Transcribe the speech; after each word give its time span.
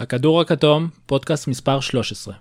הכדור 0.00 0.40
הכתום, 0.40 0.88
פודקאסט 1.06 1.48
מספר 1.48 1.80
13. 1.80 2.34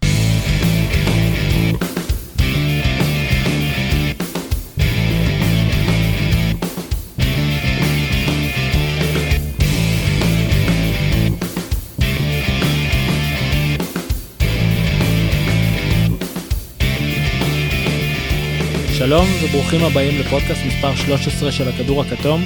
שלום 18.98 19.26
וברוכים 19.44 19.84
הבאים 19.84 20.20
לפודקאסט 20.20 20.62
מספר 20.68 20.96
13 20.96 21.52
של 21.52 21.70
הכדור 21.70 22.02
הכתום. 22.02 22.41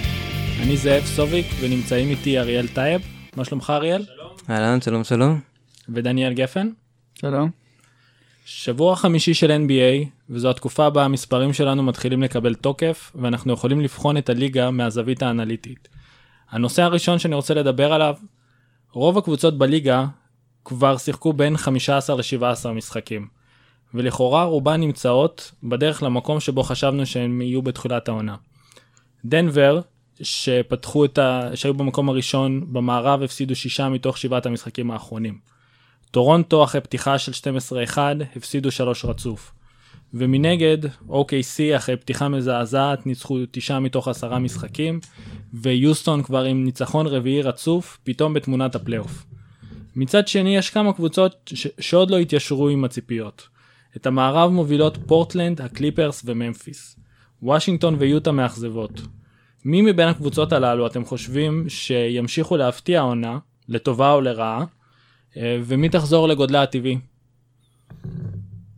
אני 0.61 0.77
זאב 0.77 1.05
סוביק 1.05 1.45
ונמצאים 1.61 2.09
איתי 2.09 2.39
אריאל 2.39 2.67
טייב. 2.67 3.01
מה 3.35 3.45
שלומך 3.45 3.69
אריאל? 3.75 4.03
אהלן, 4.49 4.81
שלום 4.81 5.03
שלום. 5.03 5.39
ודניאל 5.89 6.33
גפן. 6.33 6.69
שלום. 7.15 7.49
שבוע 8.45 8.95
חמישי 8.95 9.33
של 9.33 9.51
NBA 9.51 10.07
וזו 10.29 10.49
התקופה 10.49 10.89
בה 10.89 11.05
המספרים 11.05 11.53
שלנו 11.53 11.83
מתחילים 11.83 12.23
לקבל 12.23 12.53
תוקף 12.53 13.11
ואנחנו 13.15 13.53
יכולים 13.53 13.81
לבחון 13.81 14.17
את 14.17 14.29
הליגה 14.29 14.71
מהזווית 14.71 15.23
האנליטית. 15.23 15.87
הנושא 16.49 16.81
הראשון 16.81 17.19
שאני 17.19 17.35
רוצה 17.35 17.53
לדבר 17.53 17.93
עליו, 17.93 18.15
רוב 18.91 19.17
הקבוצות 19.17 19.57
בליגה 19.57 20.05
כבר 20.65 20.97
שיחקו 20.97 21.33
בין 21.33 21.57
15 21.57 22.15
ל-17 22.15 22.69
משחקים. 22.69 23.27
ולכאורה 23.93 24.43
רובן 24.43 24.79
נמצאות 24.79 25.51
בדרך 25.63 26.03
למקום 26.03 26.39
שבו 26.39 26.63
חשבנו 26.63 27.05
שהם 27.05 27.41
יהיו 27.41 27.61
בתחילת 27.61 28.07
העונה. 28.07 28.35
דנבר, 29.25 29.81
שפתחו 30.21 31.05
את 31.05 31.17
ה... 31.17 31.49
שהיו 31.55 31.73
במקום 31.73 32.09
הראשון 32.09 32.65
במערב, 32.73 33.21
הפסידו 33.21 33.55
שישה 33.55 33.89
מתוך 33.89 34.17
שבעת 34.17 34.45
המשחקים 34.45 34.91
האחרונים. 34.91 35.37
טורונטו 36.11 36.63
אחרי 36.63 36.81
פתיחה 36.81 37.17
של 37.19 37.31
12-1 37.95 37.97
הפסידו 38.35 38.71
שלוש 38.71 39.05
רצוף. 39.05 39.51
ומנגד, 40.13 40.77
OKC 41.09 41.75
אחרי 41.77 41.97
פתיחה 41.97 42.29
מזעזעת 42.29 43.05
ניצחו 43.05 43.37
תשעה 43.51 43.79
מתוך 43.79 44.07
עשרה 44.07 44.39
משחקים, 44.39 44.99
ויוסטון 45.53 46.23
כבר 46.23 46.43
עם 46.43 46.63
ניצחון 46.63 47.07
רביעי 47.07 47.41
רצוף, 47.41 47.99
פתאום 48.03 48.33
בתמונת 48.33 48.75
הפלייאוף. 48.75 49.25
מצד 49.95 50.27
שני 50.27 50.57
יש 50.57 50.69
כמה 50.69 50.93
קבוצות 50.93 51.51
ש- 51.53 51.67
שעוד 51.79 52.11
לא 52.11 52.17
התיישרו 52.17 52.69
עם 52.69 52.83
הציפיות. 52.83 53.47
את 53.97 54.05
המערב 54.05 54.51
מובילות 54.51 54.97
פורטלנד, 55.07 55.61
הקליפרס 55.61 56.21
וממפיס. 56.25 56.99
וושינגטון 57.41 57.95
ויוטה 57.99 58.31
מאכזבות. 58.31 59.01
מי 59.65 59.81
מבין 59.81 60.07
הקבוצות 60.07 60.53
הללו 60.53 60.87
אתם 60.87 61.05
חושבים 61.05 61.65
שימשיכו 61.69 62.57
להפתיע 62.57 62.99
העונה, 62.99 63.37
לטובה 63.69 64.11
או 64.11 64.21
לרעה, 64.21 64.65
אה, 65.37 65.57
ומי 65.63 65.89
תחזור 65.89 66.27
לגודלה 66.27 66.63
הטבעי? 66.63 66.97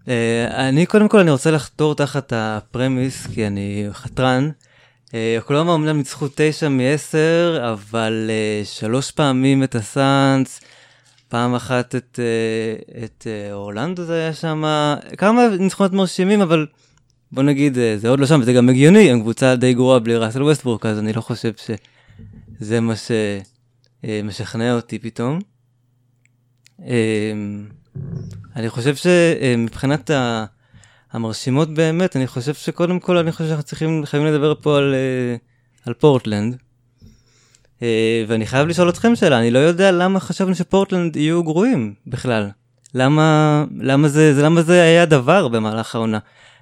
אה, 0.08 0.70
אני 0.70 0.86
קודם 0.86 1.08
כל 1.08 1.20
אני 1.20 1.32
רוצה 1.32 1.52
לחתור 1.52 1.96
תחת 1.96 2.34
הפרמיס 2.36 3.28
כי 3.28 3.48
אני 3.48 3.86
חתרן. 3.92 4.50
אה, 5.14 5.38
אוקלאומה 5.42 5.76
אמנם 5.76 5.98
ניצחו 5.98 6.28
תשע 6.36 6.70
מעשר 6.70 7.70
אבל 7.74 8.28
אה, 8.30 8.62
שלוש 8.66 9.12
פעמים 9.12 9.64
את 9.64 9.76
הסאנס, 9.76 10.62
פעם 11.30 11.56
אחת 11.56 11.96
את, 11.96 12.20
את 13.04 13.28
אורלנדו 13.52 14.04
זה 14.04 14.14
היה 14.14 14.34
שם, 14.34 14.64
כמה 15.18 15.48
ניצחונות 15.60 15.94
מרשימים 15.94 16.42
אבל 16.42 16.66
בוא 17.36 17.44
נגיד 17.44 17.78
אה, 17.78 17.98
זה 17.98 18.10
עוד 18.10 18.20
לא 18.20 18.26
שם 18.26 18.40
וזה 18.42 18.54
גם 18.54 18.70
הגיוני, 18.70 19.12
הם 19.12 19.22
קבוצה 19.22 19.56
די 19.56 19.74
גרועה 19.74 20.00
בלי 20.00 20.16
ראסל 20.16 20.44
ווסטבורק 20.44 20.86
אז 20.86 21.00
אני 21.00 21.14
לא 21.14 21.22
חושב 21.22 21.52
שזה 22.58 22.80
מה 22.80 22.94
שמשכנע 24.04 24.76
אותי 24.76 25.00
פתאום. 25.00 25.40
אה, 26.86 27.34
אני 28.56 28.70
חושב 28.70 28.96
שמבחינת 28.96 30.12
המרשימות 31.12 31.74
באמת, 31.74 32.16
אני 32.16 32.28
חושב 32.28 32.54
שקודם 32.54 33.00
כל 33.00 33.18
אני 33.18 33.32
חושב 33.32 33.46
שאנחנו 33.46 33.64
צריכים, 33.64 34.06
חייבים 34.06 34.34
לדבר 34.34 34.54
פה 34.62 34.78
על, 34.78 34.94
אה, 34.94 35.36
על 35.86 35.94
פורטלנד. 35.94 36.58
אה, 37.82 38.24
ואני 38.28 38.46
חייב 38.46 38.68
לשאול 38.68 38.90
אתכם 38.90 39.16
שאלה, 39.16 39.40
אני 39.40 39.52
לא 39.52 39.60
יודע 39.60 39.92
למה 39.92 40.20
חשבנו 40.20 40.56
שפורטלנד 40.56 41.16
יהיו 41.16 41.44
גרועים 41.44 41.94
בכלל. 42.08 42.50
למה, 42.96 43.66
למה, 43.80 44.08
זה, 44.08 44.34
זה, 44.34 44.44
למה 44.44 44.62
זה 44.62 44.82
היה 44.82 45.06
דבר 45.06 45.48
במהלך 45.48 45.96
העונה? 45.96 46.20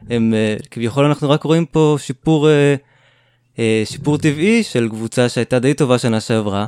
הם, 0.09 0.33
אה, 0.33 0.55
כביכול 0.71 1.05
אנחנו 1.05 1.29
רק 1.29 1.43
רואים 1.43 1.65
פה 1.65 1.95
שיפור, 1.99 2.49
אה, 2.49 2.75
אה, 3.59 3.81
שיפור 3.85 4.17
טבעי 4.17 4.63
של 4.63 4.89
קבוצה 4.89 5.29
שהייתה 5.29 5.59
די 5.59 5.73
טובה 5.73 5.97
שנה 5.97 6.19
שעברה, 6.19 6.65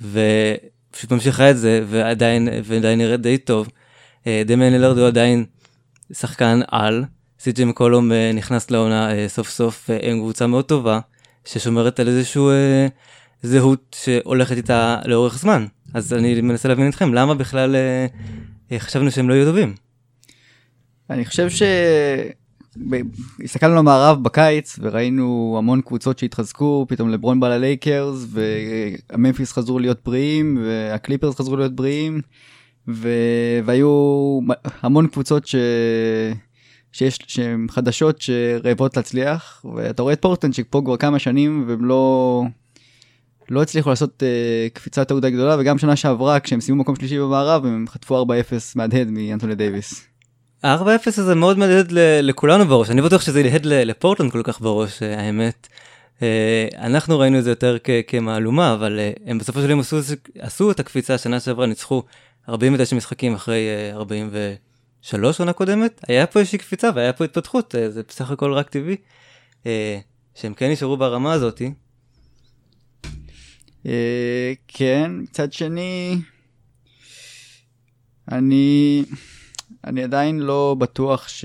ופשוט 0.00 1.12
ממשיכה 1.12 1.50
את 1.50 1.58
זה, 1.58 1.84
ועדיין, 1.88 2.48
ועדיין 2.64 2.98
נראית 2.98 3.20
די 3.20 3.38
טוב. 3.38 3.68
דמיין 4.46 4.72
לילרד 4.72 4.98
הוא 4.98 5.06
עדיין 5.06 5.44
שחקן 6.12 6.60
על, 6.68 7.04
סי.ג'י 7.38 7.64
מקולום 7.64 8.10
נכנס 8.34 8.70
לעונה 8.70 9.08
סוף 9.28 9.48
סוף 9.50 9.90
עם 10.02 10.18
קבוצה 10.18 10.46
מאוד 10.46 10.64
טובה, 10.64 11.00
ששומרת 11.44 12.00
על 12.00 12.08
איזשהו 12.08 12.50
זהות 13.42 13.96
שהולכת 14.04 14.56
איתה 14.56 14.98
לאורך 15.04 15.38
זמן. 15.38 15.66
אז 15.94 16.12
אני 16.12 16.40
מנסה 16.40 16.68
להבין 16.68 16.88
אתכם, 16.88 17.14
למה 17.14 17.34
בכלל 17.34 17.76
חשבנו 18.80 19.10
שהם 19.10 19.28
לא 19.28 19.34
יהיו 19.34 19.46
טובים? 19.46 19.74
אני 21.10 21.24
חושב 21.24 21.50
ש... 21.50 21.62
הסתכלנו 23.44 23.74
למערב 23.74 24.22
בקיץ 24.22 24.78
וראינו 24.82 25.54
המון 25.58 25.80
קבוצות 25.80 26.18
שהתחזקו, 26.18 26.86
פתאום 26.88 27.08
לברון 27.08 27.40
בא 27.40 27.48
ללייקרס 27.48 28.26
והממפיס 28.28 29.52
חזרו 29.52 29.78
להיות 29.78 29.98
בריאים 30.04 30.58
והקליפרס 30.64 31.36
חזרו 31.36 31.56
להיות 31.56 31.74
בריאים 31.74 32.20
ו... 32.88 33.08
והיו 33.64 34.40
המון 34.82 35.06
קבוצות 35.06 35.46
ש... 35.46 35.54
שיש 36.92 37.18
שהן 37.26 37.66
חדשות 37.70 38.20
שרעבות 38.20 38.96
להצליח 38.96 39.64
ואתה 39.74 40.02
רואה 40.02 40.12
את 40.12 40.22
פורטלנד 40.22 40.54
שפה 40.54 40.82
כבר 40.84 40.96
כמה 40.96 41.18
שנים 41.18 41.64
והם 41.68 41.84
לא 41.84 42.42
לא 43.52 43.62
הצליחו 43.62 43.90
לעשות 43.90 44.22
uh, 44.22 44.74
קפיצה 44.74 45.02
מדי 45.14 45.30
גדולה 45.30 45.56
וגם 45.58 45.78
שנה 45.78 45.96
שעברה 45.96 46.40
כשהם 46.40 46.60
סיימו 46.60 46.80
מקום 46.80 46.96
שלישי 46.96 47.18
במערב 47.18 47.66
הם 47.66 47.84
חטפו 47.88 48.24
4-0 48.24 48.26
מהדהד 48.74 49.08
מאנטוני 49.10 49.54
דייוויס. 49.54 50.04
ה-4-0 50.62 51.06
הזה 51.06 51.34
מאוד 51.34 51.58
מהדהד 51.58 51.88
לכולנו 52.22 52.64
בראש, 52.64 52.90
אני 52.90 53.02
בטוח 53.02 53.22
שזה 53.22 53.40
יהד 53.40 53.66
ל- 53.66 53.90
לפורטלנד 53.90 54.32
כל 54.32 54.42
כך 54.44 54.60
בראש, 54.60 55.02
אה, 55.02 55.20
האמת. 55.20 55.68
אה, 56.22 56.68
אנחנו 56.78 57.18
ראינו 57.18 57.38
את 57.38 57.44
זה 57.44 57.50
יותר 57.50 57.76
כ- 57.84 57.90
כמהלומה, 58.06 58.74
אבל 58.74 59.00
הם 59.26 59.38
בסופו 59.38 59.60
של 59.60 59.70
יום 59.70 59.80
עשו, 59.80 59.96
עשו 60.38 60.70
את 60.70 60.80
הקפיצה, 60.80 61.18
שנה 61.18 61.40
שעברה 61.40 61.66
ניצחו 61.66 62.02
49 62.48 62.96
משחקים 62.96 63.34
אחרי 63.34 63.68
אה, 63.68 63.96
43 63.96 65.40
עונה 65.40 65.52
קודמת, 65.52 66.00
היה 66.08 66.26
פה 66.26 66.38
איזושהי 66.38 66.58
קפיצה 66.58 66.90
והיה 66.94 67.12
פה 67.12 67.24
התפתחות, 67.24 67.74
זה 67.88 68.02
בסך 68.08 68.30
הכל 68.30 68.52
רק 68.52 68.70
טבעי. 68.70 68.96
שהם 70.34 70.54
כן 70.54 70.70
נשארו 70.70 70.96
ברמה 70.96 71.32
הזאתי. 71.32 71.72
אה, 73.86 74.52
כן, 74.68 75.10
מצד 75.18 75.52
שני, 75.52 76.18
אני, 78.32 79.04
אני 79.84 80.04
עדיין 80.04 80.40
לא 80.40 80.76
בטוח 80.78 81.28
ש, 81.28 81.44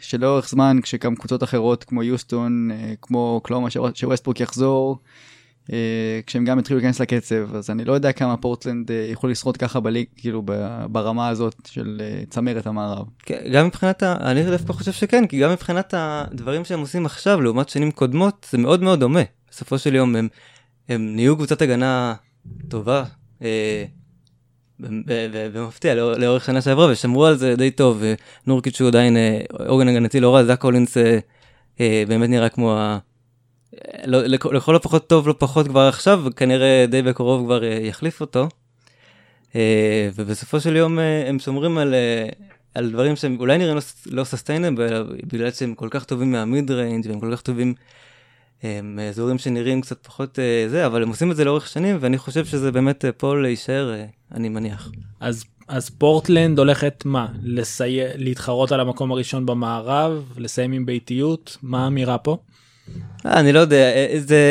שלאורך 0.00 0.48
זמן, 0.48 0.78
כשגם 0.82 1.16
קבוצות 1.16 1.42
אחרות 1.42 1.84
כמו 1.84 2.02
יוסטון, 2.02 2.70
אה, 2.70 2.94
כמו 3.02 3.40
קלומה, 3.44 3.68
שווסטבורק 3.94 4.40
יחזור, 4.40 4.98
אה, 5.72 6.20
כשהם 6.26 6.44
גם 6.44 6.58
יתחילו 6.58 6.80
להיכנס 6.80 7.00
לקצב, 7.00 7.56
אז 7.56 7.70
אני 7.70 7.84
לא 7.84 7.92
יודע 7.92 8.12
כמה 8.12 8.36
פורטלנד 8.36 8.90
יוכלו 9.10 9.30
לשרוד 9.30 9.56
ככה 9.56 9.80
בליג, 9.80 10.06
כאילו 10.16 10.42
ברמה 10.92 11.28
הזאת 11.28 11.54
של 11.66 12.00
צמרת 12.30 12.66
המערב. 12.66 13.06
כן, 13.22 13.40
גם 13.52 13.66
מבחינת, 13.66 14.02
ה... 14.02 14.16
אני 14.30 14.44
דווקא 14.44 14.72
חושב 14.72 14.92
שכן, 14.92 15.26
כי 15.26 15.38
גם 15.40 15.50
מבחינת 15.50 15.94
הדברים 15.96 16.64
שהם 16.64 16.80
עושים 16.80 17.06
עכשיו 17.06 17.40
לעומת 17.40 17.68
שנים 17.68 17.90
קודמות, 17.90 18.46
זה 18.50 18.58
מאוד 18.58 18.82
מאוד 18.82 19.00
דומה. 19.00 19.22
בסופו 19.50 19.78
של 19.78 19.94
יום 19.94 20.16
הם, 20.16 20.28
הם 20.88 21.14
נהיו 21.14 21.36
קבוצת 21.36 21.62
הגנה 21.62 22.14
טובה, 22.68 23.04
אה, 23.42 23.84
לאור- 25.84 26.12
לאורך 26.18 26.44
שנה 26.44 26.60
שעברה, 26.60 26.92
ושמרו 26.92 27.26
על 27.26 27.36
זה 27.36 27.56
די 27.56 27.70
טוב, 27.70 28.02
ונורקיץ' 28.46 28.80
הוא 28.80 28.88
עדיין 28.88 29.16
אה, 29.16 29.40
עוגן 29.66 29.88
הגנתי 29.88 30.20
לא 30.20 30.34
רע, 30.34 30.44
זאק 30.44 30.60
קולינס 30.60 30.96
אה, 30.96 31.18
אה, 31.80 32.02
באמת 32.08 32.30
נראה 32.30 32.48
כמו 32.48 32.72
ה... 32.76 32.98
אה, 33.74 34.00
לא, 34.06 34.22
לכ- 34.26 34.46
לכל 34.52 34.76
הפחות 34.76 35.06
טוב 35.08 35.28
לא 35.28 35.34
פחות 35.38 35.68
כבר 35.68 35.80
עכשיו, 35.88 36.20
וכנראה 36.24 36.84
די 36.88 37.02
בקרוב 37.02 37.44
כבר 37.46 37.64
אה, 37.64 37.78
יחליף 37.82 38.20
אותו. 38.20 38.48
אה, 39.56 40.08
ובסופו 40.14 40.60
של 40.60 40.76
יום 40.76 40.98
אה, 40.98 41.28
הם 41.28 41.38
שומרים 41.38 41.78
על, 41.78 41.94
אה, 41.94 42.28
על 42.74 42.90
דברים 42.90 43.16
שהם 43.16 43.36
אולי 43.40 43.58
נראים 43.58 43.74
לא, 43.76 43.82
לא 44.06 44.24
סוסטיינבל, 44.24 45.06
בגלל 45.32 45.50
שהם 45.50 45.74
כל 45.74 45.88
כך 45.90 46.04
טובים 46.04 46.32
מהמיד 46.32 46.70
ריינג' 46.70 47.06
והם 47.08 47.20
כל 47.20 47.30
כך 47.32 47.42
טובים 47.42 47.74
הם 48.62 48.98
אזורים 49.08 49.38
שנראים 49.38 49.80
קצת 49.80 50.06
פחות 50.06 50.38
אה, 50.38 50.68
זה, 50.68 50.86
אבל 50.86 51.02
הם 51.02 51.08
עושים 51.08 51.30
את 51.30 51.36
זה 51.36 51.44
לאורך 51.44 51.68
שנים, 51.68 51.96
ואני 52.00 52.18
חושב 52.18 52.44
שזה 52.44 52.72
באמת 52.72 53.04
אה, 53.04 53.12
פה 53.12 53.36
להישאר, 53.36 53.92
אה, 53.94 54.04
אני 54.34 54.48
מניח. 54.48 54.90
אז, 55.20 55.44
אז 55.68 55.90
פורטלנד 55.90 56.58
הולכת 56.58 57.02
מה? 57.04 57.26
לסי... 57.42 57.98
להתחרות 58.14 58.72
על 58.72 58.80
המקום 58.80 59.12
הראשון 59.12 59.46
במערב? 59.46 60.32
לסיים 60.36 60.72
עם 60.72 60.86
ביתיות? 60.86 61.56
מה 61.62 61.84
האמירה 61.84 62.18
פה? 62.18 62.36
אה, 63.26 63.40
אני 63.40 63.52
לא 63.52 63.58
יודע, 63.58 63.92
אה, 63.94 64.14
זה... 64.18 64.42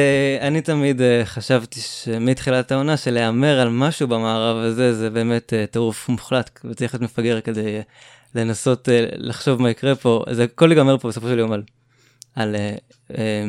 אני 0.41 0.61
תמיד 0.61 1.01
אה, 1.01 1.21
חשבתי 1.25 1.79
שמתחילת 1.79 2.71
העונה 2.71 2.97
שלהמר 2.97 3.59
על 3.59 3.69
משהו 3.69 4.07
במערב 4.07 4.57
הזה 4.57 4.93
זה 4.93 5.09
באמת 5.09 5.53
אה, 5.53 5.65
טירוף 5.67 6.09
מוחלט, 6.09 6.59
וצריך 6.65 6.93
להיות 6.93 7.03
מפגר 7.03 7.41
כדי 7.41 7.75
אה, 7.75 7.81
לנסות 8.35 8.89
אה, 8.89 9.05
לחשוב 9.13 9.61
מה 9.61 9.69
יקרה 9.69 9.95
פה, 9.95 10.23
זה 10.31 10.43
הכל 10.43 10.71
ייגמר 10.71 10.97
פה 10.97 11.07
בסופו 11.07 11.27
של 11.27 11.39
יום 11.39 11.51
על, 11.51 11.63
על 12.35 12.55
אה, 12.55 12.75
אה, 13.17 13.43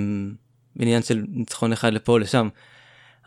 עניין 0.78 1.02
של 1.02 1.24
ניצחון 1.28 1.72
אחד 1.72 1.92
לפה 1.92 2.12
או 2.12 2.18
לשם. 2.18 2.48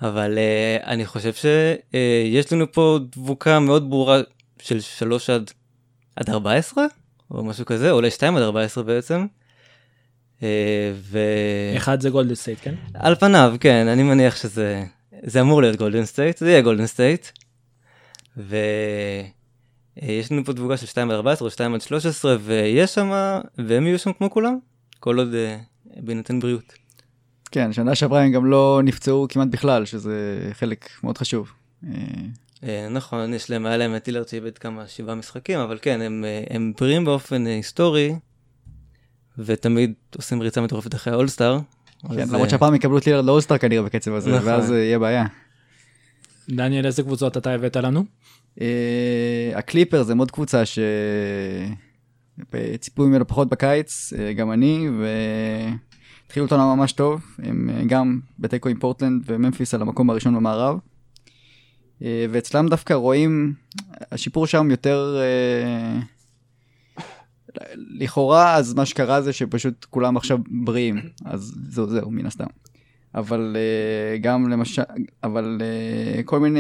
אבל 0.02 0.38
אה, 0.38 0.78
אני 0.92 1.06
חושב 1.06 1.34
שיש 1.34 2.54
לנו 2.54 2.72
פה 2.72 3.00
דבוקה 3.12 3.60
מאוד 3.60 3.90
ברורה 3.90 4.22
של 4.62 4.82
3 4.82 5.30
עד, 5.30 5.52
עד 6.16 6.30
14, 6.30 6.86
או 7.32 7.44
משהו 7.44 7.66
כזה, 7.66 7.92
אולי 7.92 8.12
2 8.12 8.36
עד 8.36 8.44
14 8.44 8.84
בעצם. 8.84 9.26
אה, 10.44 10.92
ו... 10.96 11.20
אחד 11.78 12.02
זה 12.02 12.10
גולדן 12.10 12.36
סטייט, 12.36 12.60
כן? 12.62 12.76
על 12.94 13.16
פניו, 13.16 13.56
כן, 13.60 13.88
אני 13.88 14.04
מניח 14.04 14.36
שזה 14.36 14.84
זה 15.24 15.42
אמור 15.42 15.62
להיות 15.62 15.76
גולדן 15.76 16.06
סטייט, 16.06 16.38
זה 16.38 16.50
יהיה 16.50 16.62
גולדן 16.62 16.88
סטייט. 16.88 17.28
ויש 18.38 20.32
לנו 20.32 20.46
פה 20.46 20.54
דבוקה 20.54 20.78
של 20.78 20.86
2 20.86 21.12
עד 21.12 21.16
14 21.16 21.46
או 21.46 21.52
2 21.52 21.74
עד 21.74 21.82
13, 21.82 22.38
ויש 22.42 22.96
שם, 22.96 23.12
והם 23.58 23.88
יהיו 23.88 24.00
שם 24.00 24.14
כמו 24.14 24.30
כולם, 24.30 24.58
כל 25.00 25.18
עוד 25.18 25.34
אה, 25.34 25.58
בהינתן 25.86 26.40
בריאות. 26.40 26.81
כן, 27.52 27.74
שנה 27.74 27.96
שעברה 27.96 28.22
הם 28.22 28.32
גם 28.32 28.46
לא 28.46 28.82
נפצעו 28.84 29.28
כמעט 29.30 29.48
בכלל, 29.48 29.86
שזה 29.86 30.50
חלק 30.54 30.90
מאוד 31.04 31.18
חשוב. 31.18 31.52
אה, 32.64 32.88
נכון, 32.90 33.34
יש 33.34 33.50
להם, 33.50 33.66
היה 33.66 33.78
להם 33.78 33.96
את 33.96 34.04
טילר 34.04 34.24
שאיבד 34.28 34.58
כמה, 34.58 34.88
שבעה 34.88 35.16
משחקים, 35.16 35.60
אבל 35.60 35.78
כן, 35.82 36.02
הם, 36.02 36.26
אה, 36.28 36.44
הם 36.50 36.74
בריאים 36.80 37.06
באופן 37.06 37.48
אה, 37.48 37.56
היסטורי, 37.56 38.16
ותמיד 39.38 39.94
עושים 40.16 40.42
ריצה 40.42 40.62
מטורפת 40.62 40.96
אחרי 40.96 41.14
האולסטאר. 41.14 41.60
כן, 42.10 42.30
למרות 42.30 42.50
שהפעם 42.50 42.76
יקבלו 42.76 42.98
את 42.98 43.08
לילרד 43.08 43.26
לאולסטאר 43.26 43.58
כנראה 43.58 43.84
בקצב 43.84 44.14
הזה, 44.14 44.32
נכון. 44.32 44.48
ואז 44.48 44.72
יהיה 44.72 45.00
בעיה. 45.00 45.26
דניאל, 46.50 46.86
איזה 46.86 47.04
קבוצות 47.04 47.38
אתה 47.38 47.52
הבאת 47.52 47.78
לנו? 47.78 48.06
הקליפר 49.56 50.04
זה 50.04 50.16
מאוד 50.16 50.32
קבוצה 50.32 50.64
שציפו 52.50 53.04
ממנו 53.04 53.28
פחות 53.28 53.50
בקיץ, 53.50 54.14
גם 54.36 54.52
אני, 54.52 54.88
והתחילו 56.32 56.46
אותנו 56.46 56.76
ממש 56.76 56.92
טוב, 56.92 57.22
הם 57.44 57.70
אה, 57.70 57.84
גם 57.86 58.20
בתיקו 58.40 58.70
עם 58.70 58.80
פורטלנד 58.80 59.24
וממפיס 59.26 59.74
על 59.74 59.82
המקום 59.82 60.10
הראשון 60.10 60.36
במערב. 60.36 60.78
אה, 62.02 62.26
ואצלם 62.30 62.68
דווקא 62.68 62.94
רואים, 62.94 63.54
השיפור 64.12 64.48
שם 64.48 64.72
יותר, 64.72 65.18
אה, 65.22 66.00
לכאורה 67.76 68.56
אז 68.56 68.74
מה 68.74 68.86
שקרה 68.86 69.22
זה 69.22 69.34
שפשוט 69.34 69.86
כולם 69.90 70.18
עכשיו 70.18 70.38
בריאים, 70.48 71.00
אז 71.26 71.56
זהו 71.70 71.90
זהו 71.90 72.12
מן 72.12 72.26
הסתם. 72.26 72.46
אבל 73.16 73.58
גם 74.22 74.50
למשל, 74.50 74.82
אבל 75.24 75.62
כל 76.26 76.40
מיני 76.40 76.60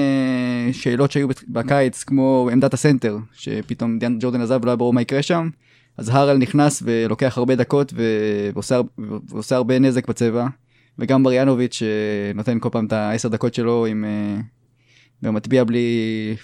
שאלות 0.71 1.11
שהיו 1.11 1.27
בקיץ, 1.47 2.03
כמו 2.03 2.49
עמדת 2.51 2.73
הסנטר, 2.73 3.17
שפתאום 3.33 3.99
דיאן 3.99 4.17
ג'ורדן 4.19 4.41
עזב 4.41 4.59
ולא 4.61 4.71
היה 4.71 4.75
ברור 4.75 4.93
מה 4.93 5.01
יקרה 5.01 5.21
שם, 5.21 5.49
אז 6.01 6.09
הרל 6.09 6.37
נכנס 6.37 6.83
ולוקח 6.85 7.37
הרבה 7.37 7.55
דקות 7.55 7.93
ועושה, 8.53 8.81
ועושה 9.27 9.55
הרבה 9.55 9.79
נזק 9.79 10.07
בצבע, 10.07 10.47
וגם 10.99 11.23
מריאנוביץ' 11.23 11.73
שנותן 11.73 12.57
כל 12.59 12.69
פעם 12.71 12.85
את 12.85 12.93
העשר 12.93 13.29
דקות 13.29 13.53
שלו 13.53 13.85
עם... 13.85 14.05
uh, 14.05 14.43
ומטביע 15.23 15.63
בלי, 15.63 15.89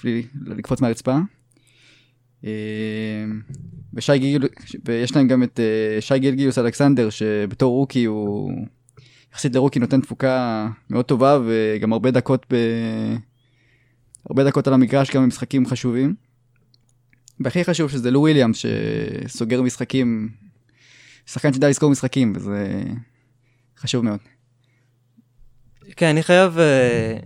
בלי 0.03 0.23
לקפוץ 0.45 0.81
מהרצפה. 0.81 1.17
Uh, 2.43 2.47
ושי 3.93 4.17
גיל, 4.17 4.47
ויש 4.85 5.15
להם 5.15 5.27
גם 5.27 5.43
את 5.43 5.59
שי 5.99 6.19
גילגיוס 6.19 6.57
אלכסנדר, 6.57 7.09
שבתור 7.09 7.73
רוקי 7.73 8.05
הוא... 8.05 8.51
יחסית 9.33 9.55
לרוקי 9.55 9.79
נותן 9.79 10.01
תפוקה 10.01 10.67
מאוד 10.89 11.05
טובה 11.05 11.39
וגם 11.45 11.93
הרבה 11.93 12.11
דקות 12.11 12.45
ב... 12.53 12.55
הרבה 14.29 14.43
דקות 14.43 14.67
על 14.67 14.73
המגרש 14.73 15.11
גם 15.11 15.23
במשחקים 15.23 15.65
חשובים. 15.65 16.26
והכי 17.39 17.63
חשוב 17.63 17.89
שזה 17.89 18.11
לו 18.11 18.19
וויליאמס 18.19 18.57
שסוגר 18.57 19.61
משחקים, 19.61 20.29
שחקן 21.25 21.53
שידע 21.53 21.69
לזכור 21.69 21.89
משחקים 21.89 22.33
וזה 22.35 22.83
חשוב 23.77 24.05
מאוד. 24.05 24.19
כן, 25.95 26.05
אני 26.05 26.23
חייב 26.23 26.59
אה, 26.59 27.17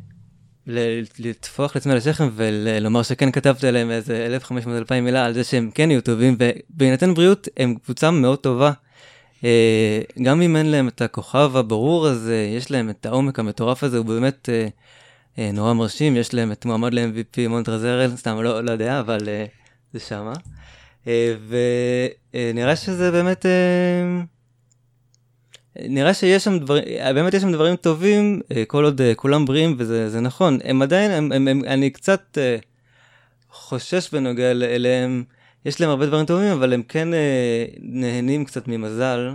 לטפוח 1.19 1.75
לעצמי 1.75 1.91
על 1.91 1.97
השכם 1.97 2.29
ולומר 2.35 3.03
שכן 3.03 3.31
כתבתי 3.31 3.67
עליהם 3.67 3.91
איזה 3.91 4.37
1,500-2,000 4.47 4.93
מילה 5.01 5.25
על 5.25 5.33
זה 5.33 5.43
שהם 5.43 5.71
כן 5.71 5.91
יהיו 5.91 6.01
טובים, 6.01 6.37
ובהינתן 6.69 7.13
בריאות 7.13 7.47
הם 7.57 7.75
קבוצה 7.83 8.11
מאוד 8.11 8.39
טובה. 8.39 8.71
אה, 9.43 10.01
גם 10.23 10.41
אם 10.41 10.55
אין 10.55 10.65
להם 10.65 10.87
את 10.87 11.01
הכוכב 11.01 11.51
הברור 11.55 12.07
הזה, 12.07 12.51
יש 12.57 12.71
להם 12.71 12.89
את 12.89 13.05
העומק 13.05 13.39
המטורף 13.39 13.83
הזה, 13.83 13.97
הוא 13.97 14.05
באמת 14.05 14.49
אה, 15.37 15.51
נורא 15.53 15.73
מרשים, 15.73 16.17
יש 16.17 16.33
להם 16.33 16.51
את 16.51 16.65
מועמד 16.65 16.93
ל-MVP 16.93 17.47
מונטרזרל, 17.49 18.15
סתם 18.15 18.41
לא, 18.41 18.63
לא 18.63 18.71
יודע, 18.71 18.99
אבל 18.99 19.19
זה 19.93 19.99
שמה. 19.99 20.33
אה, 21.07 21.35
ונראה 22.33 22.75
שזה 22.75 23.11
באמת... 23.11 23.45
אה, 23.45 24.21
נראה 25.89 26.13
שיש 26.13 26.43
שם 26.43 26.59
דברים, 26.59 26.83
באמת 27.15 27.33
יש 27.33 27.41
שם 27.41 27.51
דברים 27.51 27.75
טובים, 27.75 28.41
אה, 28.55 28.65
כל 28.65 28.85
עוד 28.85 29.01
כולם 29.15 29.45
בריאים 29.45 29.75
וזה 29.77 30.09
זה 30.09 30.19
נכון. 30.19 30.59
הם 30.63 30.81
עדיין, 30.81 31.11
הם, 31.11 31.31
הם, 31.31 31.47
הם, 31.47 31.61
אני 31.67 31.89
קצת 31.89 32.37
חושש 33.51 34.13
בנוגע 34.13 34.51
אליהם, 34.51 35.23
יש 35.65 35.81
להם 35.81 35.89
הרבה 35.89 36.05
דברים 36.05 36.25
טובים, 36.25 36.51
אבל 36.51 36.73
הם 36.73 36.83
כן 36.83 37.07
נהנים 37.79 38.45
קצת 38.45 38.67
ממזל. 38.67 39.29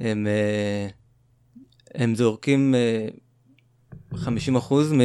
הם, 0.00 0.26
הם 1.96 2.14
זורקים 2.14 2.74
אה, 2.74 3.08
50% 4.12 4.74
מ, 4.92 5.00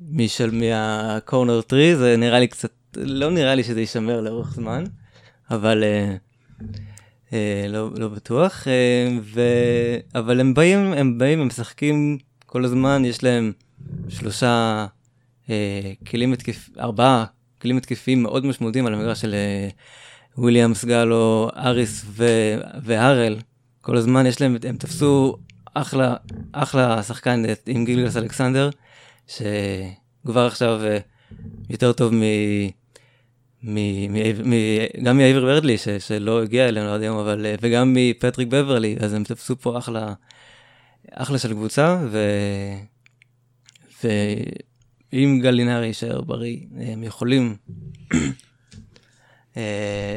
משל, 0.00 0.50
מהקורנר 0.50 1.60
טרי, 1.60 1.96
זה 1.96 2.16
נראה 2.16 2.40
לי 2.40 2.46
קצת, 2.46 2.72
לא 2.96 3.30
נראה 3.30 3.54
לי 3.54 3.64
שזה 3.64 3.80
יישמר 3.80 4.20
לאורך 4.20 4.54
זמן, 4.54 4.84
אבל... 5.50 5.84
אה, 5.84 6.16
אה, 7.32 7.66
לא, 7.68 7.90
לא 7.96 8.08
בטוח, 8.08 8.68
אה, 8.68 9.18
ו... 9.22 9.40
אבל 10.14 10.40
הם 10.40 10.54
באים, 10.54 10.78
הם 10.78 11.18
באים, 11.18 11.40
הם 11.40 11.46
משחקים 11.46 12.18
כל 12.46 12.64
הזמן, 12.64 13.04
יש 13.04 13.24
להם 13.24 13.52
שלושה 14.08 14.86
אה, 15.50 15.92
כלים 16.10 16.32
התקפים, 16.32 16.74
ארבעה 16.80 17.24
כלים 17.62 17.76
התקפיים 17.76 18.22
מאוד 18.22 18.46
משמעותיים 18.46 18.86
על 18.86 18.94
המגרש 18.94 19.20
של 19.20 19.34
אה, 19.34 19.68
וויליאמס, 20.38 20.84
גלו, 20.84 21.50
אריס 21.56 22.04
ו... 22.08 22.26
והארל. 22.82 23.38
כל 23.80 23.96
הזמן 23.96 24.26
יש 24.26 24.40
להם, 24.40 24.56
הם 24.68 24.76
תפסו 24.76 25.36
אחלה, 25.74 26.16
אחלה 26.52 27.02
שחקן 27.02 27.42
עם 27.66 27.84
גילגס 27.84 28.16
אלכסנדר, 28.16 28.70
שכבר 29.26 30.46
עכשיו 30.46 30.80
יותר 31.70 31.92
טוב 31.92 32.12
גם 35.02 35.16
מאייבר 35.16 35.40
ברדלי 35.40 35.76
שלא 35.98 36.42
הגיע 36.42 36.68
אלינו 36.68 36.88
עד 36.88 37.02
היום 37.02 37.18
אבל 37.18 37.46
אה, 37.46 37.54
וגם 37.60 37.92
מפטריק 37.96 38.48
בברלי 38.48 38.96
אז 39.00 39.14
הם 39.14 39.24
תפסו 39.24 39.56
פה 39.56 39.78
אחלה 39.78 40.12
אחלה 41.10 41.38
של 41.38 41.52
קבוצה 41.52 41.98
ו... 42.10 42.18
ואם 44.04 45.40
גלינרי 45.42 45.86
יישאר 45.86 46.20
בריא 46.20 46.56
הם 46.76 47.02
יכולים 47.02 47.56
אה, 49.56 50.16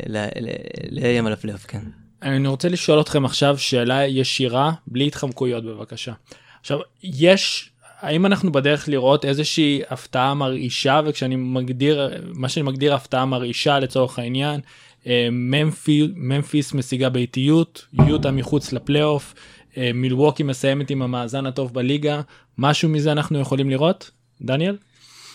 לאיים 0.91 1.25
על 1.25 1.33
הפלייאוף 1.33 1.65
כן. 1.65 1.81
אני 2.21 2.47
רוצה 2.47 2.69
לשאול 2.69 3.01
אתכם 3.01 3.25
עכשיו 3.25 3.57
שאלה 3.57 4.07
ישירה 4.07 4.71
בלי 4.87 5.07
התחמקויות 5.07 5.65
בבקשה. 5.65 6.13
עכשיו 6.59 6.79
יש 7.03 7.71
האם 8.01 8.25
אנחנו 8.25 8.51
בדרך 8.51 8.89
לראות 8.89 9.25
איזושהי 9.25 9.81
הפתעה 9.89 10.33
מרעישה 10.33 11.01
וכשאני 11.05 11.35
מגדיר 11.35 12.09
מה 12.33 12.49
שאני 12.49 12.65
מגדיר 12.65 12.95
הפתעה 12.95 13.25
מרעישה 13.25 13.79
לצורך 13.79 14.19
העניין 14.19 14.59
אה, 15.07 15.27
ממפי, 15.31 16.07
ממפיס 16.15 16.73
משיגה 16.73 17.09
באיטיות 17.09 17.85
יוטה 17.93 18.31
מחוץ 18.31 18.73
לפלייאוף 18.73 19.33
אה, 19.77 19.91
מילווקי 19.93 20.43
מסיימת 20.43 20.89
עם 20.89 21.01
המאזן 21.01 21.45
הטוב 21.45 21.73
בליגה 21.73 22.21
משהו 22.57 22.89
מזה 22.89 23.11
אנחנו 23.11 23.39
יכולים 23.39 23.69
לראות 23.69 24.11
דניאל 24.41 24.77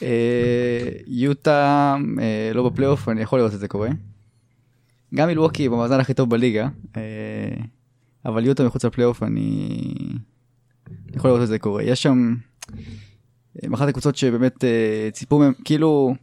אה, 0.02 0.88
יוטה 1.06 1.96
לא 2.54 2.68
בפלייאוף, 2.68 3.08
אני 3.08 3.22
יכול 3.22 3.38
לראות 3.38 3.54
את 3.54 3.58
זה 3.58 3.68
קורה. 3.68 3.88
גם 5.14 5.28
מילווקי 5.28 5.68
במאזן 5.68 6.00
הכי 6.00 6.14
טוב 6.14 6.30
בליגה, 6.30 6.68
אבל 8.24 8.46
יוטה 8.46 8.64
מחוץ 8.64 8.84
לפלייאוף 8.84 9.22
אני 9.22 9.68
יכול 11.16 11.30
לראות 11.30 11.42
את 11.42 11.48
זה 11.48 11.58
קורה. 11.58 11.82
יש 11.82 12.02
שם 12.02 12.34
אחת 13.74 13.88
הקבוצות 13.88 14.16
שבאמת 14.16 14.64
אה, 14.64 15.08
ציפו 15.12 15.38
מהם, 15.38 15.52
כאילו 15.64 16.14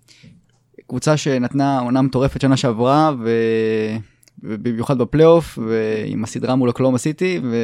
קבוצה 0.88 1.18
שנתנה 1.18 1.80
עונה 1.80 2.01
מטורפת 2.01 2.42
שנה 2.42 2.58
שעברה, 2.58 3.12
ו... 3.20 3.30
ובמיוחד 4.44 4.98
בפלייאוף, 4.98 5.60
ועם 5.68 6.24
הסדרה 6.24 6.56
מול 6.56 6.70
אוקלאומה 6.70 6.98
סיטי, 6.98 7.39
ו... 7.44 7.56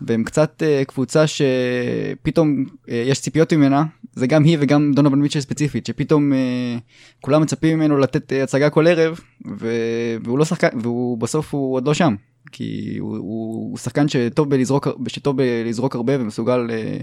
והם 0.00 0.24
קצת 0.24 0.62
uh, 0.62 0.84
קבוצה 0.84 1.24
שפתאום 1.26 2.64
uh, 2.64 2.90
יש 2.90 3.20
ציפיות 3.20 3.52
ממנה, 3.52 3.84
זה 4.12 4.26
גם 4.26 4.44
היא 4.44 4.58
וגם 4.60 4.92
דונובל 4.94 5.18
מיטשל 5.18 5.40
ספציפית, 5.40 5.86
שפתאום 5.86 6.32
כולם 7.20 7.42
מצפים 7.42 7.78
ממנו 7.78 7.98
לתת 7.98 8.32
הצגה 8.42 8.70
כל 8.70 8.86
ערב, 8.86 9.20
ו... 9.58 9.68
והוא 10.24 10.38
לא 10.38 10.44
שחקן, 10.44 10.68
והוא 10.82 11.18
בסוף 11.18 11.54
הוא 11.54 11.74
עוד 11.74 11.86
לא 11.86 11.94
שם. 11.94 12.14
כי 12.52 12.96
הוא, 12.98 13.16
הוא, 13.16 13.70
הוא 13.70 13.78
שחקן 13.78 14.08
שטוב 14.08 14.50
בלזרוק, 14.50 14.88
שטוב 15.08 15.36
בלזרוק 15.36 15.94
הרבה 15.94 16.20
ומסוגל 16.20 16.70
אה, 16.70 16.98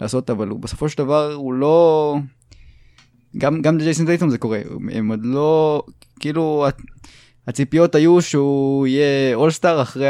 לעשות, 0.00 0.30
אבל 0.30 0.48
הוא 0.48 0.60
בסופו 0.60 0.88
של 0.88 0.98
דבר 0.98 1.32
הוא 1.32 1.54
לא... 1.54 2.16
גם, 3.38 3.62
גם 3.62 3.78
לג'ייסון 3.78 4.06
טייטום 4.06 4.30
זה 4.30 4.38
קורה, 4.38 4.60
הם 4.92 5.10
עוד 5.10 5.20
לא, 5.22 5.82
כאילו, 6.20 6.66
הציפיות 7.46 7.94
היו 7.94 8.22
שהוא 8.22 8.86
יהיה 8.86 9.34
אולסטאר 9.34 9.82
אחרי 9.82 10.08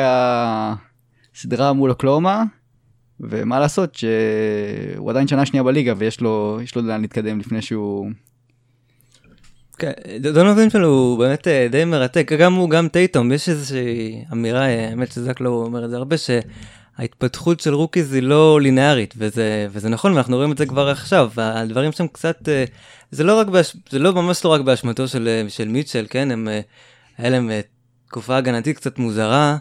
הסדרה 1.34 1.72
מול 1.72 1.90
אוקלהומה, 1.90 2.44
ומה 3.20 3.60
לעשות 3.60 3.94
שהוא 3.94 5.10
עדיין 5.10 5.28
שנה 5.28 5.46
שנייה 5.46 5.62
בליגה 5.62 5.94
ויש 5.96 6.20
לו, 6.20 6.58
לו 6.76 6.82
לאן 6.82 7.00
להתקדם 7.00 7.38
לפני 7.38 7.62
שהוא... 7.62 8.10
כן, 9.78 9.92
דונובן 10.20 10.70
שלו 10.70 10.88
הוא 10.88 11.18
באמת 11.18 11.48
אה, 11.48 11.68
די 11.70 11.84
מרתק, 11.84 12.32
גם 12.32 12.54
הוא 12.54 12.70
גם 12.70 12.88
טייטום, 12.88 13.32
יש 13.32 13.48
איזושהי 13.48 14.24
אמירה, 14.32 14.68
אה, 14.68 14.88
האמת 14.88 15.12
שזק 15.12 15.40
לא 15.40 15.48
אומר 15.48 15.84
את 15.84 15.90
זה 15.90 15.96
הרבה, 15.96 16.16
שההתפתחות 16.98 17.60
של 17.60 17.74
rookies 17.74 18.12
היא 18.12 18.22
לא 18.22 18.60
לינארית, 18.60 19.14
וזה, 19.18 19.66
וזה 19.70 19.88
נכון, 19.88 20.12
ואנחנו 20.12 20.36
רואים 20.36 20.52
את 20.52 20.58
זה 20.58 20.66
כבר 20.66 20.88
עכשיו, 20.88 21.30
הדברים 21.36 21.92
שם 21.92 22.06
קצת, 22.06 22.48
אה, 22.48 22.64
זה 23.10 23.24
לא 23.24 23.38
רק, 23.38 23.46
באש, 23.46 23.76
זה 23.90 23.98
לא 23.98 24.12
ממש 24.12 24.44
לא 24.44 24.52
רק 24.52 24.60
באשמתו 24.60 25.08
של, 25.08 25.44
של 25.48 25.68
מיטשל, 25.68 26.06
כן, 26.10 26.30
הם, 26.30 26.48
היה 27.18 27.30
להם 27.30 27.50
תקופה 28.08 28.36
הגנתית 28.36 28.76
קצת 28.76 28.98
מוזרה, 28.98 29.56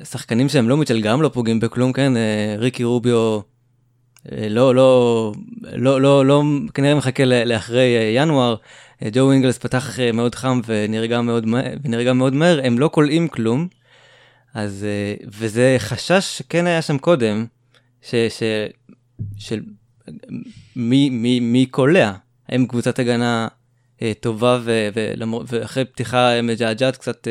ושחקנים 0.00 0.48
שהם 0.48 0.68
לא 0.68 0.76
מיטשל 0.76 1.00
גם 1.00 1.22
לא 1.22 1.28
פוגעים 1.28 1.60
בכלום, 1.60 1.92
כן, 1.92 2.12
ריקי 2.58 2.84
רוביו, 2.84 3.40
אה, 4.32 4.48
לא, 4.48 4.74
לא, 4.74 5.32
לא, 5.62 6.00
לא, 6.00 6.26
לא, 6.26 6.42
כנראה 6.74 6.94
מחכה 6.94 7.24
לאחרי 7.24 7.96
אה, 7.96 8.22
ינואר. 8.22 8.56
אה, 9.02 9.08
ג'ו 9.12 9.32
אינגלס 9.32 9.58
פתח 9.58 9.98
מאוד 10.14 10.34
חם 10.34 10.60
ונרגע 10.66 11.20
מאוד, 11.20 11.46
ונרגע 11.84 12.12
מאוד 12.12 12.34
מהר, 12.34 12.60
הם 12.64 12.78
לא 12.78 12.90
כולאים 12.92 13.28
כלום. 13.28 13.68
אז, 14.54 14.86
וזה 15.26 15.76
חשש 15.78 16.38
שכן 16.38 16.66
היה 16.66 16.82
שם 16.82 16.98
קודם, 16.98 17.46
ש, 18.02 18.14
ש, 18.14 18.42
של 19.38 19.60
מי, 20.76 21.10
מי, 21.10 21.40
מי 21.40 21.66
קולע. 21.66 22.12
האם 22.48 22.66
קבוצת 22.66 22.98
הגנה 22.98 23.48
טובה 24.20 24.58
ו, 24.62 24.88
ולמור, 24.94 25.44
ואחרי 25.46 25.84
פתיחה 25.84 26.42
מג'עג'עת 26.42 26.96
קצת 26.96 27.28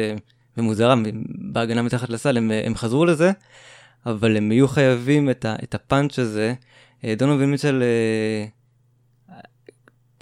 ומוזרה 0.58 0.96
בהגנה 1.52 1.82
מתחת 1.82 2.10
לסל, 2.10 2.38
הם, 2.38 2.52
הם 2.66 2.76
חזרו 2.76 3.06
לזה, 3.06 3.32
אבל 4.06 4.38
הם 4.38 4.52
יהיו 4.52 4.68
חייבים 4.68 5.30
את, 5.30 5.46
ה, 5.46 5.56
את 5.64 5.76
הפאנץ' 5.76 6.20
הזה. 6.20 6.54
אה, 7.06 7.16
דונובין 7.18 7.52
מיטשל 7.52 7.84
אה, 7.84 8.46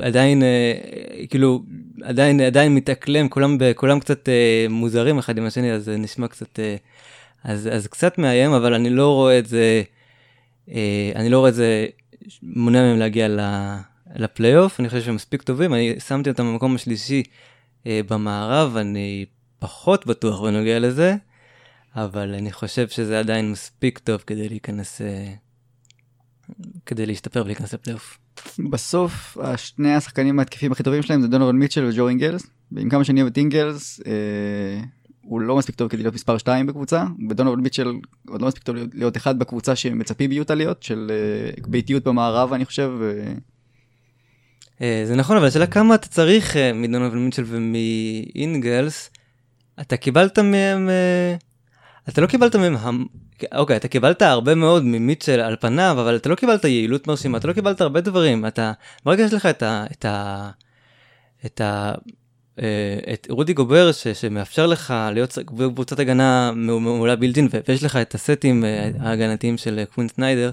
עדיין 0.01 0.43
אה, 0.43 0.73
כאילו 1.29 1.63
עדיין 2.03 2.41
עדיין 2.41 2.75
מתאקלם 2.75 3.29
כולם 3.29 3.57
כולם 3.75 3.99
קצת 3.99 4.29
מוזרים 4.69 5.17
אחד 5.17 5.37
עם 5.37 5.45
השני 5.45 5.71
אז 5.71 5.83
זה 5.83 5.97
נשמע 5.97 6.27
קצת 6.27 6.59
אז 7.43 7.69
אז 7.71 7.87
קצת 7.87 8.17
מאיים 8.17 8.51
אבל 8.51 8.73
אני 8.73 8.89
לא 8.89 9.13
רואה 9.13 9.39
את 9.39 9.45
זה 9.45 9.83
אני 11.15 11.29
לא 11.29 11.39
רואה 11.39 11.49
את 11.49 11.55
זה 11.55 11.85
מונע 12.43 12.81
מהם 12.81 12.99
להגיע 12.99 13.27
לפלייאוף 14.15 14.79
אני 14.79 14.89
חושב 14.89 15.01
שהם 15.01 15.15
מספיק 15.15 15.41
טובים 15.41 15.73
אני 15.73 15.99
שמתי 15.99 16.29
אותם 16.29 16.45
במקום 16.45 16.75
השלישי 16.75 17.23
במערב 17.85 18.77
אני 18.77 19.25
פחות 19.59 20.07
בטוח 20.07 20.41
בנוגע 20.41 20.79
לזה 20.79 21.15
אבל 21.95 22.33
אני 22.33 22.51
חושב 22.51 22.89
שזה 22.89 23.19
עדיין 23.19 23.51
מספיק 23.51 23.97
טוב 23.97 24.23
כדי 24.27 24.49
להיכנס 24.49 25.01
כדי 26.85 27.05
להשתפר 27.05 27.41
ולהיכנס 27.43 27.73
לפלייאוף. 27.73 28.17
בסוף 28.69 29.37
שני 29.55 29.93
השחקנים 29.93 30.39
ההתקפים 30.39 30.71
הכי 30.71 30.83
טובים 30.83 31.01
שלהם 31.01 31.21
זה 31.21 31.27
דונובל 31.27 31.51
מיטשל 31.51 31.85
וג'ו 31.85 32.07
אינגלס 32.07 32.47
ועם 32.71 32.89
כמה 32.89 33.03
שאני 33.03 33.21
אוהב 33.21 33.31
את 33.31 33.37
אינגלס 33.37 34.01
אה, 34.07 34.81
הוא 35.21 35.41
לא 35.41 35.55
מספיק 35.55 35.75
טוב 35.75 35.89
כדי 35.89 36.01
להיות 36.01 36.15
מספר 36.15 36.37
2 36.37 36.67
בקבוצה 36.67 37.03
ודונובל 37.29 37.61
מיטשל 37.61 37.93
עוד 38.27 38.41
לא 38.41 38.47
מספיק 38.47 38.63
טוב 38.63 38.75
להיות, 38.75 38.89
להיות 38.93 39.17
אחד 39.17 39.39
בקבוצה 39.39 39.75
שמצפים 39.75 40.29
ביוטה 40.29 40.55
להיות 40.55 40.83
של 40.83 41.11
אה, 41.11 41.63
ביתיות 41.67 42.03
במערב 42.03 42.53
אני 42.53 42.65
חושב. 42.65 42.91
אה... 43.01 43.33
אה, 44.81 45.03
זה 45.05 45.15
נכון 45.15 45.37
אבל 45.37 45.47
השאלה 45.47 45.67
כמה 45.67 45.95
אתה 45.95 46.07
צריך 46.07 46.57
אה, 46.57 46.73
מדונובל 46.73 47.17
מיטשל 47.17 47.43
ומאינגלס 47.45 49.09
אתה 49.81 49.97
קיבלת 49.97 50.39
מהם. 50.39 50.89
אה... 50.89 51.35
אתה 52.09 52.21
לא 52.21 52.27
קיבלת 52.27 52.55
מהם, 52.55 52.75
אוקיי, 53.55 53.75
אתה 53.75 53.87
קיבלת 53.87 54.21
הרבה 54.21 54.55
מאוד 54.55 54.83
ממיטשל 54.85 55.39
על 55.39 55.55
פניו, 55.59 55.97
אבל 56.01 56.15
אתה 56.15 56.29
לא 56.29 56.35
קיבלת 56.35 56.63
יעילות 56.63 57.07
מרשימה, 57.07 57.37
אתה 57.37 57.47
לא 57.47 57.53
קיבלת 57.53 57.81
הרבה 57.81 58.01
דברים, 58.01 58.45
אתה, 58.45 58.71
ברגע 59.05 59.23
שיש 59.23 59.33
לך 59.33 59.45
את 59.45 59.63
ה... 59.63 59.85
את 59.91 60.05
ה... 60.05 60.49
את 61.45 61.61
ה... 61.61 61.93
אה, 62.61 63.13
את 63.13 63.27
רודי 63.29 63.53
גובר 63.53 63.91
ש, 63.91 64.07
שמאפשר 64.07 64.67
לך 64.67 64.93
להיות 65.13 65.37
קבוצת 65.45 65.99
הגנה 65.99 66.51
מעולה 66.55 67.15
בילדין 67.15 67.47
ויש 67.67 67.83
לך 67.83 67.95
את 67.95 68.15
הסטים 68.15 68.65
אה, 68.65 68.89
ההגנתיים 68.99 69.57
של 69.57 69.83
קווין 69.93 70.07
סניידר 70.07 70.51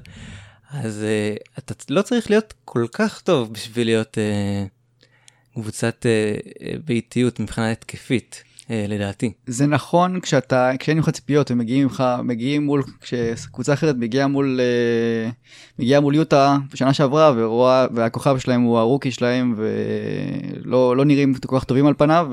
אז 0.71 1.05
uh, 1.05 1.59
אתה 1.59 1.75
לא 1.91 2.03
צריך 2.03 2.31
להיות 2.31 2.55
כל 2.65 2.87
כך 2.93 3.21
טוב 3.21 3.53
בשביל 3.53 3.87
להיות 3.87 4.19
uh, 4.19 5.55
קבוצת 5.55 6.07
uh, 6.07 6.63
באיטיות 6.85 7.41
מבחינה 7.41 7.71
התקפית. 7.71 8.43
אה, 8.71 8.85
לדעתי. 8.89 9.33
זה 9.47 9.67
נכון 9.67 10.21
כשאתה 10.21 10.71
כשאין 10.79 10.99
לך 10.99 11.11
ציפיות 11.11 11.51
ומגיעים 11.51 11.87
לך 11.87 12.05
מגיעים 12.25 12.67
מול 12.67 12.83
כשקבוצה 13.01 13.73
אחרת 13.73 13.97
מגיעה 13.97 14.27
מול 14.27 14.61
אה, 14.61 15.31
מגיעה 15.79 16.01
מול 16.01 16.15
יוטה 16.15 16.57
בשנה 16.73 16.93
שעברה 16.93 17.33
ורואה 17.37 17.87
והכוכב 17.95 18.39
שלהם 18.39 18.61
הוא 18.61 18.79
הרוקי 18.79 19.11
שלהם 19.11 19.55
ולא 19.57 20.97
לא 20.97 21.05
נראים 21.05 21.35
כל 21.35 21.59
כך 21.59 21.65
טובים 21.65 21.87
על 21.87 21.95
פניו 21.95 22.31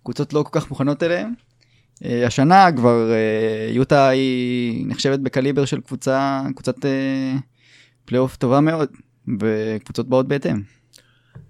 וקבוצות 0.00 0.32
לא 0.32 0.42
כל 0.42 0.60
כך 0.60 0.70
מוכנות 0.70 1.02
אליהם. 1.02 1.32
אה, 2.04 2.26
השנה 2.26 2.72
כבר 2.72 3.10
יוטה 3.70 4.08
היא 4.08 4.86
נחשבת 4.88 5.18
בקליבר 5.18 5.64
של 5.64 5.80
קבוצה 5.80 6.42
קבוצת 6.54 6.76
פלייאוף 8.04 8.36
טובה 8.36 8.60
מאוד 8.60 8.88
וקבוצות 9.40 10.08
באות 10.08 10.28
בהתאם. 10.28 10.83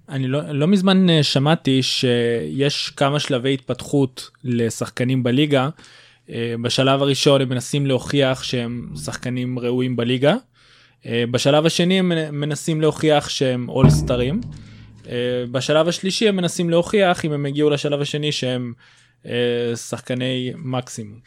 אני 0.08 0.28
לא, 0.28 0.40
לא 0.52 0.66
מזמן 0.66 1.10
אה, 1.10 1.22
שמעתי 1.22 1.82
שיש 1.82 2.90
כמה 2.96 3.20
שלבי 3.20 3.54
התפתחות 3.54 4.30
לשחקנים 4.44 5.22
בליגה. 5.22 5.68
אה, 6.30 6.54
בשלב 6.62 7.02
הראשון 7.02 7.40
הם 7.40 7.48
מנסים 7.48 7.86
להוכיח 7.86 8.42
שהם 8.42 8.88
שחקנים 9.04 9.58
ראויים 9.58 9.96
בליגה. 9.96 10.36
אה, 11.06 11.24
בשלב 11.30 11.66
השני 11.66 11.98
הם 11.98 12.12
מנסים 12.40 12.80
להוכיח 12.80 13.28
שהם 13.28 13.68
אולסטרים. 13.68 14.40
בשלב 15.50 15.88
השלישי 15.88 16.28
הם 16.28 16.36
מנסים 16.36 16.70
להוכיח 16.70 17.24
אם 17.24 17.32
הם 17.32 17.46
הגיעו 17.46 17.70
לשלב 17.70 18.00
השני 18.00 18.32
שהם 18.32 18.72
שחקני 19.74 20.52
מקסימום. 20.56 21.18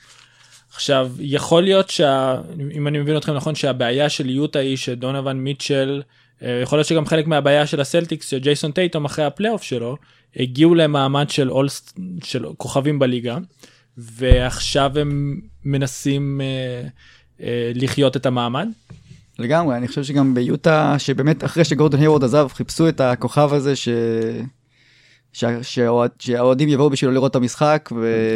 עכשיו 0.73 1.11
יכול 1.19 1.63
להיות 1.63 1.89
שאם 1.89 2.87
אני 2.87 2.99
מבין 2.99 3.17
אתכם 3.17 3.33
נכון 3.33 3.55
שהבעיה 3.55 4.09
של 4.09 4.29
יוטה 4.29 4.59
היא 4.59 4.77
שדונובן 4.77 5.33
מיטשל 5.33 6.01
יכול 6.41 6.77
להיות 6.77 6.88
שגם 6.88 7.06
חלק 7.06 7.27
מהבעיה 7.27 7.65
של 7.65 7.82
הסלטיקס 7.82 8.27
שג'ייסון 8.27 8.72
טייטום 8.72 9.06
אחרי 9.06 9.25
הפלייאוף 9.25 9.63
שלו 9.63 9.98
הגיעו 10.36 10.75
למעמד 10.75 11.29
של 11.29 11.51
אולסט 11.51 12.00
של 12.24 12.46
כוכבים 12.58 13.00
בליגה 13.00 13.38
ועכשיו 13.98 15.00
הם 15.00 15.39
מנסים 15.65 16.41
אה, 16.41 16.88
אה, 17.41 17.72
לחיות 17.75 18.17
את 18.17 18.25
המעמד. 18.25 18.67
לגמרי 19.39 19.77
אני 19.77 19.88
חושב 19.88 20.03
שגם 20.03 20.34
ביוטה 20.34 20.96
שבאמת 20.98 21.44
אחרי 21.44 21.63
שגורדון 21.63 22.00
היוורד 22.00 22.24
עזב 22.24 22.48
חיפשו 22.53 22.89
את 22.89 23.01
הכוכב 23.01 23.53
הזה 23.53 23.75
ש... 23.75 23.89
שהאוהדים 26.20 26.70
יבואו 26.70 26.89
בשבילו 26.89 27.13
לראות 27.13 27.32
את 27.32 27.36
המשחק 27.36 27.89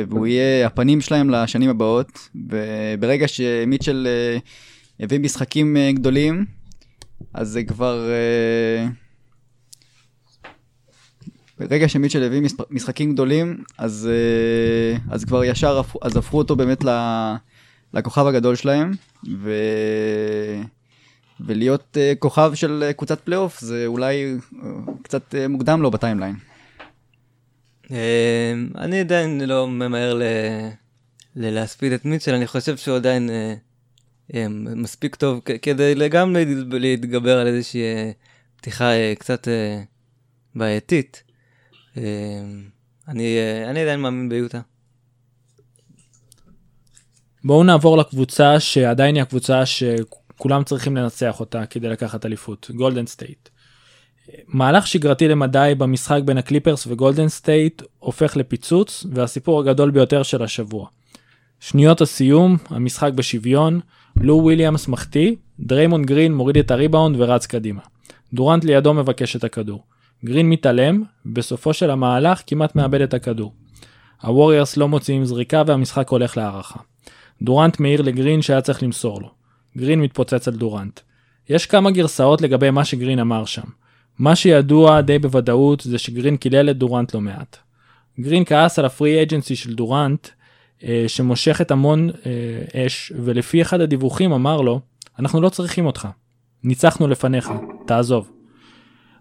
והוא 0.09 0.27
יהיה 0.27 0.67
הפנים 0.67 1.01
שלהם 1.01 1.29
לשנים 1.29 1.69
הבאות 1.69 2.29
וברגע 2.35 3.27
שמיטשל 3.27 4.07
אה, 4.07 4.37
הביא 4.99 5.19
משחקים 5.19 5.77
אה, 5.77 5.91
גדולים 5.91 6.45
אז 7.33 7.49
זה 7.49 7.63
כבר... 7.63 8.09
אה, 8.09 8.87
ברגע 11.59 11.89
שמיטשל 11.89 12.23
הביא 12.23 12.41
משחקים 12.69 13.13
גדולים, 13.13 13.63
אז, 13.77 14.09
אה, 14.11 14.97
אז 15.13 15.25
כבר 15.25 15.43
ישר 15.43 15.81
אז 16.01 16.17
הפכו 16.17 16.37
אותו 16.37 16.55
באמת 16.55 16.83
לכוכב 17.93 18.27
הגדול 18.27 18.55
שלהם, 18.55 18.91
ו... 19.39 19.53
ולהיות 21.39 21.97
אה, 21.97 22.13
כוכב 22.19 22.51
של 22.55 22.91
קבוצת 22.97 23.19
פלייאוף 23.19 23.59
זה 23.59 23.85
אולי 23.85 24.37
קצת 25.01 25.35
מוקדם 25.49 25.81
לו 25.81 25.91
ב-timeline. 25.91 26.35
אני 28.75 28.99
עדיין 28.99 29.41
לא 29.41 29.67
ממהר 29.67 30.21
להספיד 31.35 31.91
את 31.91 32.05
מיטשל, 32.05 32.33
אני 32.33 32.47
חושב 32.47 32.77
שהוא 32.77 32.95
עדיין 32.95 33.29
מספיק 34.75 35.15
טוב 35.15 35.41
כדי 35.61 36.09
גם 36.09 36.35
להתגבר 36.71 37.39
על 37.39 37.47
איזושהי 37.47 37.81
אה, 37.81 38.11
פתיחה 38.55 38.91
אה, 38.91 39.13
קצת 39.19 39.47
בעייתית. 40.55 41.23
אני, 43.07 43.37
אני 43.69 43.81
עדיין 43.81 43.99
מאמין 43.99 44.29
ביוטה. 44.29 44.61
בואו 47.43 47.63
נעבור 47.63 47.97
לקבוצה 47.97 48.59
שעדיין 48.59 49.15
היא 49.15 49.21
הקבוצה 49.21 49.65
שכולם 49.65 50.63
צריכים 50.63 50.97
לנצח 50.97 51.39
אותה 51.39 51.65
כדי 51.65 51.89
לקחת 51.89 52.25
אליפות, 52.25 52.71
גולדן 52.75 53.05
סטייט. 53.05 53.49
מהלך 54.47 54.87
שגרתי 54.87 55.27
למדי 55.27 55.73
במשחק 55.77 56.21
בין 56.25 56.37
הקליפרס 56.37 56.87
וגולדן 56.87 57.27
סטייט 57.27 57.81
הופך 57.99 58.37
לפיצוץ 58.37 59.05
והסיפור 59.11 59.59
הגדול 59.59 59.91
ביותר 59.91 60.23
של 60.23 60.43
השבוע. 60.43 60.87
שניות 61.59 62.01
הסיום, 62.01 62.57
המשחק 62.69 63.13
בשוויון, 63.13 63.79
לו 64.23 64.37
וויליאמס 64.37 64.87
מחטיא, 64.87 65.35
דריימונד 65.59 66.05
גרין 66.05 66.35
מוריד 66.35 66.57
את 66.57 66.71
הריבאונד 66.71 67.15
ורץ 67.19 67.45
קדימה. 67.45 67.81
דורנט 68.33 68.63
לידו 68.63 68.93
מבקש 68.93 69.35
את 69.35 69.43
הכדור. 69.43 69.83
גרין 70.25 70.49
מתעלם, 70.49 71.03
בסופו 71.25 71.73
של 71.73 71.89
המהלך 71.89 72.41
כמעט 72.47 72.75
מאבד 72.75 73.01
את 73.01 73.13
הכדור. 73.13 73.53
הווריורס 74.21 74.77
לא 74.77 74.87
מוציאים 74.87 75.25
זריקה 75.25 75.63
והמשחק 75.67 76.09
הולך 76.09 76.37
להארכה. 76.37 76.79
דורנט 77.41 77.79
מעיר 77.79 78.01
לגרין 78.01 78.41
שהיה 78.41 78.61
צריך 78.61 78.83
למסור 78.83 79.21
לו. 79.21 79.31
גרין 79.77 80.01
מתפוצץ 80.01 80.47
על 80.47 80.53
דורנט. 80.53 80.99
יש 81.49 81.65
כמה 81.65 81.91
גרסאות 81.91 82.41
לגבי 82.41 82.69
מה 82.69 82.85
שגרין 82.85 83.19
אמר 83.19 83.45
שם. 83.45 83.67
מה 84.19 84.35
שידוע 84.35 85.01
די 85.01 85.19
בוודאות 85.19 85.81
זה 85.81 85.97
שגרין 85.97 86.37
קילל 86.37 86.69
את 86.69 86.77
דורנט 86.77 87.13
לא 87.13 87.21
מעט. 87.21 87.57
גרין 88.19 88.45
כעס 88.45 88.79
על 88.79 88.85
ה-free 88.85 89.21
agency 89.21 89.55
של 89.55 89.73
דורנט 89.73 90.27
שמושכת 91.07 91.71
המון 91.71 92.09
אה, 92.09 92.85
אש 92.85 93.13
ולפי 93.15 93.61
אחד 93.61 93.81
הדיווחים 93.81 94.31
אמר 94.31 94.61
לו 94.61 94.79
אנחנו 95.19 95.41
לא 95.41 95.49
צריכים 95.49 95.85
אותך. 95.85 96.07
ניצחנו 96.63 97.07
לפניך, 97.07 97.51
תעזוב. 97.87 98.31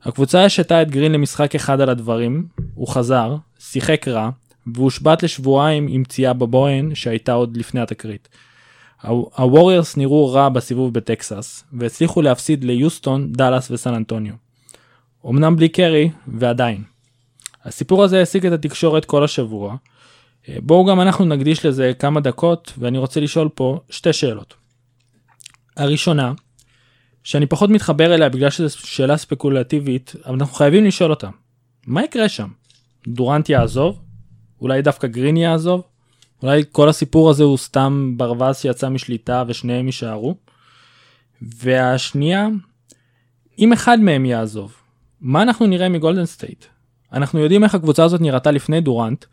הקבוצה 0.02 0.44
השתה 0.44 0.82
את 0.82 0.90
גרין 0.90 1.12
למשחק 1.12 1.54
אחד 1.54 1.80
על 1.80 1.90
הדברים, 1.90 2.46
הוא 2.74 2.88
חזר, 2.88 3.36
שיחק 3.58 4.08
רע, 4.08 4.30
והושבת 4.74 5.22
לשבועיים 5.22 5.86
עם 5.90 6.04
פציעה 6.04 6.32
בבוהן 6.32 6.94
שהייתה 6.94 7.32
עוד 7.32 7.56
לפני 7.56 7.80
התקרית. 7.80 8.28
הווריורס 9.02 9.96
נראו 9.96 10.32
רע 10.32 10.48
בסיבוב 10.48 10.94
בטקסס, 10.94 11.64
והצליחו 11.72 12.22
להפסיד 12.22 12.64
ליוסטון, 12.64 13.32
דאלאס 13.32 13.70
וסן 13.70 13.94
אנטוניו. 13.94 14.34
אמנם 15.26 15.56
בלי 15.56 15.68
קרי, 15.68 16.10
ועדיין. 16.28 16.82
הסיפור 17.64 18.04
הזה 18.04 18.18
העסיק 18.18 18.44
את 18.44 18.52
התקשורת 18.52 19.04
כל 19.04 19.24
השבוע. 19.24 19.76
בואו 20.48 20.84
גם 20.84 21.00
אנחנו 21.00 21.24
נקדיש 21.24 21.66
לזה 21.66 21.92
כמה 21.98 22.20
דקות, 22.20 22.72
ואני 22.78 22.98
רוצה 22.98 23.20
לשאול 23.20 23.48
פה 23.54 23.80
שתי 23.90 24.12
שאלות. 24.12 24.54
הראשונה, 25.76 26.32
שאני 27.24 27.46
פחות 27.46 27.70
מתחבר 27.70 28.14
אליה 28.14 28.28
בגלל 28.28 28.50
שזו 28.50 28.78
שאלה 28.78 29.16
ספקולטיבית, 29.16 30.14
אבל 30.26 30.34
אנחנו 30.34 30.54
חייבים 30.54 30.84
לשאול 30.84 31.10
אותה. 31.10 31.28
מה 31.86 32.04
יקרה 32.04 32.28
שם? 32.28 32.48
דורנט 33.08 33.48
יעזוב? 33.48 34.00
אולי 34.60 34.82
דווקא 34.82 35.08
גרין 35.08 35.36
יעזוב? 35.36 35.82
אולי 36.42 36.62
כל 36.72 36.88
הסיפור 36.88 37.30
הזה 37.30 37.44
הוא 37.44 37.56
סתם 37.58 38.14
ברווז 38.16 38.56
שיצא 38.56 38.88
משליטה 38.88 39.44
ושניהם 39.46 39.86
יישארו? 39.86 40.36
והשנייה, 41.42 42.48
אם 43.58 43.72
אחד 43.72 44.00
מהם 44.00 44.24
יעזוב, 44.24 44.74
מה 45.20 45.42
אנחנו 45.42 45.66
נראה 45.66 45.88
מגולדן 45.88 46.26
סטייט? 46.26 46.64
אנחנו 47.12 47.38
יודעים 47.38 47.64
איך 47.64 47.74
הקבוצה 47.74 48.04
הזאת 48.04 48.20
נראתה 48.20 48.50
לפני 48.50 48.80
דורנט, 48.80 49.24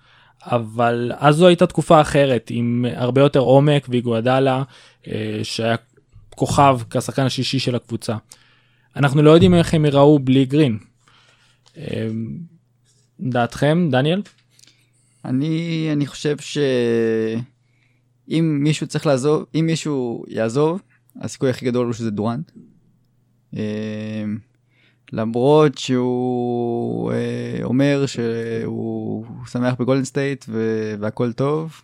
אבל 0.46 1.12
אז 1.18 1.36
זו 1.36 1.48
הייתה 1.48 1.68
תקופה 1.68 2.02
אחרת 2.02 2.48
עם 2.50 2.86
הרבה 2.96 3.22
יותר 3.22 3.40
עומק 3.40 3.86
והיגואדלה 3.90 4.64
אה, 5.08 5.40
שהיה 5.44 5.76
כוכב 6.30 6.80
כשחקן 6.90 7.22
השישי 7.22 7.60
של 7.60 7.76
הקבוצה. 7.76 8.16
אנחנו 8.96 9.22
לא 9.22 9.32
יודעים 9.32 9.54
איך 9.54 9.74
הם 9.74 9.86
יראו 9.86 10.20
בלי 10.20 10.46
גרין. 10.46 10.78
אה, 11.78 12.08
דעתכם 13.20 13.88
דניאל? 13.92 14.22
אני 15.26 15.90
אני 15.92 16.08
חושב 16.08 16.38
שאם 16.38 18.60
מישהו 18.64 18.88
צריך 18.88 19.06
לעזוב 19.06 19.46
אם 19.56 19.66
מישהו 19.66 20.26
יעזוב 20.28 20.82
הסיכוי 21.22 21.50
הכי 21.50 21.66
גדול 21.66 21.86
הוא 21.86 21.94
שזה 21.94 22.12
דורנט. 22.12 22.52
אה, 25.14 25.20
למרות 25.20 25.78
שהוא 25.78 27.12
אה, 27.12 27.60
אומר 27.64 28.06
שהוא 28.06 29.26
שמח 29.52 29.74
בגולדן 29.80 30.04
סטייט 30.04 30.46
והכל 31.00 31.32
טוב. 31.32 31.82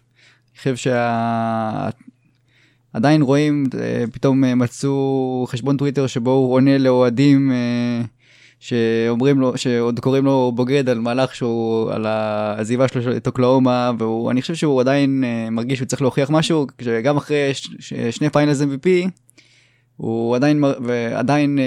אני 0.51 0.57
חושב 0.57 0.75
שעדיין 2.93 3.21
שה... 3.21 3.25
רואים 3.25 3.65
אה, 3.79 4.03
פתאום 4.13 4.59
מצאו 4.59 5.45
חשבון 5.47 5.77
טוויטר 5.77 6.07
שבו 6.07 6.31
הוא 6.31 6.53
עונה 6.53 6.77
לאוהדים 6.77 7.51
שאומרים 8.63 9.39
לו, 9.39 9.57
שעוד 9.57 9.99
קוראים 9.99 10.25
לו 10.25 10.51
בוגד 10.55 10.89
על 10.89 10.99
מהלך 10.99 11.35
שהוא, 11.35 11.91
על 11.91 12.05
העזיבה 12.05 12.87
שלו 12.87 13.17
את 13.17 13.27
אוקלהומה, 13.27 13.91
ואני 13.99 14.41
חושב 14.41 14.55
שהוא 14.55 14.81
עדיין 14.81 15.23
אה, 15.23 15.49
מרגיש 15.49 15.77
שהוא 15.77 15.87
צריך 15.87 16.01
להוכיח 16.01 16.29
משהו, 16.29 16.67
שגם 16.81 17.17
אחרי 17.17 17.53
ש, 17.53 17.67
ש, 17.79 17.93
שני 17.93 18.29
Finals 18.29 18.61
MVP, 18.61 19.09
הוא 19.97 20.35
עדיין, 20.35 20.63
ועדיין 20.63 21.57
אה, 21.57 21.61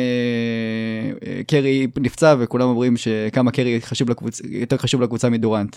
אה, 1.25 1.45
קרי 1.47 1.87
נפצע 2.01 2.35
וכולם 2.39 2.69
אומרים 2.69 2.97
שכמה 2.97 3.51
קרי 3.51 3.81
חשוב 3.81 4.11
לקבוצ, 4.11 4.41
יותר 4.45 4.77
חשוב 4.77 5.03
לקבוצה 5.03 5.31
מדורנט. 5.31 5.77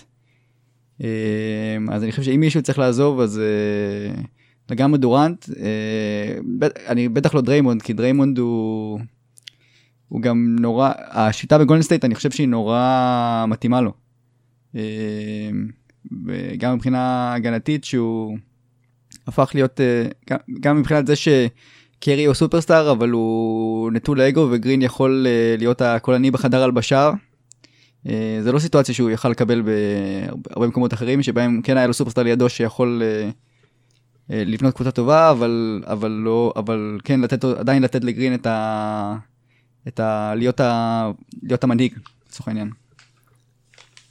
אה, 0.98 1.02
אז 1.90 2.02
אני 2.02 2.10
חושב 2.10 2.22
שאם 2.22 2.40
מישהו 2.40 2.62
צריך 2.62 2.78
לעזוב 2.78 3.20
אז 3.20 3.40
לגמרי 4.70 4.98
דורנט, 4.98 5.46
אני, 6.88 7.08
בטח 7.08 7.34
לא 7.34 7.40
דריימונד, 7.40 7.82
כי 7.82 7.92
דריימונד 7.92 8.38
הוא... 8.38 9.00
הוא 10.10 10.22
גם 10.22 10.56
נורא, 10.60 10.92
השיטה 10.96 11.58
בגולדן 11.58 11.82
סטייט 11.82 12.04
אני 12.04 12.14
חושב 12.14 12.30
שהיא 12.30 12.48
נורא 12.48 13.44
מתאימה 13.48 13.80
לו. 13.80 13.92
אה, 14.76 15.50
וגם 16.26 16.74
מבחינה 16.74 17.34
הגנתית 17.34 17.84
שהוא 17.84 18.38
הפך 19.26 19.50
להיות, 19.54 19.80
אה, 19.80 20.06
גם 20.60 20.78
מבחינת 20.78 21.06
זה 21.06 21.14
שקרי 22.00 22.24
הוא 22.24 22.34
סופרסטאר 22.34 22.92
אבל 22.92 23.10
הוא 23.10 23.92
נטול 23.92 24.20
אגו 24.20 24.48
וגרין 24.50 24.82
יכול 24.82 25.26
אה, 25.28 25.54
להיות 25.58 25.82
הקולני 25.82 26.30
בחדר 26.30 26.62
הלבשה. 26.62 27.10
זה 28.40 28.52
לא 28.52 28.58
סיטואציה 28.58 28.94
שהוא 28.94 29.10
יכל 29.10 29.28
לקבל 29.28 29.62
בהרבה 29.62 30.66
מקומות 30.66 30.94
אחרים 30.94 31.22
שבהם 31.22 31.60
כן 31.62 31.76
היה 31.76 31.86
לו 31.86 31.94
סופרסטאר 31.94 32.22
לידו 32.22 32.48
שיכול 32.48 33.02
לבנות 34.28 34.74
קבוצה 34.74 34.90
טובה 34.90 35.30
אבל 35.30 35.82
אבל 35.86 36.10
לא 36.10 36.52
אבל 36.56 36.98
כן 37.04 37.20
לתת 37.20 37.44
עדיין 37.44 37.82
לתת 37.82 38.04
לגרין 38.04 38.34
את 38.34 38.46
ה... 38.46 39.16
את 39.88 40.00
ה... 40.00 40.32
להיות, 40.36 40.60
ה... 40.60 41.10
להיות 41.42 41.64
המנהיג, 41.64 41.94
לצורך 42.28 42.48
העניין. 42.48 42.70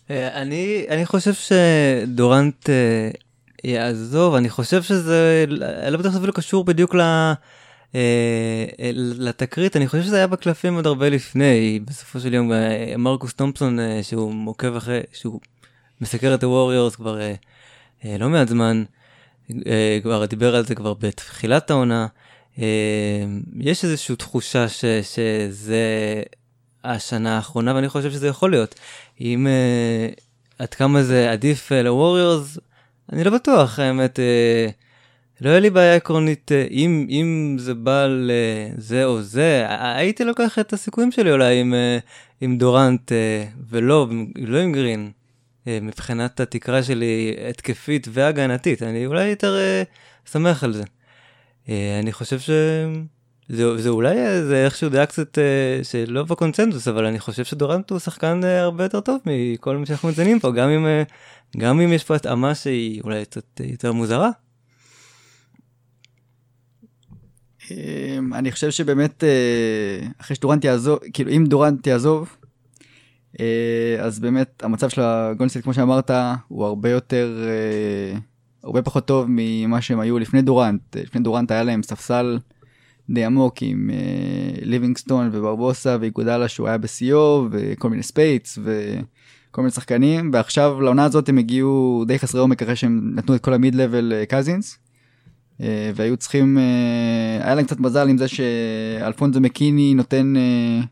אה, 0.10 0.41
אני, 0.41 0.86
אני 0.89 1.06
חושב 1.06 1.34
שדורנט 1.34 2.69
אה, 2.69 3.10
יעזוב, 3.63 4.36
אני 4.36 4.49
חושב 4.49 4.84
שזה 4.84 5.45
לא 5.91 5.97
בטוח 5.97 6.15
אפילו 6.15 6.34
קשור 6.34 6.65
בדיוק 6.65 6.95
ל... 6.95 7.02
אה, 7.95 8.65
לתקרית, 8.93 9.75
אני 9.75 9.88
חושב 9.88 10.04
שזה 10.04 10.15
היה 10.15 10.28
בקלפים 10.28 10.75
עוד 10.75 10.86
הרבה 10.88 11.10
לפני, 11.10 11.80
בסופו 11.86 12.19
של 12.19 12.34
יום 12.34 12.52
מרקוס 12.97 13.34
תומפסון 13.34 13.80
שהוא 14.02 14.34
עוקב 14.45 14.75
אחרי, 14.75 14.99
שהוא 15.13 15.39
מסקר 16.02 16.34
את 16.36 16.43
הווריורס 16.43 16.95
כבר 16.95 17.19
לא 18.06 18.30
מעט 18.30 18.47
זמן, 18.47 18.84
כבר 20.02 20.25
דיבר 20.25 20.56
על 20.56 20.65
זה 20.65 20.75
כבר 20.75 20.93
בתחילת 20.93 21.71
העונה. 21.71 22.08
יש 23.60 23.84
איזושהי 23.84 24.15
תחושה 24.15 24.69
ש, 24.69 24.86
שזה 25.02 25.84
השנה 26.84 27.36
האחרונה, 27.36 27.75
ואני 27.75 27.89
חושב 27.89 28.12
שזה 28.12 28.28
יכול 28.28 28.52
להיות. 28.52 28.75
אם 29.21 29.47
עד 30.60 30.73
כמה 30.73 31.04
זה 31.04 31.32
עדיף 31.32 31.71
לווריורס, 31.71 32.58
אני 33.13 33.23
לא 33.23 33.32
בטוח, 33.32 33.80
האמת. 33.80 34.19
לא 35.41 35.49
היה 35.49 35.60
לי 35.60 35.69
בעיה 35.69 35.95
עקרונית, 35.95 36.52
uh, 36.52 36.71
אם, 36.71 37.08
אם 37.10 37.56
זה 37.60 37.73
בא 37.73 38.08
לזה 38.10 39.06
או 39.06 39.21
זה, 39.21 39.65
הייתי 39.69 40.23
לוקח 40.23 40.60
את 40.60 40.73
הסיכויים 40.73 41.12
שלי 41.12 41.32
אולי 41.32 41.60
עם, 41.60 41.73
uh, 41.73 42.04
עם 42.41 42.58
דורנט 42.58 43.12
uh, 43.12 43.15
ולא, 43.69 44.08
לא 44.36 44.58
עם 44.58 44.71
גרין. 44.71 45.12
מבחינת 45.82 46.39
התקרה 46.39 46.84
שלי 46.84 47.36
התקפית 47.49 48.08
והגנתית, 48.12 48.84
אני 48.84 49.06
אולי 49.06 49.25
יותר 49.25 49.58
שמח 50.32 50.63
על 50.63 50.73
זה. 50.73 50.84
אה, 51.69 51.99
אני 51.99 52.12
חושב 52.12 52.39
שזה 52.39 53.78
זה 53.78 53.89
אולי 53.89 54.15
זה 54.43 54.65
איכשהו 54.65 54.89
דעה 54.89 55.06
קצת 55.06 55.38
אה, 55.38 55.84
שלא 55.84 56.23
בקונצנזוס 56.23 56.88
אבל 56.88 57.06
אני 57.06 57.19
חושב 57.19 57.43
שדורנט 57.43 57.89
הוא 57.89 57.99
שחקן 57.99 58.41
אה, 58.43 58.62
הרבה 58.62 58.84
יותר 58.84 58.99
טוב 58.99 59.17
מכל 59.25 59.78
מה 59.78 59.86
שאנחנו 59.86 60.10
מציינים 60.10 60.39
פה 60.39 60.52
גם 60.52 60.69
אם 60.69 61.04
גם 61.58 61.82
אם 61.82 61.93
יש 61.93 62.04
פה 62.04 62.15
התאמה 62.15 62.56
שהיא 62.56 63.02
אולי 63.04 63.25
קצת 63.25 63.62
יותר 63.63 63.91
מוזרה. 63.91 64.30
אני 68.34 68.51
חושב 68.51 68.71
שבאמת 68.71 69.23
אחרי 70.21 70.36
שדורנט 70.36 70.63
יעזוב 70.63 70.99
כאילו 71.13 71.32
אם 71.32 71.45
דורנט 71.45 71.88
יעזוב 71.88 72.38
אז 73.99 74.19
באמת 74.19 74.63
המצב 74.63 74.89
של 74.89 75.01
הגולדן 75.02 75.35
סטייט 75.35 75.63
כמו 75.63 75.73
שאמרת 75.73 76.12
הוא 76.47 76.65
הרבה 76.65 76.89
יותר 76.89 77.47
הרבה 78.63 78.82
פחות 78.82 79.05
טוב 79.05 79.25
ממה 79.29 79.82
שהם 79.82 79.99
היו 79.99 80.19
לפני 80.19 80.41
דורנט. 80.41 80.82
לפני 80.95 81.21
דורנט 81.21 81.51
היה 81.51 81.63
להם 81.63 81.84
ספסל 81.84 82.39
די 83.10 83.25
עמוק 83.25 83.55
עם 83.62 83.89
ליבינגסטון 84.62 85.29
וברבוסה 85.34 85.97
ואיגואדלה 85.99 86.47
שהוא 86.47 86.67
היה 86.67 86.77
בשיאו 86.77 87.47
וכל 87.51 87.89
מיני 87.89 88.03
ספייטס 88.03 88.60
וכל 88.63 89.62
מיני 89.62 89.71
שחקנים 89.71 90.29
ועכשיו 90.34 90.82
לעונה 90.82 91.03
הזאת 91.03 91.29
הם 91.29 91.38
הגיעו 91.38 92.03
די 92.08 92.19
חסרי 92.19 92.41
עומק 92.41 92.62
אחרי 92.62 92.75
שהם 92.75 93.12
נתנו 93.15 93.36
את 93.36 93.41
כל 93.41 93.53
ה 93.54 93.75
mid-level 93.75 94.10
ל 94.10 94.13
קזינס. 94.29 94.77
Uh, 95.60 95.62
והיו 95.95 96.17
צריכים 96.17 96.58
uh, 96.58 97.45
היה 97.45 97.56
להם 97.56 97.65
קצת 97.65 97.80
מזל 97.80 98.10
עם 98.10 98.17
זה 98.17 98.28
שאלפונזו 98.28 99.39
מקיני 99.39 99.93
נותן 99.93 100.34
uh, 100.36 100.86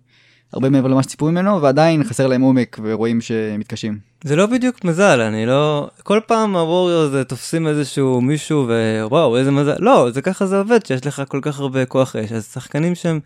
הרבה 0.53 0.69
מעבר 0.69 0.88
למה 0.88 1.03
שציפו 1.03 1.25
ממנו, 1.25 1.62
ועדיין 1.62 2.03
חסר 2.03 2.27
להם 2.27 2.41
עומק 2.41 2.80
ורואים 2.84 3.21
שהם 3.21 3.60
מתקשים. 3.60 3.97
זה 4.23 4.36
לא 4.36 4.45
בדיוק 4.45 4.84
מזל, 4.84 5.21
אני 5.21 5.45
לא... 5.45 5.89
כל 6.03 6.19
פעם 6.27 6.56
הווריורס 6.56 7.27
תופסים 7.27 7.67
איזשהו 7.67 8.21
מישהו 8.21 8.67
ווואו 9.03 9.38
איזה 9.38 9.51
מזל, 9.51 9.75
לא, 9.80 10.12
זה 10.12 10.21
ככה 10.21 10.45
זה 10.45 10.58
עובד, 10.58 10.86
שיש 10.86 11.06
לך 11.08 11.21
כל 11.27 11.39
כך 11.41 11.60
הרבה 11.60 11.86
כוח 11.86 12.15
אש, 12.15 12.32
אז 12.32 12.47
שחקנים 12.53 12.95
שהם 12.95 13.19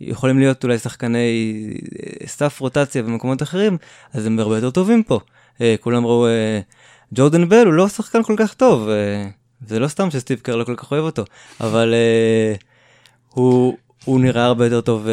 יכולים 0.00 0.38
להיות 0.38 0.64
אולי 0.64 0.78
שחקני 0.78 1.70
אה, 2.02 2.26
סף 2.26 2.60
רוטציה 2.60 3.02
במקומות 3.02 3.42
אחרים, 3.42 3.76
אז 4.12 4.26
הם 4.26 4.38
הרבה 4.38 4.56
יותר 4.56 4.70
טובים 4.70 5.02
פה. 5.02 5.20
אה, 5.60 5.74
כולם 5.80 6.06
ראו, 6.06 6.26
אה, 6.26 6.60
ג'ורדן 7.14 7.48
בל 7.48 7.66
הוא 7.66 7.72
לא 7.72 7.88
שחקן 7.88 8.22
כל 8.22 8.34
כך 8.38 8.54
טוב, 8.54 8.88
זה 9.66 9.78
לא 9.78 9.88
סתם 9.88 10.10
שסטיב 10.10 10.38
קר 10.38 10.56
לא 10.56 10.64
כל 10.64 10.76
כך 10.76 10.92
אוהב 10.92 11.04
אותו, 11.04 11.24
אבל 11.60 11.94
הוא, 13.34 13.76
הוא 14.04 14.20
נראה 14.20 14.44
הרבה 14.44 14.66
יותר 14.66 14.80
טוב 14.80 15.06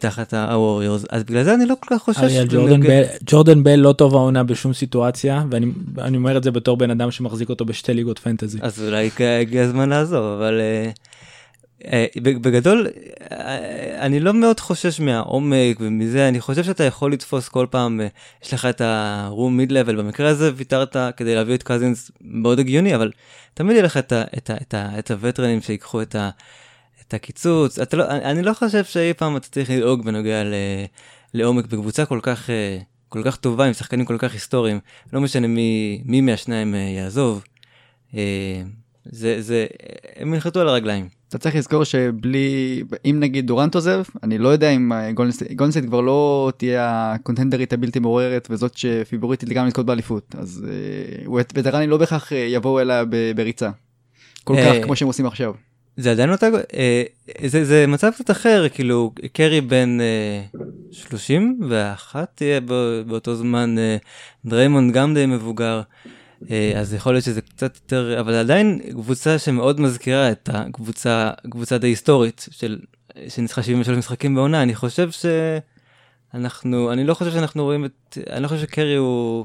תחת 0.00 0.34
הווריורס 0.34 1.04
אז 1.10 1.24
בגלל 1.24 1.44
זה 1.44 1.54
אני 1.54 1.66
לא 1.66 1.74
כל 1.80 1.96
כך 1.96 2.02
חושש. 2.02 2.20
אריאל, 2.22 2.46
ג'ורדן, 2.50 2.80
בל, 2.80 3.02
ג'ורדן 3.26 3.62
בל 3.62 3.76
לא 3.76 3.92
טוב 3.92 4.14
העונה 4.14 4.44
בשום 4.44 4.72
סיטואציה 4.72 5.44
ואני 5.50 6.16
אומר 6.16 6.36
את 6.36 6.44
זה 6.44 6.50
בתור 6.50 6.76
בן 6.76 6.90
אדם 6.90 7.10
שמחזיק 7.10 7.48
אותו 7.48 7.64
בשתי 7.64 7.94
ליגות 7.94 8.18
פנטזי. 8.18 8.58
אז 8.62 8.82
אולי 8.82 9.10
הגיע 9.40 9.62
הזמן 9.62 9.88
לעזוב 9.88 10.24
אבל 10.24 10.60
אה, 10.60 10.90
בגדול 12.22 12.86
אני 13.98 14.20
לא 14.20 14.34
מאוד 14.34 14.60
חושש 14.60 15.00
מהעומק 15.00 15.76
ומזה 15.80 16.28
אני 16.28 16.40
חושב 16.40 16.64
שאתה 16.64 16.84
יכול 16.84 17.12
לתפוס 17.12 17.48
כל 17.48 17.66
פעם 17.70 18.00
אה, 18.00 18.06
יש 18.44 18.54
לך 18.54 18.66
את 18.66 18.82
mid-level 19.50 19.96
במקרה 19.96 20.28
הזה 20.28 20.50
ויתרת 20.54 20.96
כדי 21.16 21.34
להביא 21.34 21.54
את 21.54 21.62
קזינס 21.62 22.10
מאוד 22.20 22.58
הגיוני 22.58 22.94
אבל 22.94 23.10
תמיד 23.54 23.72
יהיה 23.72 23.84
לך 23.84 23.96
את, 23.96 25.10
הווטרנים 25.10 25.60
שיקחו 25.60 26.02
את, 26.02 26.16
את 27.00 27.14
הקיצוץ. 27.14 27.78
אתה 27.78 27.96
לא, 27.96 28.04
אני 28.08 28.42
לא 28.42 28.54
חושב 28.54 28.84
שאי 28.84 29.14
פעם 29.14 29.36
אתה 29.36 29.48
צריך 29.48 29.70
לדאוג 29.70 30.04
בנוגע 30.04 30.44
ל, 30.44 30.54
לעומק 31.34 31.66
בקבוצה 31.66 32.06
כל 32.06 32.20
כך 32.22 32.50
אה, 32.50 32.78
כל 33.08 33.22
כך 33.24 33.36
טובה 33.36 33.64
עם 33.64 33.72
שחקנים 33.72 34.04
כל 34.04 34.18
כך 34.18 34.32
היסטוריים. 34.32 34.80
לא 35.12 35.20
משנה 35.20 35.46
מי, 35.46 36.02
מי 36.04 36.20
מהשניים 36.20 36.74
יעזוב. 36.74 37.44
זה 39.04 39.42
זה 39.42 39.66
הם 40.16 40.34
ינחתו 40.34 40.60
על 40.60 40.68
הרגליים. 40.68 41.21
אתה 41.32 41.38
צריך 41.38 41.56
לזכור 41.56 41.84
שבלי, 41.84 42.82
אם 43.04 43.16
נגיד 43.20 43.46
דורנט 43.46 43.74
עוזב, 43.74 44.02
אני 44.22 44.38
לא 44.38 44.48
יודע 44.48 44.70
אם 44.70 44.92
אה, 44.92 45.12
גולדן 45.12 45.49
סטייט 45.49 45.86
כבר 45.86 46.00
לא 46.00 46.52
תהיה 46.56 47.12
ה 47.12 47.17
contenderית 47.17 47.72
הבלתי 47.72 47.98
מעורערת 47.98 48.48
וזאת 48.50 48.76
שפייבוריטית 48.76 49.48
לגמרי 49.48 49.66
לזכות 49.68 49.86
באליפות, 49.86 50.34
אז 50.38 50.64
אה, 51.26 51.30
וטרנים 51.54 51.90
לא 51.90 51.96
בהכרח 51.96 52.32
אה, 52.32 52.34
יבואו 52.34 52.80
אליה 52.80 53.04
בריצה. 53.36 53.70
כל 54.44 54.56
כך 54.56 54.84
כמו 54.84 54.96
שהם 54.96 55.08
עושים 55.08 55.26
עכשיו. 55.26 55.52
זה 55.96 56.10
עדיין 56.10 56.32
אותה, 56.32 56.46
אה, 56.74 57.02
זה, 57.46 57.64
זה 57.64 57.86
מצב 57.86 58.10
קצת 58.10 58.30
אחר, 58.30 58.66
כאילו 58.68 59.12
קרי 59.32 59.60
בן 59.60 59.98
אה, 60.00 60.42
31 60.92 62.32
תהיה 62.34 62.60
באותו 63.06 63.34
זמן, 63.34 63.78
אה, 63.78 63.96
דריימונד 64.44 64.94
גם 64.94 65.14
די 65.14 65.26
מבוגר. 65.26 65.82
אה, 66.50 66.72
אז 66.80 66.94
יכול 66.94 67.12
להיות 67.12 67.24
שזה 67.24 67.40
קצת 67.40 67.76
יותר, 67.76 68.20
אבל 68.20 68.34
עדיין 68.34 68.80
קבוצה 68.92 69.38
שמאוד 69.38 69.80
מזכירה 69.80 70.32
את 70.32 70.48
הקבוצה, 70.52 71.30
קבוצה 71.50 71.78
די 71.78 71.86
היסטורית 71.86 72.46
של, 72.50 72.78
שניצחה 73.28 73.62
73 73.62 73.98
משחקים 73.98 74.34
בעונה, 74.34 74.62
אני 74.62 74.74
חושב 74.74 75.10
שאנחנו, 75.10 76.92
אני 76.92 77.04
לא 77.04 77.14
חושב 77.14 77.30
שאנחנו 77.30 77.64
רואים 77.64 77.84
את, 77.84 78.18
אני 78.30 78.42
לא 78.42 78.48
חושב 78.48 78.60
שקרי 78.60 78.96
הוא 78.96 79.44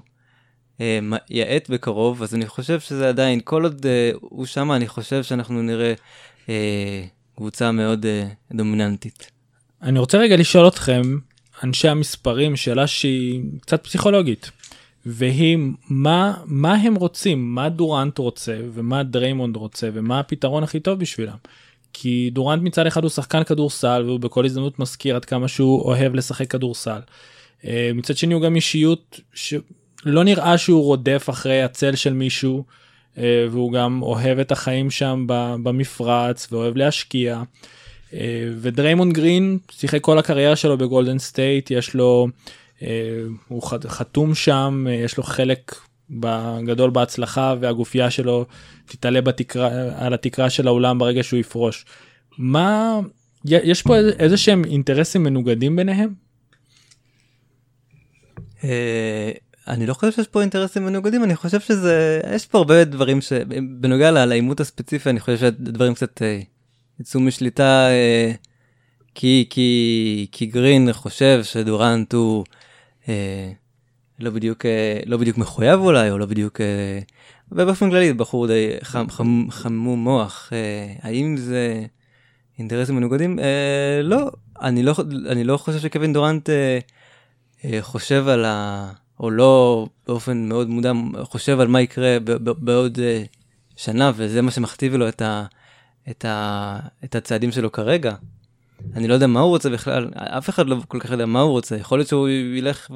אה, 0.81 0.99
יאט 1.29 1.69
בקרוב, 1.69 2.23
אז 2.23 2.35
אני 2.35 2.47
חושב 2.47 2.79
שזה 2.79 3.09
עדיין, 3.09 3.39
כל 3.43 3.63
עוד 3.63 3.85
אה, 3.85 4.11
הוא 4.21 4.45
שמה, 4.45 4.75
אני 4.75 4.87
חושב 4.87 5.23
שאנחנו 5.23 5.61
נראה 5.61 5.93
אה, 6.49 7.03
קבוצה 7.35 7.71
מאוד 7.71 8.05
אה, 8.05 8.27
דומיננטית. 8.53 9.31
אני 9.81 9.99
רוצה 9.99 10.17
רגע 10.17 10.37
לשאול 10.37 10.67
אתכם, 10.67 11.01
אנשי 11.63 11.87
המספרים, 11.87 12.55
שאלה 12.55 12.87
שהיא 12.87 13.41
קצת 13.61 13.83
פסיכולוגית. 13.83 14.51
והיא 15.09 15.57
מה 15.89 16.33
מה 16.45 16.73
הם 16.73 16.95
רוצים 16.95 17.55
מה 17.55 17.69
דורנט 17.69 18.17
רוצה 18.17 18.57
ומה 18.73 19.03
דריימונד 19.03 19.55
רוצה 19.55 19.89
ומה 19.93 20.19
הפתרון 20.19 20.63
הכי 20.63 20.79
טוב 20.79 20.99
בשבילם. 20.99 21.35
כי 21.93 22.29
דורנט 22.33 22.63
מצד 22.63 22.87
אחד 22.87 23.03
הוא 23.03 23.09
שחקן 23.09 23.43
כדורסל 23.43 24.03
והוא 24.05 24.19
בכל 24.19 24.45
הזדמנות 24.45 24.79
מזכיר 24.79 25.15
עד 25.15 25.25
כמה 25.25 25.47
שהוא 25.47 25.81
אוהב 25.81 26.15
לשחק 26.15 26.51
כדורסל. 26.51 26.99
אה, 27.65 27.91
מצד 27.93 28.17
שני 28.17 28.33
הוא 28.33 28.41
גם 28.41 28.55
אישיות 28.55 29.19
שלא 29.33 30.23
נראה 30.23 30.57
שהוא 30.57 30.83
רודף 30.83 31.27
אחרי 31.29 31.63
הצל 31.63 31.95
של 31.95 32.13
מישהו 32.13 32.63
אה, 33.17 33.47
והוא 33.51 33.71
גם 33.71 34.01
אוהב 34.01 34.39
את 34.39 34.51
החיים 34.51 34.91
שם 34.91 35.23
במפרץ 35.63 36.47
ואוהב 36.51 36.77
להשקיע. 36.77 37.41
אה, 38.13 38.49
ודריימונד 38.61 39.13
גרין 39.13 39.57
שיחק 39.71 40.01
כל 40.01 40.17
הקריירה 40.17 40.55
שלו 40.55 40.77
בגולדן 40.77 41.19
סטייט 41.19 41.71
יש 41.71 41.93
לו 41.93 42.27
הוא 43.47 43.61
חתום 43.87 44.35
שם 44.35 44.85
אה, 44.89 44.93
יש 44.93 45.17
לו 45.17 45.23
חלק 45.23 45.75
גדול 46.65 46.89
בהצלחה 46.89 47.55
והגופייה 47.59 48.11
שלו 48.11 48.45
תתלה 48.85 49.21
בתקרה 49.21 49.69
על 49.97 50.13
התקרה 50.13 50.49
של 50.49 50.67
האולם 50.67 50.99
ברגע 50.99 51.23
שהוא 51.23 51.39
יפרוש. 51.39 51.85
מה 52.37 52.99
יש 53.45 53.81
פה 53.81 53.97
איזה 53.97 54.37
שהם 54.37 54.65
אינטרסים 54.65 55.23
מנוגדים 55.23 55.75
ביניהם? 55.75 56.13
אה, 58.63 59.31
אני 59.67 59.85
לא 59.85 59.93
חושב 59.93 60.11
שיש 60.11 60.27
פה 60.27 60.41
אינטרסים 60.41 60.85
מנוגדים 60.85 61.23
אני 61.23 61.35
חושב 61.35 61.59
שזה 61.59 62.21
יש 62.35 62.45
פה 62.45 62.57
הרבה 62.57 62.83
דברים 62.83 63.21
שבנוגע 63.21 64.25
לעימות 64.25 64.59
הספציפי 64.59 65.09
אני 65.09 65.19
חושב 65.19 65.37
שהדברים 65.37 65.93
קצת 65.93 66.21
יצאו 66.99 67.19
משליטה 67.19 67.87
כי 69.15 69.45
כי 69.49 70.27
כי 70.31 70.45
גרין 70.45 70.93
חושב 70.93 71.43
שדורנט 71.43 72.13
הוא 72.13 72.43
אה, 72.47 72.56
לא 74.19 74.29
בדיוק 74.29 74.65
אה, 74.65 74.99
לא 75.05 75.17
בדיוק 75.17 75.37
מחויב 75.37 75.79
אולי 75.79 76.11
או 76.11 76.17
לא 76.17 76.25
בדיוק 76.25 76.61
אה, 76.61 76.99
ובאופן 77.51 77.89
כללי 77.89 78.13
בחור 78.13 78.47
די 78.47 78.69
חם, 78.83 79.05
חם, 79.09 79.47
חמום 79.49 80.03
מוח 80.03 80.49
אה, 80.53 80.93
האם 81.01 81.37
זה 81.37 81.85
אינטרסים 82.59 82.95
מנוגדים 82.95 83.39
אה, 83.39 84.01
לא 84.03 84.31
אני 84.61 84.83
לא 84.83 84.95
אני 85.29 85.43
לא 85.43 85.57
חושב 85.57 85.79
שקווין 85.79 86.13
דורנט 86.13 86.49
אה, 86.49 86.79
אה, 87.65 87.77
חושב 87.81 88.27
על 88.27 88.45
ה... 88.45 88.91
או 89.19 89.31
לא 89.31 89.85
באופן 90.07 90.49
מאוד 90.49 90.69
מודע 90.69 90.91
חושב 91.23 91.59
על 91.59 91.67
מה 91.67 91.81
יקרה 91.81 92.17
בעוד 92.39 92.99
אה, 92.99 93.23
שנה 93.75 94.11
וזה 94.15 94.41
מה 94.41 94.51
שמכתיב 94.51 94.95
לו 94.95 95.07
את, 95.07 95.21
ה, 95.21 95.45
את, 96.09 96.25
ה, 96.25 96.79
את 97.03 97.15
הצעדים 97.15 97.51
שלו 97.51 97.71
כרגע. 97.71 98.15
אני 98.95 99.07
לא 99.07 99.13
יודע 99.13 99.27
מה 99.27 99.39
הוא 99.39 99.49
רוצה 99.49 99.69
בכלל, 99.69 100.09
אף 100.15 100.49
אחד 100.49 100.67
לא 100.67 100.77
כל 100.87 100.99
כך 100.99 101.11
יודע 101.11 101.25
מה 101.25 101.41
הוא 101.41 101.51
רוצה, 101.51 101.75
יכול 101.75 101.99
להיות 101.99 102.09
שהוא 102.09 102.29
ילך 102.29 102.91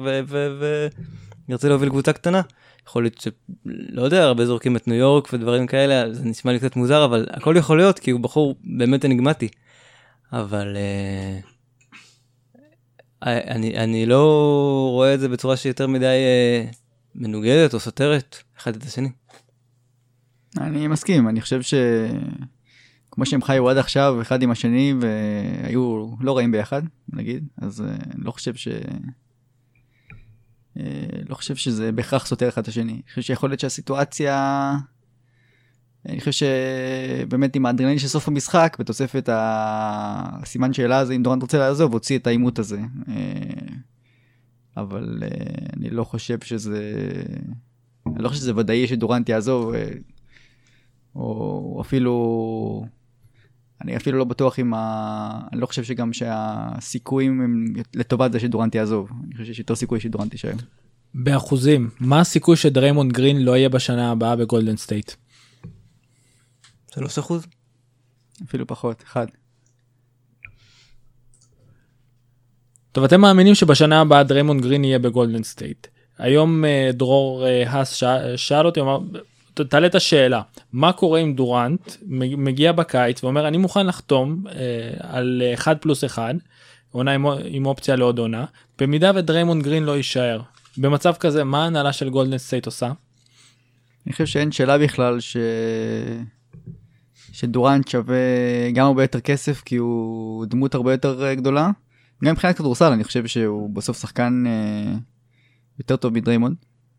וירצה 1.48 1.68
להוביל 1.68 1.88
קבוצה 1.88 2.12
קטנה, 2.12 2.40
יכול 2.88 3.02
להיות 3.02 3.20
שלא 3.20 4.02
יודע, 4.02 4.22
הרבה 4.22 4.46
זורקים 4.46 4.76
את 4.76 4.88
ניו 4.88 4.96
יורק 4.96 5.28
ודברים 5.32 5.66
כאלה, 5.66 6.14
זה 6.14 6.24
נשמע 6.24 6.52
לי 6.52 6.58
קצת 6.58 6.76
מוזר, 6.76 7.04
אבל 7.04 7.26
הכל 7.30 7.54
יכול 7.58 7.76
להיות 7.76 7.98
כי 7.98 8.10
הוא 8.10 8.20
בחור 8.20 8.56
באמת 8.64 9.04
אניגמטי. 9.04 9.48
אבל 10.32 10.76
uh, 10.76 11.46
אני, 13.26 13.78
אני 13.78 14.06
לא 14.06 14.88
רואה 14.92 15.14
את 15.14 15.20
זה 15.20 15.28
בצורה 15.28 15.56
שיותר 15.56 15.86
מדי 15.86 16.16
uh, 16.70 16.76
מנוגדת 17.14 17.74
או 17.74 17.80
סותרת 17.80 18.36
אחד 18.58 18.76
את 18.76 18.82
השני. 18.82 19.10
אני 20.60 20.88
מסכים, 20.88 21.28
אני 21.28 21.40
חושב 21.40 21.62
ש... 21.62 21.74
כמו 23.12 23.26
שהם 23.26 23.42
חיו 23.42 23.68
עד 23.68 23.78
עכשיו 23.78 24.18
אחד 24.22 24.42
עם 24.42 24.50
השני 24.50 24.94
והיו 25.00 26.06
לא 26.20 26.36
רעים 26.36 26.52
ביחד 26.52 26.82
נגיד 27.12 27.48
אז 27.56 27.80
אני 27.80 27.90
אה, 27.90 27.96
לא 28.16 28.30
חושב 28.30 28.54
ש... 28.54 28.68
אה, 30.78 30.84
לא 31.28 31.34
חושב 31.34 31.56
שזה 31.56 31.92
בהכרח 31.92 32.26
סותר 32.26 32.48
אחד 32.48 32.62
את 32.62 32.68
השני. 32.68 32.92
אני 32.92 33.02
חושב 33.08 33.22
שיכול 33.22 33.50
להיות 33.50 33.60
שהסיטואציה... 33.60 34.76
אני 36.08 36.20
חושב 36.20 36.32
שבאמת 36.32 37.56
עם 37.56 37.66
האדרנלין 37.66 37.98
של 37.98 38.08
סוף 38.08 38.28
המשחק 38.28 38.76
בתוספת 38.78 39.28
הסימן 39.32 40.72
שאלה 40.72 40.98
הזה 40.98 41.14
אם 41.14 41.22
דורנט 41.22 41.42
רוצה 41.42 41.58
לעזוב 41.58 41.92
הוציא 41.92 42.18
את 42.18 42.26
העימות 42.26 42.58
הזה. 42.58 42.80
אה, 43.08 43.14
אבל 44.76 45.22
אני 45.76 45.90
לא 45.90 46.04
חושב 46.04 46.38
שזה... 46.40 46.92
אני 48.06 48.22
לא 48.22 48.28
חושב 48.28 48.40
שזה 48.40 48.56
ודאי 48.56 48.86
שדורנט 48.86 49.28
יעזוב 49.28 49.74
או 51.14 51.78
אפילו 51.80 52.86
אני 53.84 53.96
אפילו 53.96 54.18
לא 54.18 54.24
בטוח 54.24 54.58
אם 54.58 54.74
ה... 54.74 55.40
אני 55.52 55.60
לא 55.60 55.66
חושב 55.66 55.84
שגם 55.84 56.12
שהסיכויים 56.12 57.40
הם 57.40 57.64
לטובת 57.94 58.32
זה 58.32 58.40
שדורנט 58.40 58.74
יעזוב. 58.74 59.10
אני 59.24 59.32
חושב 59.32 59.44
שיש 59.44 59.58
יותר 59.58 59.74
סיכוי 59.74 60.00
שדורנט 60.00 60.32
יישאר. 60.32 60.52
באחוזים, 61.14 61.90
מה 62.00 62.20
הסיכוי 62.20 62.56
שדריימונד 62.56 63.12
גרין 63.12 63.42
לא 63.42 63.56
יהיה 63.56 63.68
בשנה 63.68 64.10
הבאה 64.10 64.36
בגולדן 64.36 64.76
סטייט? 64.76 65.12
3 66.94 67.18
אחוז? 67.18 67.46
אפילו 68.44 68.66
פחות, 68.66 69.02
אחד. 69.02 69.26
טוב, 72.92 73.04
אתם 73.04 73.20
מאמינים 73.20 73.54
שבשנה 73.54 74.00
הבאה 74.00 74.22
דריימונד 74.22 74.62
גרין 74.62 74.84
יהיה 74.84 74.98
בגולדן 74.98 75.42
סטייט. 75.42 75.86
היום 76.18 76.64
אה, 76.64 76.90
דרור 76.92 77.44
האס 77.66 78.02
אה, 78.02 78.36
שאל 78.36 78.66
אותי, 78.66 78.80
אמר, 78.80 78.98
תעלה 79.54 79.86
את 79.86 79.94
השאלה 79.94 80.42
מה 80.72 80.92
קורה 80.92 81.20
אם 81.20 81.34
דורנט 81.34 81.92
מגיע 82.36 82.72
בקיץ 82.72 83.24
ואומר 83.24 83.48
אני 83.48 83.56
מוכן 83.56 83.86
לחתום 83.86 84.44
אה, 84.48 84.90
על 84.98 85.42
1 85.54 85.82
פלוס 85.82 86.04
1 86.04 86.34
עונה 86.90 87.12
עם, 87.12 87.26
עם 87.44 87.66
אופציה 87.66 87.96
לעוד 87.96 88.18
עונה, 88.18 88.44
במידה 88.78 89.12
ודריימונד 89.14 89.64
גרין 89.64 89.84
לא 89.84 89.96
יישאר. 89.96 90.40
במצב 90.78 91.14
כזה, 91.20 91.44
מה 91.44 91.64
ההנהלה 91.64 91.92
של 91.92 92.10
גולדן 92.10 92.38
סטייט 92.38 92.66
עושה? 92.66 92.92
אני 94.06 94.12
חושב 94.12 94.26
שאין 94.26 94.52
שאלה 94.52 94.78
בכלל 94.78 95.20
ש... 95.20 95.36
שדורנט 97.32 97.88
שווה 97.88 98.16
גם 98.74 98.86
הרבה 98.86 99.04
יותר 99.04 99.20
כסף 99.20 99.62
כי 99.64 99.76
הוא 99.76 100.46
דמות 100.46 100.74
הרבה 100.74 100.92
יותר 100.92 101.24
אה, 101.24 101.34
גדולה. 101.34 101.70
גם 102.24 102.32
מבחינת 102.32 102.56
כדורסל 102.58 102.92
אני 102.92 103.04
חושב 103.04 103.26
שהוא 103.26 103.70
בסוף 103.74 104.00
שחקן 104.00 104.44
אה, 104.46 104.94
יותר 105.78 105.96
טוב 105.96 106.14
מדריימונד 106.14 106.56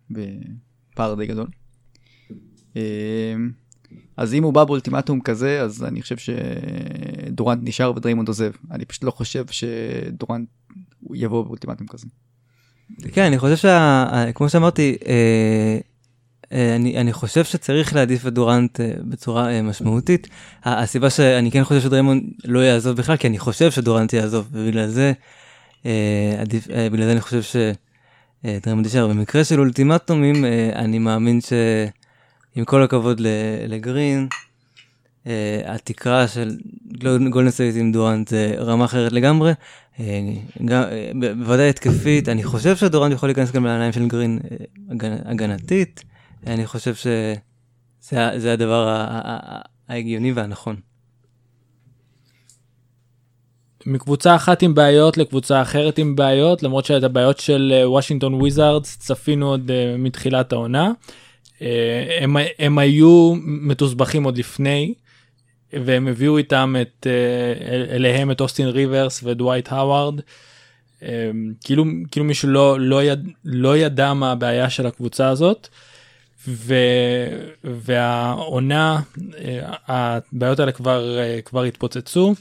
בפער 0.10 1.16
די 1.16 1.26
גדול. 1.26 1.48
אה, 2.78 2.82
אז 4.18 4.34
אם 4.34 4.44
הוא 4.44 4.54
בא 4.54 4.64
באולטימטום 4.64 5.22
כזה 5.22 5.62
אז 5.62 5.84
אני 5.84 6.02
חושב 6.02 6.16
שדורנט 6.18 7.60
נשאר 7.64 7.94
ודריימונד 7.96 8.28
עוזב. 8.28 8.52
אני 8.72 8.86
פשוט 8.86 9.04
לא 9.04 9.12
חושב 9.12 9.46
שדורנט 9.52 10.48
יבוא 11.14 11.44
באולטימטום 11.44 11.88
כזה. 11.88 12.08
כן, 13.12 13.24
אני 13.24 13.40
חושב 13.40 13.56
שכמו 13.56 14.50
שאמרתי, 14.50 14.98
אה, 15.08 15.78
אה, 16.54 16.76
אני, 16.76 16.98
אני 16.98 17.14
חושב 17.14 17.44
שצריך 17.44 17.96
להעדיף 17.96 18.28
את 18.28 18.34
דורנט 18.34 18.80
אה, 18.80 18.92
בצורה 19.02 19.50
אה, 19.50 19.62
משמעותית. 19.62 20.28
הסיבה 20.64 21.10
שאני 21.10 21.52
כן 21.52 21.64
חושב 21.64 21.82
שדריימונד 21.82 22.24
לא 22.44 22.60
יעזוב 22.60 22.98
בכלל, 22.98 23.18
כי 23.18 23.28
אני 23.28 23.40
חושב 23.40 23.72
שדורנט 23.72 24.14
יעזוב, 24.14 24.48
ובגלל 24.52 24.88
זה, 24.88 25.14
עדיף, 26.40 26.68
בגלל 26.68 27.06
זה 27.06 27.12
אני 27.12 27.22
חושב 27.22 27.42
שדריימונד 27.42 28.86
יישאר. 28.86 29.08
במקרה 29.08 29.44
של 29.44 29.60
אולטימטומים, 29.60 30.46
אני 30.76 31.00
מאמין 31.00 31.40
שעם 32.56 32.66
כל 32.66 32.84
הכבוד 32.84 33.22
לגרין, 33.68 34.28
התקרה 35.66 36.28
של 36.28 36.58
גולדן 37.30 37.53
סטייט 37.53 37.76
עם 37.76 37.92
דורנט 37.92 38.28
זה 38.28 38.56
רמה 38.58 38.86
אחרת 38.86 39.12
לגמרי. 39.12 39.52
גם, 40.66 40.84
בוודאי 41.40 41.70
התקפית, 41.70 42.30
אני 42.30 42.44
חושב 42.44 42.76
שדורנט 42.76 43.14
יכול 43.14 43.30
להיכנס 43.30 43.52
גם 43.52 43.66
לנעליים 43.66 43.92
של 43.92 44.08
גרין 44.08 44.40
הגנתית. 45.26 46.04
אני 46.48 46.68
חושב 46.68 46.96
שזה 46.96 48.54
הדבר 48.54 49.06
ההגיוני 49.90 50.32
והנכון. 50.32 50.76
מקבוצה 53.86 54.36
אחת 54.36 54.62
עם 54.62 54.74
בעיות 54.74 55.18
לקבוצה 55.18 55.62
אחרת 55.62 55.98
עם 55.98 56.16
בעיות 56.16 56.64
למרות 56.64 56.86
שאת 56.86 57.04
הבעיות 57.04 57.40
של 57.40 57.74
וושינגטון 57.86 58.34
וויזארדס 58.34 58.98
צפינו 58.98 59.50
עוד 59.50 59.72
אה, 59.72 59.98
מתחילת 59.98 60.52
העונה. 60.54 60.92
אה, 61.64 61.66
הם, 62.22 62.36
הם 62.60 62.78
היו 62.78 63.34
מתוסבכים 63.44 64.24
עוד 64.24 64.38
לפני 64.38 64.94
והם 65.74 66.08
הביאו 66.08 66.38
איתם 66.38 66.76
את 66.82 67.08
uh, 67.08 67.92
אליהם 67.96 68.32
את 68.32 68.42
אוסטין 68.42 68.68
ריברס 68.68 69.22
ודווייט 69.24 69.72
האווארד. 69.72 70.20
Uh, 70.20 71.04
כאילו 71.64 71.86
כאילו 72.12 72.26
מישהו 72.26 72.50
לא 72.50 72.80
לא, 72.80 73.04
יד, 73.04 73.28
לא 73.46 73.78
ידע 73.78 74.14
מה 74.14 74.32
הבעיה 74.32 74.70
של 74.70 74.88
הקבוצה 74.88 75.30
הזאת. 75.30 75.68
ו... 76.48 76.76
והעונה 77.64 79.02
אה, 79.38 79.74
הבעיות 79.88 80.60
האלה 80.60 80.72
כבר 80.72 81.20
אה, 81.20 81.40
כבר 81.46 81.64
התפוצצו. 81.64 82.34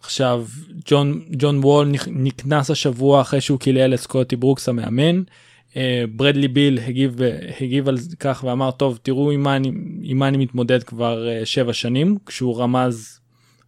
עכשיו 0.00 0.46
ג'ון 0.84 1.24
ג'ון 1.30 1.58
וול 1.58 1.92
נקנס 2.06 2.70
השבוע 2.70 3.20
אחרי 3.20 3.40
שהוא 3.40 3.58
קילל 3.58 3.94
את 3.94 4.00
סקוטי 4.00 4.36
ברוקס 4.36 4.68
המאמן. 4.68 5.22
אה, 5.76 6.04
ברדלי 6.10 6.48
ביל 6.48 6.78
הגיב 6.86 7.18
הגיב 7.60 7.88
על 7.88 7.98
כך 8.20 8.44
ואמר 8.46 8.70
טוב 8.70 8.98
תראו 9.02 9.30
עם 9.30 9.42
מה 9.42 9.56
אני 9.56 9.72
עם 10.02 10.18
מה 10.18 10.28
אני 10.28 10.36
מתמודד 10.36 10.82
כבר 10.82 11.28
שבע 11.44 11.72
שנים 11.72 12.16
כשהוא 12.26 12.58
רמז 12.60 13.20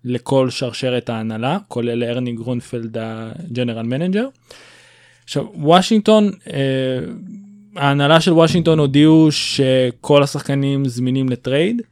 לכל 0.05 0.51
שרשרת 0.51 1.09
ההנהלה 1.09 1.59
כולל 1.69 2.05
ארני 2.05 2.33
גרונפלד 2.33 2.97
ה 3.01 3.11
general 3.11 3.83
manager. 3.87 4.27
עכשיו 5.25 5.45
וושינגטון 5.55 6.31
ההנהלה 7.77 8.21
של 8.21 8.33
וושינגטון 8.33 8.79
הודיעו 8.79 9.29
שכל 9.31 10.23
השחקנים 10.23 10.89
זמינים 10.89 11.29
ל 11.29 11.38
trade 11.38 11.83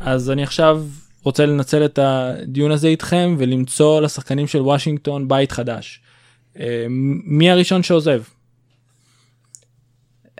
אז 0.00 0.30
אני 0.30 0.42
עכשיו 0.42 0.84
רוצה 1.24 1.46
לנצל 1.46 1.84
את 1.84 1.98
הדיון 2.02 2.70
הזה 2.70 2.88
איתכם 2.88 3.34
ולמצוא 3.38 4.00
לשחקנים 4.00 4.46
של 4.46 4.60
וושינגטון 4.60 5.28
בית 5.28 5.52
חדש. 5.52 6.00
אה, 6.58 6.86
מי 7.24 7.50
הראשון 7.50 7.82
שעוזב? 7.82 8.22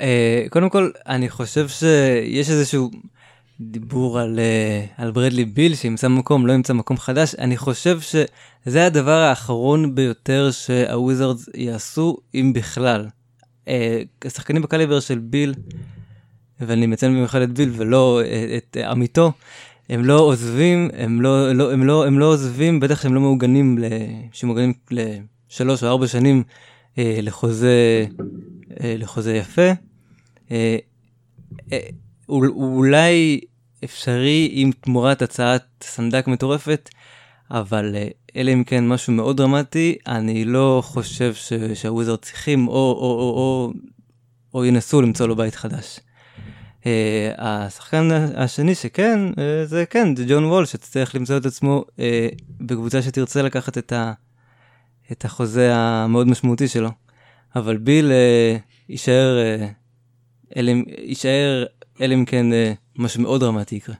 אה, 0.00 0.46
קודם 0.50 0.70
כל 0.70 0.90
אני 1.06 1.28
חושב 1.28 1.68
שיש 1.68 2.50
איזשהו 2.50 2.90
דיבור 3.60 4.18
על, 4.18 4.38
אה, 4.38 4.84
על 4.96 5.10
ברדלי 5.10 5.44
ביל 5.44 5.74
שימצא 5.74 6.08
מקום 6.08 6.46
לא 6.46 6.52
ימצא 6.52 6.72
מקום 6.72 6.96
חדש 6.96 7.34
אני 7.34 7.56
חושב 7.56 8.00
שזה 8.00 8.86
הדבר 8.86 9.18
האחרון 9.18 9.94
ביותר 9.94 10.50
שהוויזרדס 10.50 11.48
יעשו 11.54 12.16
אם 12.34 12.52
בכלל. 12.54 13.08
אה, 13.68 14.02
שחקנים 14.28 14.62
בקליבר 14.62 15.00
של 15.00 15.18
ביל, 15.18 15.54
ואני 16.60 16.86
מציין 16.86 17.12
במיוחד 17.12 17.40
את 17.40 17.52
ביל 17.52 17.72
ולא 17.76 18.20
אה, 18.24 18.56
את 18.56 18.76
עמיתו, 18.76 19.32
הם 19.88 20.04
לא 20.04 20.20
עוזבים, 20.20 20.90
הם 20.96 21.22
לא, 21.22 21.52
לא, 21.52 21.72
הם 21.72 21.86
לא, 21.86 22.06
הם 22.06 22.18
לא 22.18 22.24
עוזבים, 22.24 22.80
בטח 22.80 23.02
שהם 23.02 23.14
לא 23.14 23.20
מעוגנים, 23.20 23.78
שמעוגנים 24.32 24.72
לשלוש 24.90 25.82
או 25.84 25.88
ארבע 25.88 26.06
שנים 26.06 26.42
לחוזה, 26.98 28.06
לחוזה 28.80 29.36
יפה. 29.36 29.72
אה, 30.50 30.76
אה, 31.72 31.78
אולי 32.28 33.40
אפשרי 33.84 34.48
עם 34.52 34.70
תמורת 34.80 35.22
הצעת 35.22 35.64
סנדק 35.82 36.26
מטורפת, 36.26 36.88
אבל 37.50 37.94
אה, 37.96 38.08
אלא 38.36 38.52
אם 38.52 38.64
כן 38.64 38.88
משהו 38.88 39.12
מאוד 39.12 39.36
דרמטי, 39.36 39.96
אני 40.06 40.44
לא 40.44 40.82
חושב 40.84 41.34
שהוויזרד 41.74 42.18
צריכים 42.18 42.68
או, 42.68 42.72
או, 42.72 42.80
או, 43.00 43.34
או, 43.36 43.72
או 44.54 44.64
ינסו 44.64 45.02
למצוא 45.02 45.26
לו 45.26 45.36
בית 45.36 45.54
חדש. 45.54 46.00
Uh, 46.78 46.86
השחקן 47.38 48.08
השני 48.36 48.74
שכן, 48.74 49.20
uh, 49.30 49.40
זה 49.64 49.84
כן, 49.86 50.16
זה 50.16 50.24
ג'ון 50.28 50.44
וול, 50.44 50.66
שצריך 50.66 51.14
למצוא 51.14 51.36
את 51.36 51.46
עצמו 51.46 51.84
uh, 51.96 52.00
בקבוצה 52.60 53.02
שתרצה 53.02 53.42
לקחת 53.42 53.78
את, 53.78 53.92
ה, 53.92 54.12
את 55.12 55.24
החוזה 55.24 55.76
המאוד 55.76 56.28
משמעותי 56.28 56.68
שלו. 56.68 56.90
אבל 57.56 57.76
ביל 57.76 58.10
uh, 58.10 58.60
יישאר, 58.88 59.38
uh, 59.38 59.77
יישאר 60.98 61.64
אלא 62.00 62.14
אם 62.14 62.24
כן 62.24 62.46
uh, 62.52 62.76
משהו 63.02 63.22
מאוד 63.22 63.40
דרמטי 63.40 63.76
יקרה. 63.76 63.94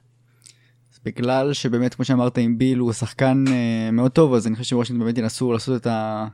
בגלל 1.05 1.53
שבאמת 1.53 1.93
כמו 1.93 2.05
שאמרת 2.05 2.37
עם 2.37 2.57
ביל 2.57 2.79
הוא 2.79 2.93
שחקן 2.93 3.43
uh, 3.47 3.91
מאוד 3.91 4.11
טוב 4.11 4.33
אז 4.33 4.47
אני 4.47 4.55
חושב 4.55 4.69
שוושינגטון 4.69 5.05
באמת 5.05 5.17
ינסו 5.17 5.53
לעשות 5.53 5.81
את, 5.81 5.87
ה... 5.87 6.27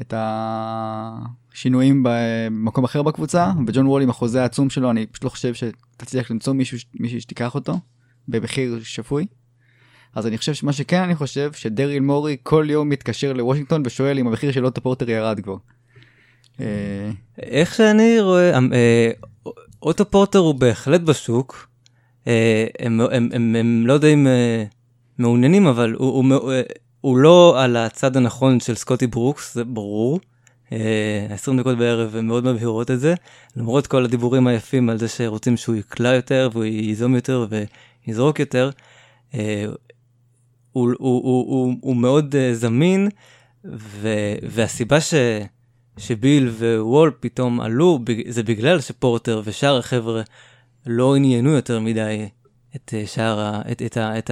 את 0.00 0.14
השינויים 0.16 2.02
במקום 2.04 2.84
אחר 2.84 3.02
בקבוצה 3.02 3.52
וג'ון 3.66 3.86
וול 3.86 4.02
עם 4.02 4.10
החוזה 4.10 4.42
העצום 4.42 4.70
שלו 4.70 4.90
אני 4.90 5.06
פשוט 5.06 5.24
לא 5.24 5.28
חושב 5.28 5.54
שתצליח 5.54 6.30
למצוא 6.30 6.52
מישהו 6.52 6.78
מישהו 6.94 7.20
שתיקח 7.20 7.54
אותו 7.54 7.78
במחיר 8.28 8.80
שפוי. 8.82 9.26
אז 10.14 10.26
אני 10.26 10.38
חושב 10.38 10.54
שמה 10.54 10.72
שכן 10.72 11.02
אני 11.02 11.14
חושב 11.14 11.52
שדריל 11.52 12.02
מורי 12.02 12.36
כל 12.42 12.66
יום 12.70 12.88
מתקשר 12.88 13.32
לוושינגטון 13.32 13.82
ושואל 13.86 14.18
אם 14.18 14.26
המחיר 14.26 14.52
של 14.52 14.64
אוטו 14.64 14.80
פורטר 14.80 15.10
ירד 15.10 15.40
כבר. 15.40 15.56
אה, 16.60 17.10
איך 17.42 17.74
שאני 17.74 18.20
רואה 18.20 18.58
אה, 18.72 19.10
אוטו 19.82 20.10
פורטר 20.10 20.38
הוא 20.38 20.54
בהחלט 20.54 21.00
בשוק. 21.00 21.68
אה, 22.26 22.66
הם, 22.78 23.00
הם, 23.00 23.28
הם, 23.32 23.56
הם 23.58 23.84
לא 23.86 23.92
יודעים 23.92 24.26
אה, 24.26 24.64
מעוניינים, 25.18 25.66
אבל 25.66 25.92
הוא, 25.92 26.24
הוא, 26.32 26.52
הוא, 27.00 27.18
לא 27.18 27.62
על 27.62 27.76
הצד 27.76 28.16
הנכון 28.16 28.60
של 28.60 28.74
סקוטי 28.74 29.06
ברוקס, 29.06 29.54
זה 29.54 29.64
ברור. 29.64 30.20
20 31.30 31.58
דקות 31.60 31.78
בערב 31.78 32.16
הם 32.16 32.26
מאוד 32.26 32.44
מבהירות 32.44 32.90
את 32.90 33.00
זה, 33.00 33.14
למרות 33.56 33.86
כל 33.86 34.04
הדיבורים 34.04 34.46
היפים 34.46 34.90
על 34.90 34.98
זה 34.98 35.08
שרוצים 35.08 35.56
שהוא 35.56 35.76
יקלע 35.76 36.14
יותר 36.14 36.48
והוא 36.52 36.64
ייזום 36.64 37.14
יותר 37.14 37.46
ויזרוק 38.06 38.40
יותר. 38.40 38.70
הוא, 39.32 39.40
הוא, 40.72 40.92
הוא, 40.98 41.22
הוא, 41.24 41.74
הוא 41.80 41.96
מאוד 41.96 42.34
זמין, 42.52 43.08
ו, 43.64 44.08
והסיבה 44.42 45.00
ש, 45.00 45.14
שביל 45.98 46.48
ווול 46.48 47.12
פתאום 47.20 47.60
עלו 47.60 47.98
זה 48.28 48.42
בגלל 48.42 48.80
שפורטר 48.80 49.42
ושאר 49.44 49.78
החבר'ה 49.78 50.22
לא 50.86 51.16
עניינו 51.16 51.50
יותר 51.50 51.80
מדי 51.80 52.28
את 52.76 52.94
אה, 52.94 53.06
שאר, 53.06 53.60
את, 53.72 53.82
את, 53.82 53.98
את, 53.98 54.30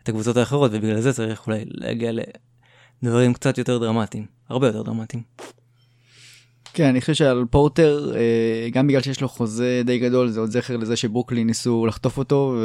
את 0.00 0.08
הקבוצות 0.08 0.36
האחרות, 0.36 0.70
ובגלל 0.74 1.00
זה 1.00 1.12
צריך 1.12 1.46
אולי 1.46 1.64
להגיע 1.66 2.12
לדברים 3.02 3.32
קצת 3.32 3.58
יותר 3.58 3.78
דרמטיים, 3.78 4.26
הרבה 4.48 4.66
יותר 4.66 4.82
דרמטיים. 4.82 5.22
כן, 6.74 6.84
אני 6.88 7.00
חושב 7.00 7.14
שעל 7.14 7.44
פורטר, 7.50 8.12
אה, 8.16 8.68
גם 8.72 8.86
בגלל 8.86 9.00
שיש 9.02 9.20
לו 9.20 9.28
חוזה 9.28 9.82
די 9.84 9.98
גדול, 9.98 10.28
זה 10.28 10.40
עוד 10.40 10.50
זכר 10.50 10.76
לזה 10.76 10.96
שברוקלין 10.96 11.46
ניסו 11.46 11.86
לחטוף 11.86 12.18
אותו, 12.18 12.56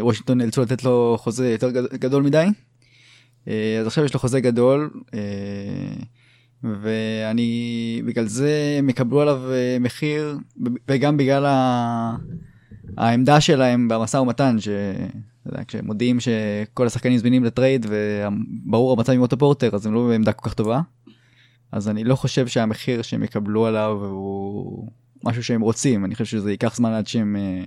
ווושינגטון 0.00 0.38
נאלצו 0.38 0.62
לתת 0.62 0.84
לו 0.84 1.16
חוזה 1.18 1.50
יותר 1.50 1.70
גדול 1.94 2.22
מדי. 2.22 2.46
אה, 3.48 3.78
אז 3.80 3.86
עכשיו 3.86 4.04
יש 4.04 4.14
לו 4.14 4.20
חוזה 4.20 4.40
גדול, 4.40 4.90
ואני 6.62 8.02
בגלל 8.06 8.26
זה 8.26 8.76
הם 8.78 8.88
יקבלו 8.88 9.20
עליו 9.20 9.52
אה, 9.52 9.76
מחיר 9.80 10.38
וגם 10.88 11.16
בגלל 11.16 11.46
ה... 11.46 12.16
העמדה 12.96 13.40
שלהם 13.40 13.88
במשא 13.88 14.16
ומתן 14.16 14.56
אתה 14.58 15.54
יודע, 15.54 15.64
כשמודיעים 15.64 16.18
שכל 16.20 16.86
השחקנים 16.86 17.18
זמינים 17.18 17.44
ל 17.44 17.51
trade 17.51 17.86
וברור 17.88 18.92
המצב 18.92 19.12
עם 19.12 19.20
אוטו 19.20 19.38
פורטר 19.38 19.70
אז 19.74 19.86
הם 19.86 19.94
לא 19.94 20.06
בעמדה 20.08 20.32
כל 20.32 20.48
כך 20.48 20.54
טובה. 20.54 20.80
אז 21.72 21.88
אני 21.88 22.04
לא 22.04 22.16
חושב 22.16 22.46
שהמחיר 22.46 23.02
שהם 23.02 23.22
יקבלו 23.22 23.66
עליו 23.66 23.98
הוא 24.02 24.88
משהו 25.24 25.44
שהם 25.44 25.60
רוצים 25.60 26.04
אני 26.04 26.14
חושב 26.14 26.24
שזה 26.24 26.50
ייקח 26.50 26.76
זמן 26.76 26.92
עד 26.92 27.06
שהם 27.06 27.36
אה, 27.36 27.64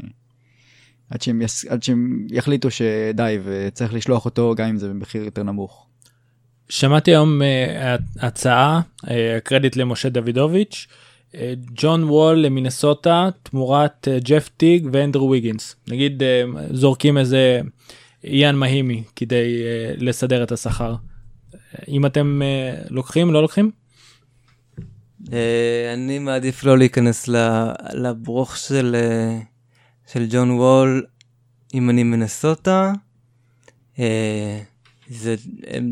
עד 1.10 1.21
שהם, 1.21 1.41
יס... 1.41 1.65
עד 1.65 1.84
שהם 1.84 2.28
יחליטו 2.30 2.71
שדי 2.71 3.38
וצריך 3.43 3.93
לשלוח 3.93 4.25
אותו 4.25 4.56
גם 4.58 4.69
אם 4.69 4.78
זה 4.78 4.89
במחיר 4.89 5.23
יותר 5.23 5.43
נמוך. 5.43 5.88
שמעתי 6.69 7.12
היום 7.12 7.41
uh, 7.41 7.45
הצעה, 8.19 8.82
uh, 9.01 9.10
קרדיט 9.43 9.75
למשה 9.75 10.10
דוידוביץ', 10.10 10.88
uh, 11.32 11.36
ג'ון 11.73 12.03
וול 12.03 12.38
למינסוטה 12.38 13.29
תמורת 13.43 14.08
uh, 14.08 14.23
ג'ף 14.23 14.49
טיג 14.58 14.88
ואנדרו 14.91 15.29
ויגינס. 15.29 15.75
נגיד 15.88 16.23
uh, 16.23 16.60
זורקים 16.71 17.17
איזה 17.17 17.62
איאן 18.23 18.55
מהימי 18.55 19.03
כדי 19.15 19.62
uh, 19.62 20.03
לסדר 20.03 20.43
את 20.43 20.51
השכר. 20.51 20.95
אם 21.88 22.05
אתם 22.05 22.41
uh, 22.41 22.88
לוקחים 22.89 23.34
לא 23.34 23.41
לוקחים? 23.41 23.71
Uh, 25.25 25.32
אני 25.93 26.19
מעדיף 26.19 26.63
לא 26.63 26.77
להיכנס 26.77 27.29
לברוך 27.93 28.58
של, 28.58 28.95
uh, 28.95 30.12
של 30.13 30.25
ג'ון 30.29 30.51
וול 30.51 31.05
אם 31.73 31.89
אני 31.89 32.03
מנסוטה. 32.03 32.93
זה 35.10 35.36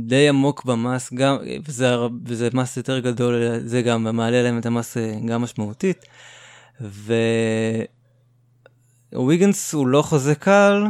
די 0.05 0.29
עמוק 0.29 0.65
במס 0.65 1.13
גם 1.13 1.37
וזה, 1.65 1.95
וזה 2.25 2.49
מס 2.53 2.77
יותר 2.77 2.99
גדול 2.99 3.59
זה 3.65 3.81
גם 3.81 4.15
מעלה 4.17 4.43
להם 4.43 4.57
את 4.57 4.65
המס 4.65 4.97
אה, 4.97 5.19
גם 5.25 5.41
משמעותית. 5.41 6.05
וויגנס 9.13 9.73
הוא 9.73 9.87
לא 9.87 10.01
חוזה 10.01 10.35
קל 10.35 10.83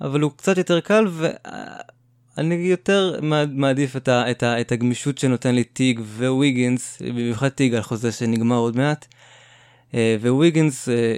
אבל 0.00 0.20
הוא 0.20 0.30
קצת 0.36 0.58
יותר 0.58 0.80
קל 0.80 1.06
ואני 2.36 2.54
יותר 2.54 3.18
מעדיף 3.48 3.96
את, 3.96 4.08
ה, 4.08 4.30
את, 4.30 4.42
ה, 4.42 4.60
את 4.60 4.72
הגמישות 4.72 5.18
שנותן 5.18 5.54
לי 5.54 5.64
טיג 5.64 6.00
וויגנס 6.18 7.02
במיוחד 7.02 7.48
טיג 7.48 7.74
על 7.74 7.82
חוזה 7.82 8.12
שנגמר 8.12 8.56
עוד 8.56 8.76
מעט. 8.76 9.06
אה, 9.94 10.16
וויגנס 10.20 10.88
אה, 10.88 11.16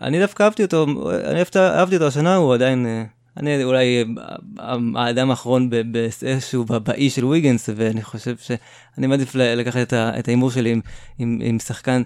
אני 0.00 0.20
דווקא 0.20 0.42
אהבתי 0.42 0.62
אותו 0.62 0.86
אני 1.24 1.40
אהבתי 1.56 1.94
אותו 1.94 2.06
השנה 2.06 2.36
הוא 2.36 2.54
עדיין 2.54 3.06
אני 3.36 3.64
אולי 3.64 4.04
אה, 4.58 4.76
האדם 4.94 5.30
האחרון 5.30 5.70
באיזשהו 5.70 6.64
באי 6.64 7.10
של 7.10 7.24
ויגנס 7.24 7.68
ואני 7.76 8.02
חושב 8.02 8.36
שאני 8.36 9.06
מעדיף 9.06 9.34
לקחת 9.34 9.92
את 9.94 10.28
ההימור 10.28 10.50
שלי 10.50 10.72
עם, 10.72 10.80
עם, 11.18 11.38
עם 11.42 11.58
שחקן 11.58 12.02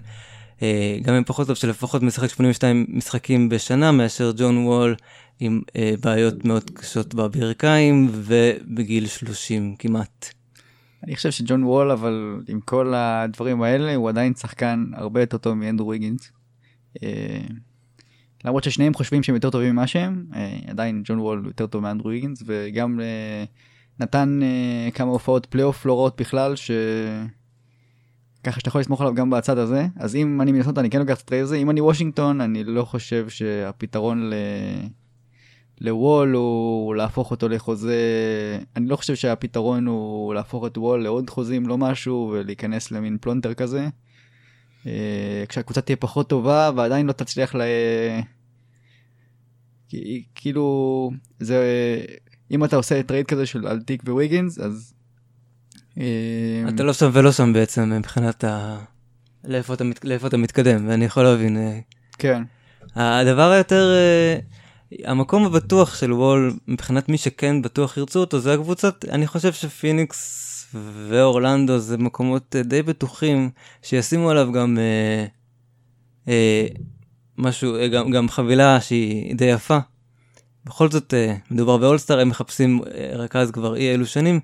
אה, 0.61 0.97
גם 1.01 1.13
אם 1.13 1.23
פחות 1.23 1.47
טוב 1.47 1.55
שלפחות 1.55 2.03
משחק 2.03 2.29
82 2.29 2.85
משחקים 2.89 3.49
בשנה 3.49 3.91
מאשר 3.91 4.31
ג'ון 4.37 4.65
וול 4.65 4.95
עם 5.39 5.61
אה, 5.75 5.93
בעיות 6.03 6.45
מאוד 6.45 6.69
קשות 6.69 7.13
בברכיים 7.13 8.07
ובגיל 8.11 9.07
30 9.07 9.75
כמעט. 9.79 10.33
אני 11.03 11.15
חושב 11.15 11.31
שג'ון 11.31 11.63
וול 11.63 11.91
אבל 11.91 12.41
עם 12.47 12.59
כל 12.61 12.93
הדברים 12.95 13.61
האלה 13.61 13.95
הוא 13.95 14.09
עדיין 14.09 14.33
שחקן 14.33 14.85
הרבה 14.95 15.21
יותר 15.21 15.37
טוב 15.37 15.53
מאנדרו 15.53 15.87
ויגנס. 15.87 16.31
למרות 18.45 18.63
ששניהם 18.63 18.93
חושבים 18.93 19.23
שהם 19.23 19.35
יותר 19.35 19.49
טובים 19.49 19.73
ממה 19.73 19.87
שהם, 19.87 20.25
אה, 20.35 20.59
עדיין 20.67 21.01
ג'ון 21.05 21.19
וול 21.19 21.43
יותר 21.45 21.67
טוב 21.67 21.83
מאנדרו 21.83 22.09
וויגינס, 22.09 22.43
וגם 22.45 22.99
אה, 22.99 23.43
נתן 23.99 24.39
אה, 24.43 24.91
כמה 24.91 25.11
הופעות 25.11 25.45
פלייאוף 25.45 25.85
לא 25.85 25.97
רעות 25.97 26.21
בכלל, 26.21 26.55
ש... 26.55 26.71
ככה 28.43 28.59
שאתה 28.59 28.69
יכול 28.69 28.81
לסמוך 28.81 29.01
עליו 29.01 29.13
גם 29.13 29.29
בצד 29.29 29.57
הזה. 29.57 29.87
אז 29.95 30.15
אם 30.15 30.41
אני 30.41 30.51
מנסות 30.51 30.77
אני 30.77 30.89
כן 30.89 30.99
לוקח 30.99 31.13
את 31.13 31.21
הטרייד 31.21 31.43
הזה, 31.43 31.55
אם 31.55 31.69
אני 31.69 31.81
וושינגטון, 31.81 32.41
אני 32.41 32.63
לא 32.63 32.85
חושב 32.85 33.29
שהפתרון 33.29 34.29
ל... 34.29 34.33
לוול 35.81 36.33
הוא 36.33 36.95
להפוך 36.95 37.31
אותו 37.31 37.49
לחוזה, 37.49 37.95
אני 38.75 38.87
לא 38.87 38.95
חושב 38.95 39.15
שהפתרון 39.15 39.87
הוא 39.87 40.33
להפוך 40.33 40.65
את 40.65 40.77
וול 40.77 41.03
לעוד 41.03 41.29
חוזים, 41.29 41.67
לא 41.67 41.77
משהו, 41.77 42.29
ולהיכנס 42.33 42.91
למין 42.91 43.17
פלונטר 43.21 43.53
כזה. 43.53 43.89
אה, 44.87 45.43
כשהקבוצה 45.49 45.81
תהיה 45.81 45.95
פחות 45.95 46.29
טובה 46.29 46.71
ועדיין 46.75 47.07
לא 47.07 47.11
תצליח 47.11 47.55
ל... 47.55 47.61
כאילו 50.35 51.11
זה 51.39 51.57
אם 52.51 52.63
אתה 52.63 52.75
עושה 52.75 53.03
טרייד 53.03 53.25
כזה 53.25 53.45
של 53.45 53.67
אלטיק 53.67 54.03
וויגינס 54.07 54.59
אז. 54.59 54.93
אה, 55.97 56.63
אתה 56.69 56.83
לא 56.83 56.93
שם 56.93 57.09
ולא 57.13 57.31
שם 57.31 57.53
בעצם 57.53 57.89
מבחינת 57.89 58.43
ה... 58.43 58.79
לאיפה 59.43 59.73
אתה, 59.73 59.83
מת... 59.83 60.05
לאיפה 60.05 60.27
אתה 60.27 60.37
מתקדם 60.37 60.89
ואני 60.89 61.05
יכול 61.05 61.23
להבין. 61.23 61.57
אה, 61.57 61.79
כן. 62.17 62.43
הדבר 62.95 63.51
היותר 63.51 63.95
המקום 65.05 65.45
הבטוח 65.45 65.95
של 65.95 66.13
וול 66.13 66.53
מבחינת 66.67 67.09
מי 67.09 67.17
שכן 67.17 67.61
בטוח 67.61 67.97
ירצו 67.97 68.19
אותו 68.19 68.39
זה 68.39 68.53
הקבוצות 68.53 69.05
אני 69.05 69.27
חושב 69.27 69.53
שפיניקס 69.53 70.50
ואורלנדו 70.73 71.79
זה 71.79 71.97
מקומות 71.97 72.55
אה, 72.55 72.63
די 72.63 72.81
בטוחים 72.81 73.49
שישימו 73.81 74.29
עליו 74.29 74.51
גם 74.51 74.77
אה, 74.77 75.25
אה, 76.27 76.67
משהו, 77.37 77.75
אה, 77.75 77.87
גם, 77.87 78.11
גם 78.11 78.29
חבילה 78.29 78.81
שהיא 78.81 79.35
די 79.35 79.45
יפה. 79.45 79.77
בכל 80.65 80.91
זאת 80.91 81.13
אה, 81.13 81.35
מדובר 81.51 81.77
באולסטאר, 81.77 82.19
הם 82.19 82.29
מחפשים 82.29 82.81
אה, 82.95 83.11
רכז 83.13 83.51
כבר 83.51 83.75
אי 83.75 83.93
אלו 83.93 84.05
שנים. 84.05 84.39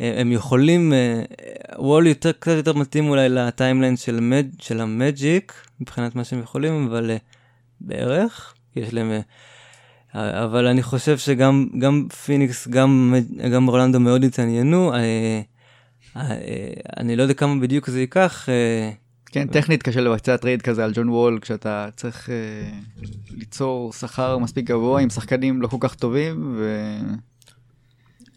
אה, 0.00 0.20
הם 0.20 0.32
יכולים, 0.32 0.92
אה, 0.92 1.22
וול 1.78 2.06
יותר, 2.06 2.32
קצת 2.32 2.56
יותר 2.56 2.72
מתאים 2.72 3.08
אולי 3.08 3.28
ל 3.28 3.36
timeline 3.36 3.96
של, 3.96 4.20
מד, 4.20 4.46
של 4.60 4.80
המג'יק, 4.80 5.52
מבחינת 5.80 6.14
מה 6.14 6.24
שהם 6.24 6.40
יכולים, 6.40 6.86
אבל 6.86 7.10
אה, 7.10 7.16
בערך, 7.80 8.54
יש 8.76 8.94
להם... 8.94 9.12
אה, 10.14 10.44
אבל 10.44 10.66
אני 10.66 10.82
חושב 10.82 11.18
שגם 11.18 11.66
גם 11.78 12.06
פיניקס, 12.24 12.68
גם, 12.68 13.14
גם 13.52 13.68
אורלנדו 13.68 14.00
מאוד 14.00 14.24
התעניינו. 14.24 14.94
אה, 14.94 14.98
אה, 14.98 15.40
אני 16.96 17.16
לא 17.16 17.22
יודע 17.22 17.34
כמה 17.34 17.60
בדיוק 17.60 17.90
זה 17.90 18.00
ייקח. 18.00 18.48
אה, 18.48 18.90
כן, 19.26 19.46
טכנית 19.46 19.82
קשה 19.82 20.00
לבצע 20.00 20.36
trade 20.36 20.62
כזה 20.62 20.84
על 20.84 20.92
ג'ון 20.94 21.08
וול 21.08 21.38
כשאתה 21.42 21.88
צריך 21.96 22.30
אה, 22.30 22.34
ליצור 23.30 23.92
שכר 23.92 24.38
מספיק 24.38 24.66
גבוה 24.66 25.00
עם 25.00 25.10
שחקנים 25.10 25.62
לא 25.62 25.68
כל 25.68 25.76
כך 25.80 25.94
טובים. 25.94 26.54
ו... 26.58 26.96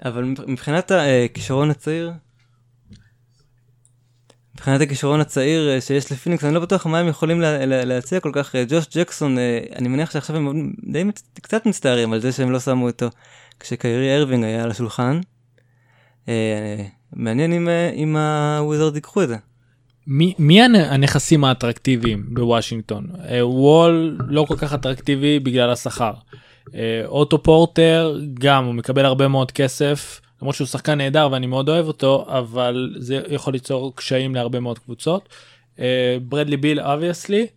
אבל 0.05 0.23
מבחינת 0.47 0.91
הכישרון 0.91 1.69
הצעיר, 1.69 2.11
מבחינת 4.53 4.81
הכישרון 4.81 5.21
הצעיר 5.21 5.79
שיש 5.79 6.11
לפיניקס, 6.11 6.43
אני 6.43 6.53
לא 6.53 6.59
בטוח 6.59 6.85
מה 6.85 6.99
הם 6.99 7.07
יכולים 7.07 7.41
לה, 7.41 7.65
לה, 7.65 7.85
להציע 7.85 8.19
כל 8.19 8.31
כך. 8.33 8.55
ג'וש 8.67 8.85
ג'קסון, 8.97 9.37
אני 9.75 9.87
מניח 9.87 10.11
שעכשיו 10.11 10.35
הם 10.35 10.73
די 10.91 11.03
קצת 11.33 11.65
מצטערים 11.65 12.13
על 12.13 12.19
זה 12.19 12.31
שהם 12.31 12.51
לא 12.51 12.59
שמו 12.59 12.87
אותו 12.87 13.09
כשקיירי 13.59 14.17
ארווינג 14.17 14.43
היה 14.43 14.63
על 14.63 14.71
השולחן. 14.71 15.19
מעניין 17.13 17.53
אם, 17.53 17.69
אה, 17.69 17.89
אם 17.89 18.17
הוויזרד 18.17 18.95
ייקחו 18.95 19.23
את 19.23 19.27
זה. 19.27 19.35
מי, 20.07 20.33
מי 20.39 20.61
הנכסים 20.61 21.43
האטרקטיביים 21.43 22.25
בוושינגטון? 22.27 23.07
אה, 23.29 23.47
וול 23.47 24.17
לא 24.27 24.45
כל 24.47 24.55
כך 24.57 24.73
אטרקטיבי 24.73 25.39
בגלל 25.39 25.69
השכר. 25.69 26.13
אה, 26.75 27.01
אוטו 27.05 27.43
פורטר 27.43 28.19
גם 28.33 28.65
הוא 28.65 28.73
מקבל 28.73 29.05
הרבה 29.05 29.27
מאוד 29.27 29.51
כסף 29.51 30.21
למרות 30.41 30.55
שהוא 30.55 30.67
שחקן 30.67 30.97
נהדר 30.97 31.29
ואני 31.31 31.47
מאוד 31.47 31.69
אוהב 31.69 31.87
אותו 31.87 32.25
אבל 32.27 32.95
זה 32.97 33.21
יכול 33.29 33.53
ליצור 33.53 33.95
קשיים 33.95 34.35
להרבה 34.35 34.59
מאוד 34.59 34.79
קבוצות. 34.79 35.29
ברדלי 36.21 36.57
ביל 36.57 36.79
obviously 36.79 37.47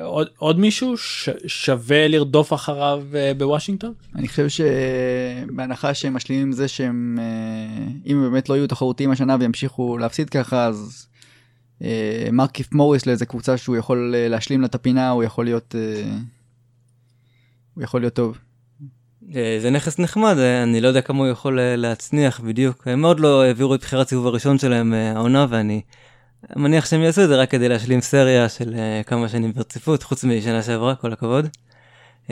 עוד, 0.00 0.28
עוד 0.38 0.58
מישהו 0.58 0.96
ש, 0.96 1.28
שווה 1.46 2.08
לרדוף 2.08 2.52
אחריו 2.52 3.02
uh, 3.12 3.38
בוושינגטון? 3.38 3.92
אני 4.14 4.28
חושב 4.28 4.48
שבהנחה 4.48 5.94
שהם 5.94 6.14
משלימים 6.14 6.46
עם 6.46 6.52
זה 6.52 6.68
שהם 6.68 7.18
uh, 7.18 8.10
אם 8.10 8.22
באמת 8.22 8.48
לא 8.48 8.54
יהיו 8.54 8.66
תחרותיים 8.66 9.10
השנה 9.10 9.36
וימשיכו 9.40 9.98
להפסיד 9.98 10.30
ככה 10.30 10.66
אז 10.66 11.06
uh, 11.80 11.84
מרקיף 12.32 12.72
מוריס 12.72 13.06
לאיזה 13.06 13.26
קבוצה 13.26 13.56
שהוא 13.56 13.76
יכול 13.76 14.14
uh, 14.14 14.30
להשלים 14.30 14.60
לה 14.60 14.66
את 14.66 14.74
הפינה 14.74 15.10
הוא 15.10 15.24
יכול 15.24 15.44
להיות 15.44 15.74
uh, 15.74 16.08
הוא 17.74 17.84
יכול 17.84 18.00
להיות 18.00 18.14
טוב. 18.14 18.38
זה 19.60 19.70
נכס 19.70 19.98
נחמד 19.98 20.36
אני 20.38 20.80
לא 20.80 20.88
יודע 20.88 21.00
כמה 21.00 21.18
הוא 21.18 21.26
יכול 21.26 21.60
להצניח 21.60 22.40
בדיוק 22.40 22.88
הם 22.88 23.00
מאוד 23.00 23.20
לא 23.20 23.42
העבירו 23.42 23.74
את 23.74 23.80
בחירת 23.80 24.08
סיבוב 24.08 24.26
הראשון 24.26 24.58
שלהם 24.58 24.92
העונה 24.92 25.46
ואני. 25.48 25.82
מניח 26.56 26.86
שהם 26.86 27.00
יעשו 27.02 27.22
את 27.22 27.28
זה 27.28 27.36
רק 27.36 27.50
כדי 27.50 27.68
להשלים 27.68 28.00
סריה 28.00 28.48
של 28.48 28.74
uh, 28.74 29.04
כמה 29.04 29.28
שנים 29.28 29.52
ברציפות, 29.52 30.02
חוץ 30.02 30.24
משנה 30.24 30.62
שעברה, 30.62 30.94
כל 30.94 31.12
הכבוד. 31.12 31.48
Uh, 32.26 32.30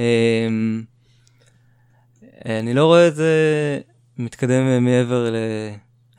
אני 2.44 2.74
לא 2.74 2.86
רואה 2.86 3.08
את 3.08 3.16
זה 3.16 3.30
מתקדם 4.18 4.84
מעבר 4.84 5.30
ל... 5.30 5.34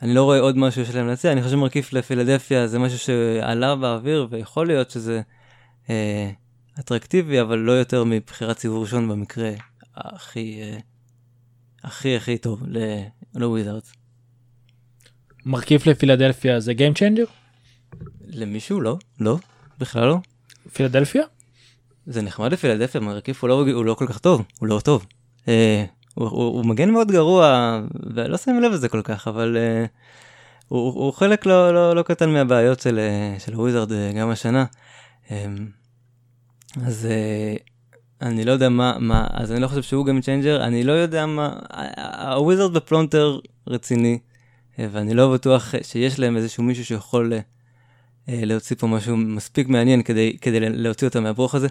אני 0.02 0.14
לא 0.14 0.24
רואה 0.24 0.40
עוד 0.40 0.58
משהו 0.58 0.86
שלהם 0.86 1.06
להציע, 1.06 1.32
אני 1.32 1.42
חושב 1.42 1.56
שמרכיף 1.56 1.92
לפילדפיה 1.92 2.66
זה 2.66 2.78
משהו 2.78 2.98
שעלה 2.98 3.76
באוויר 3.76 4.26
ויכול 4.30 4.66
להיות 4.66 4.90
שזה 4.90 5.20
uh, 5.86 5.90
אטרקטיבי, 6.80 7.40
אבל 7.40 7.58
לא 7.58 7.72
יותר 7.72 8.04
מבחירת 8.04 8.58
סיבוב 8.58 8.82
ראשון 8.82 9.08
במקרה 9.08 9.50
הכי 9.96 10.60
uh, 10.62 10.82
הכי 11.84 12.16
הכי 12.16 12.38
טוב 12.38 12.62
לוויזארדס. 13.34 13.92
מרכיף 15.46 15.86
לפילדלפיה 15.86 16.60
זה 16.60 16.72
Game 16.72 16.98
Changer? 16.98 17.45
למישהו 18.26 18.80
לא, 18.80 18.98
לא, 19.20 19.36
בכלל 19.78 20.06
לא. 20.06 20.16
פילדלפיה? 20.72 21.22
זה 22.06 22.22
נחמד 22.22 22.52
לפילדלפיה, 22.52 23.00
מרכיף 23.00 23.42
הוא 23.42 23.48
לא, 23.48 23.64
הוא 23.72 23.84
לא 23.84 23.94
כל 23.94 24.06
כך 24.06 24.18
טוב, 24.18 24.42
הוא 24.58 24.68
לא 24.68 24.80
טוב. 24.84 25.06
אה, 25.48 25.84
הוא, 26.14 26.28
הוא, 26.28 26.44
הוא 26.44 26.66
מגן 26.66 26.90
מאוד 26.90 27.10
גרוע, 27.10 27.80
ולא 28.14 28.36
שמים 28.36 28.62
לב 28.62 28.72
לזה 28.72 28.88
כל 28.88 29.02
כך, 29.02 29.28
אבל 29.28 29.56
uh, 29.56 29.88
הוא, 30.68 30.92
הוא 30.94 31.12
חלק 31.12 31.46
לא, 31.46 31.74
לא, 31.74 31.96
לא 31.96 32.02
קטן 32.02 32.32
מהבעיות 32.32 32.80
של, 32.80 33.00
uh, 33.38 33.40
של 33.40 33.54
וויזרד 33.54 33.90
uh, 33.90 34.16
גם 34.16 34.30
השנה. 34.30 34.64
Um, 35.26 35.30
אז 36.86 37.08
uh, 37.08 37.62
אני 38.22 38.44
לא 38.44 38.52
יודע 38.52 38.68
מה, 38.68 38.96
מה, 38.98 39.26
אז 39.30 39.52
אני 39.52 39.60
לא 39.60 39.68
חושב 39.68 39.82
שהוא 39.82 40.06
גם 40.06 40.20
צ'יינג'ר, 40.20 40.64
אני 40.64 40.84
לא 40.84 40.92
יודע 40.92 41.26
מה, 41.26 41.58
הוויזרד 42.34 42.72
בפלונטר 42.72 43.38
רציני, 43.66 44.18
uh, 44.74 44.80
ואני 44.92 45.14
לא 45.14 45.32
בטוח 45.32 45.74
שיש 45.82 46.18
להם 46.18 46.36
איזשהו 46.36 46.62
מישהו 46.62 46.84
שיכול 46.84 47.32
uh, 47.32 47.55
להוציא 48.28 48.76
פה 48.76 48.86
משהו 48.86 49.16
מספיק 49.16 49.68
מעניין 49.68 50.02
כדי, 50.02 50.36
כדי 50.40 50.60
להוציא 50.60 51.08
אותם 51.08 51.22
מהברוך 51.22 51.54
הזה. 51.54 51.68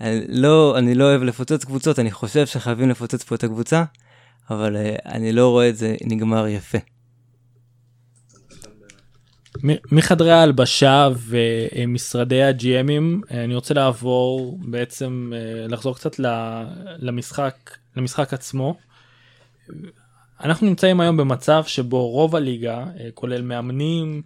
אני 0.00 0.20
לא, 0.28 0.78
אני 0.78 0.94
לא 0.94 1.04
אוהב 1.04 1.22
לפוצץ 1.22 1.64
קבוצות, 1.64 1.98
אני 1.98 2.10
חושב 2.10 2.46
שחייבים 2.46 2.88
לפוצץ 2.88 3.22
פה 3.22 3.34
את 3.34 3.44
הקבוצה, 3.44 3.84
אבל 4.50 4.76
uh, 4.76 5.08
אני 5.12 5.32
לא 5.32 5.48
רואה 5.48 5.68
את 5.68 5.76
זה 5.76 5.94
נגמר 6.04 6.48
יפה. 6.48 6.78
מחדרי 9.92 10.32
ההלבשה 10.32 11.08
ומשרדי 11.26 12.42
הג'י.אמים 12.42 13.22
אני 13.30 13.54
רוצה 13.54 13.74
לעבור 13.74 14.58
בעצם 14.62 15.32
אה, 15.34 15.66
לחזור 15.68 15.94
קצת 15.94 16.16
למשחק 16.98 17.54
למשחק 17.96 18.34
עצמו. 18.34 18.76
אנחנו 20.40 20.66
נמצאים 20.66 21.00
היום 21.00 21.16
במצב 21.16 21.64
שבו 21.66 22.08
רוב 22.08 22.36
הליגה 22.36 22.84
אה, 23.00 23.08
כולל 23.14 23.42
מאמנים 23.42 24.22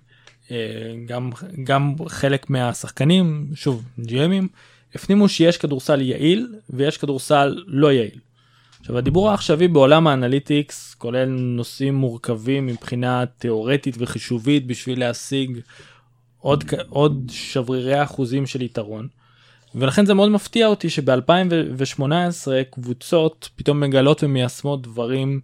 גם 1.07 1.30
גם 1.64 1.95
חלק 2.09 2.51
מהשחקנים 2.51 3.47
שוב 3.55 3.84
ג'י.אמים 4.01 4.49
הפנימו 4.95 5.28
שיש 5.28 5.57
כדורסל 5.57 6.01
יעיל 6.01 6.55
ויש 6.70 6.99
כדורסל 6.99 7.64
לא 7.66 7.93
יעיל. 7.93 8.18
עכשיו 8.80 8.99
הדיבור 8.99 9.30
העכשווי 9.30 9.68
בעולם 9.68 10.07
האנליטיקס 10.07 10.95
כולל 10.95 11.28
נושאים 11.28 11.95
מורכבים 11.95 12.66
מבחינה 12.66 13.24
תיאורטית 13.38 13.95
וחישובית 13.99 14.66
בשביל 14.66 15.01
להשיג 15.01 15.61
עוד, 16.38 16.64
עוד 16.88 17.30
שברירי 17.32 18.03
אחוזים 18.03 18.47
של 18.47 18.62
יתרון. 18.62 19.09
ולכן 19.74 20.07
זה 20.07 20.14
מאוד 20.14 20.30
מפתיע 20.30 20.66
אותי 20.66 20.90
שב-2018 20.90 22.03
קבוצות 22.70 23.49
פתאום 23.57 23.80
מגלות 23.80 24.24
ומיישמות 24.24 24.82
דברים 24.82 25.40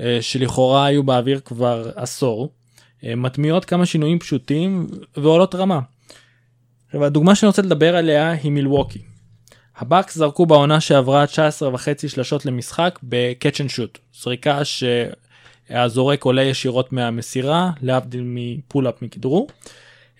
אה, 0.00 0.18
שלכאורה 0.20 0.86
היו 0.86 1.02
באוויר 1.02 1.40
כבר 1.40 1.90
עשור, 1.96 2.42
אה, 2.44 2.57
מטמיעות 3.02 3.64
כמה 3.64 3.86
שינויים 3.86 4.18
פשוטים 4.18 4.86
ועולות 5.16 5.54
רמה. 5.54 5.80
עכשיו 6.86 7.04
הדוגמה 7.04 7.34
שאני 7.34 7.46
רוצה 7.46 7.62
לדבר 7.62 7.96
עליה 7.96 8.30
היא 8.30 8.52
מילווקי. 8.52 8.98
הבאקס 9.78 10.14
זרקו 10.14 10.46
בעונה 10.46 10.80
שעברה 10.80 11.26
19 11.26 11.74
וחצי 11.74 12.08
שלשות 12.08 12.46
למשחק 12.46 12.98
ב 13.02 13.12
catch 13.12 13.60
and 13.60 13.70
shoot, 13.70 13.98
זריקה 14.22 14.60
שהזורק 14.64 16.24
עולה 16.24 16.42
ישירות 16.42 16.92
מהמסירה 16.92 17.70
להבדיל 17.82 18.22
מ 18.24 18.34
pull-up 18.34 19.02
מכדרור. 19.02 19.48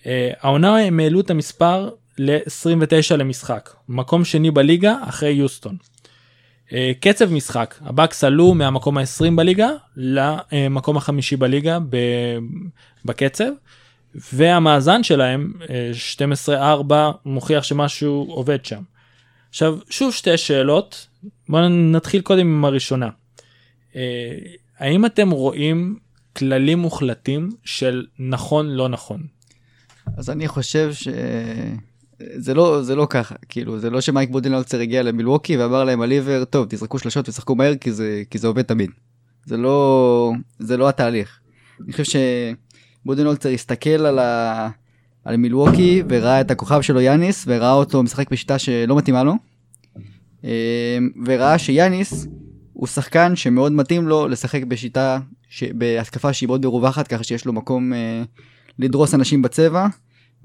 אה, 0.05 0.31
העונה 0.41 0.77
הם 0.77 0.99
העלו 0.99 1.19
את 1.19 1.29
המספר 1.29 1.89
ל-29 2.17 3.15
למשחק, 3.17 3.69
מקום 3.89 4.25
שני 4.25 4.51
בליגה 4.51 4.95
אחרי 5.01 5.31
יוסטון. 5.31 5.77
אה, 6.73 6.91
קצב 6.99 7.33
משחק, 7.33 7.75
הבאקס 7.81 8.23
עלו 8.23 8.53
מהמקום 8.53 8.97
ה-20 8.97 9.35
בליגה 9.35 9.69
למקום 9.95 10.97
החמישי 10.97 11.35
בליגה 11.35 11.77
בקצב. 13.05 13.49
והמאזן 14.33 15.03
שלהם 15.03 15.53
12-4 16.47 16.51
אה, 16.91 17.11
מוכיח 17.25 17.63
שמשהו 17.63 18.25
עובד 18.29 18.65
שם. 18.65 18.81
עכשיו 19.49 19.77
שוב 19.89 20.13
שתי 20.13 20.37
שאלות 20.37 21.07
בואו 21.49 21.69
נתחיל 21.69 22.21
קודם 22.21 22.47
עם 22.47 22.65
הראשונה. 22.65 23.09
אה, 23.95 24.37
האם 24.77 25.05
אתם 25.05 25.29
רואים 25.29 25.99
כללים 26.35 26.79
מוחלטים 26.79 27.49
של 27.65 28.05
נכון 28.19 28.67
לא 28.69 28.89
נכון? 28.89 29.23
אז 30.17 30.29
אני 30.29 30.47
חושב 30.47 30.93
ש... 30.93 31.07
זה 32.35 32.53
לא 32.53 32.81
זה 32.81 32.95
לא 32.95 33.07
ככה 33.09 33.35
כאילו 33.49 33.79
זה 33.79 33.89
לא 33.89 34.01
שמייק 34.01 34.29
בודנלצר 34.29 34.79
הגיע 34.79 35.03
למילווקי 35.03 35.57
ואמר 35.57 35.83
להם 35.83 36.01
על 36.01 36.11
טוב 36.49 36.65
תזרקו 36.69 36.99
שלושות 36.99 37.29
ושחקו 37.29 37.55
מהר 37.55 37.75
כי 37.75 37.91
זה 37.91 38.23
כי 38.29 38.37
זה 38.37 38.47
עובד 38.47 38.61
תמיד. 38.61 38.89
זה 39.45 39.57
לא 39.57 40.31
זה 40.59 40.77
לא 40.77 40.89
התהליך. 40.89 41.39
אני 41.85 41.93
חושב 41.93 42.19
בודנולצר 43.05 43.49
הסתכל 43.49 43.89
על, 43.89 44.19
ה... 44.19 44.69
על 45.25 45.37
מילווקי 45.37 46.03
וראה 46.09 46.41
את 46.41 46.51
הכוכב 46.51 46.81
שלו 46.81 47.01
יאניס 47.01 47.43
וראה 47.47 47.71
אותו 47.71 48.03
משחק 48.03 48.31
בשיטה 48.31 48.59
שלא 48.59 48.95
מתאימה 48.95 49.23
לו. 49.23 49.33
אמ, 50.43 50.49
וראה 51.25 51.57
שיאניס 51.57 52.27
הוא 52.73 52.87
שחקן 52.87 53.35
שמאוד 53.35 53.71
מתאים 53.71 54.07
לו 54.07 54.27
לשחק 54.27 54.63
בשיטה, 54.63 55.19
ש... 55.49 55.63
בהתקפה 55.63 56.33
שהיא 56.33 56.47
מאוד 56.47 56.65
מרווחת 56.65 57.07
ככה 57.07 57.23
שיש 57.23 57.45
לו 57.45 57.53
מקום 57.53 57.93
אה, 57.93 58.23
לדרוס 58.79 59.13
אנשים 59.13 59.41
בצבע 59.41 59.87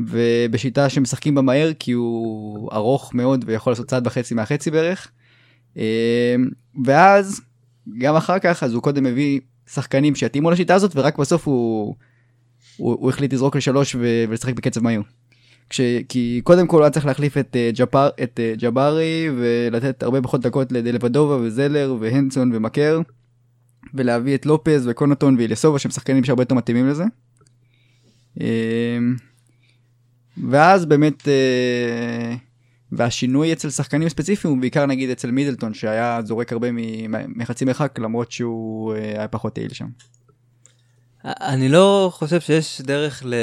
ובשיטה 0.01 0.89
שמשחקים 0.89 1.35
בה 1.35 1.43
מהר 1.43 1.73
כי 1.79 1.93
הוא 1.93 2.73
ארוך 2.73 3.15
מאוד 3.15 3.45
ויכול 3.47 3.71
לעשות 3.71 3.87
צעד 3.89 4.07
וחצי 4.07 4.35
מהחצי 4.35 4.71
בערך. 4.71 5.11
אמ, 5.77 5.83
ואז 6.85 7.41
גם 7.99 8.17
אחר 8.17 8.39
כך 8.39 8.63
אז 8.63 8.75
הוא 8.75 8.83
קודם 8.83 9.07
הביא 9.07 9.41
שחקנים 9.67 10.15
שיתאימו 10.15 10.51
לשיטה 10.51 10.75
הזאת 10.75 10.93
ורק 10.97 11.19
בסוף 11.19 11.49
הוא 11.49 11.95
הוא, 12.77 12.97
הוא 13.01 13.11
החליט 13.11 13.33
לזרוק 13.33 13.57
לשלוש 13.57 13.95
ו- 13.95 14.25
ולשחק 14.29 14.55
בקצב 14.55 14.83
מהיר. 14.83 15.03
כש, 15.71 15.81
כי 16.09 16.41
קודם 16.45 16.67
כל 16.67 16.77
הוא 16.77 16.85
היה 16.85 16.91
צריך 16.91 17.07
להחליף 17.07 17.39
את, 17.39 17.57
uh, 17.57 17.77
ג'פר, 17.77 18.09
את 18.23 18.41
uh, 18.41 18.61
ג'בארי 18.61 19.29
ולתת 19.37 20.03
הרבה 20.03 20.23
פחות 20.23 20.41
דקות 20.41 20.73
לדלבדובה 20.73 21.35
וזלר 21.35 21.97
והנסון 22.01 22.51
ומקר 22.55 23.01
ולהביא 23.95 24.35
את 24.35 24.47
לופז 24.47 24.87
וקונוטון 24.87 25.37
ואיליסובה 25.37 25.79
שהם 25.79 25.91
שחקנים 25.91 26.25
שהרבה 26.25 26.43
יותר 26.43 26.55
מתאימים 26.55 26.89
לזה. 26.89 27.05
ואז 30.51 30.85
באמת 30.85 31.23
uh, 31.23 31.27
והשינוי 32.93 33.53
אצל 33.53 33.71
שחקנים 33.71 34.09
ספציפיים 34.09 34.55
הוא 34.55 34.61
בעיקר 34.61 34.87
נגיד 34.87 35.11
אצל 35.11 35.31
מידלטון 35.31 35.75
שהיה 35.75 36.21
זורק 36.25 36.53
הרבה 36.53 36.69
מחצי 37.29 37.65
מרחק 37.65 37.99
למרות 37.99 38.33
שהוא 38.33 38.95
uh, 38.95 38.99
היה 38.99 39.29
פחות 39.29 39.59
יעיל 39.59 39.73
שם. 39.73 39.89
אני 41.25 41.69
לא 41.69 42.11
חושב 42.13 42.41
שיש 42.41 42.81
דרך 42.81 43.23
ל... 43.25 43.35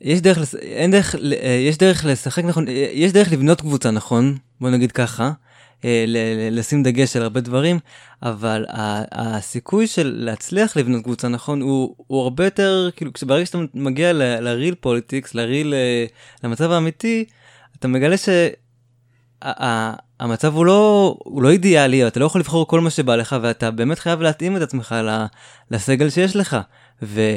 יש 0.00 0.20
דרך, 0.20 0.38
לס... 0.38 0.54
אין 0.54 0.90
דרך, 0.90 1.14
יש 1.68 1.78
דרך 1.78 2.04
לשחק 2.04 2.44
נכון, 2.44 2.64
יש 2.92 3.12
דרך 3.12 3.32
לבנות 3.32 3.60
קבוצה 3.60 3.90
נכון, 3.90 4.36
בוא 4.60 4.70
נגיד 4.70 4.92
ככה, 4.92 5.24
אה, 5.24 5.32
לשים 6.50 6.82
דגש 6.82 7.16
על 7.16 7.22
הרבה 7.22 7.40
דברים, 7.40 7.78
אבל 8.22 8.64
הסיכוי 9.12 9.86
של 9.86 10.14
להצליח 10.16 10.76
לבנות 10.76 11.04
קבוצה 11.04 11.28
נכון 11.28 11.60
הוא, 11.60 11.94
הוא 11.96 12.22
הרבה 12.22 12.44
יותר, 12.44 12.90
כאילו, 12.96 13.10
ברגע 13.26 13.46
שאתה 13.46 13.58
מגיע 13.74 14.12
לריל 14.12 14.74
פוליטיקס, 14.74 15.34
לריל, 15.34 15.74
למצב 16.44 16.70
האמיתי, 16.70 17.24
אתה 17.78 17.88
מגלה 17.88 18.16
ש... 18.16 18.28
המצב 20.20 20.54
הוא 20.54 20.66
לא, 20.66 21.16
הוא 21.24 21.42
לא 21.42 21.50
אידיאלי, 21.50 22.06
אתה 22.06 22.20
לא 22.20 22.24
יכול 22.24 22.40
לבחור 22.40 22.66
כל 22.66 22.80
מה 22.80 22.90
שבא 22.90 23.16
לך, 23.16 23.36
ואתה 23.42 23.70
באמת 23.70 23.98
חייב 23.98 24.20
להתאים 24.20 24.56
את 24.56 24.62
עצמך 24.62 24.94
לסגל 25.70 26.10
שיש 26.10 26.36
לך. 26.36 26.56
ו, 27.02 27.36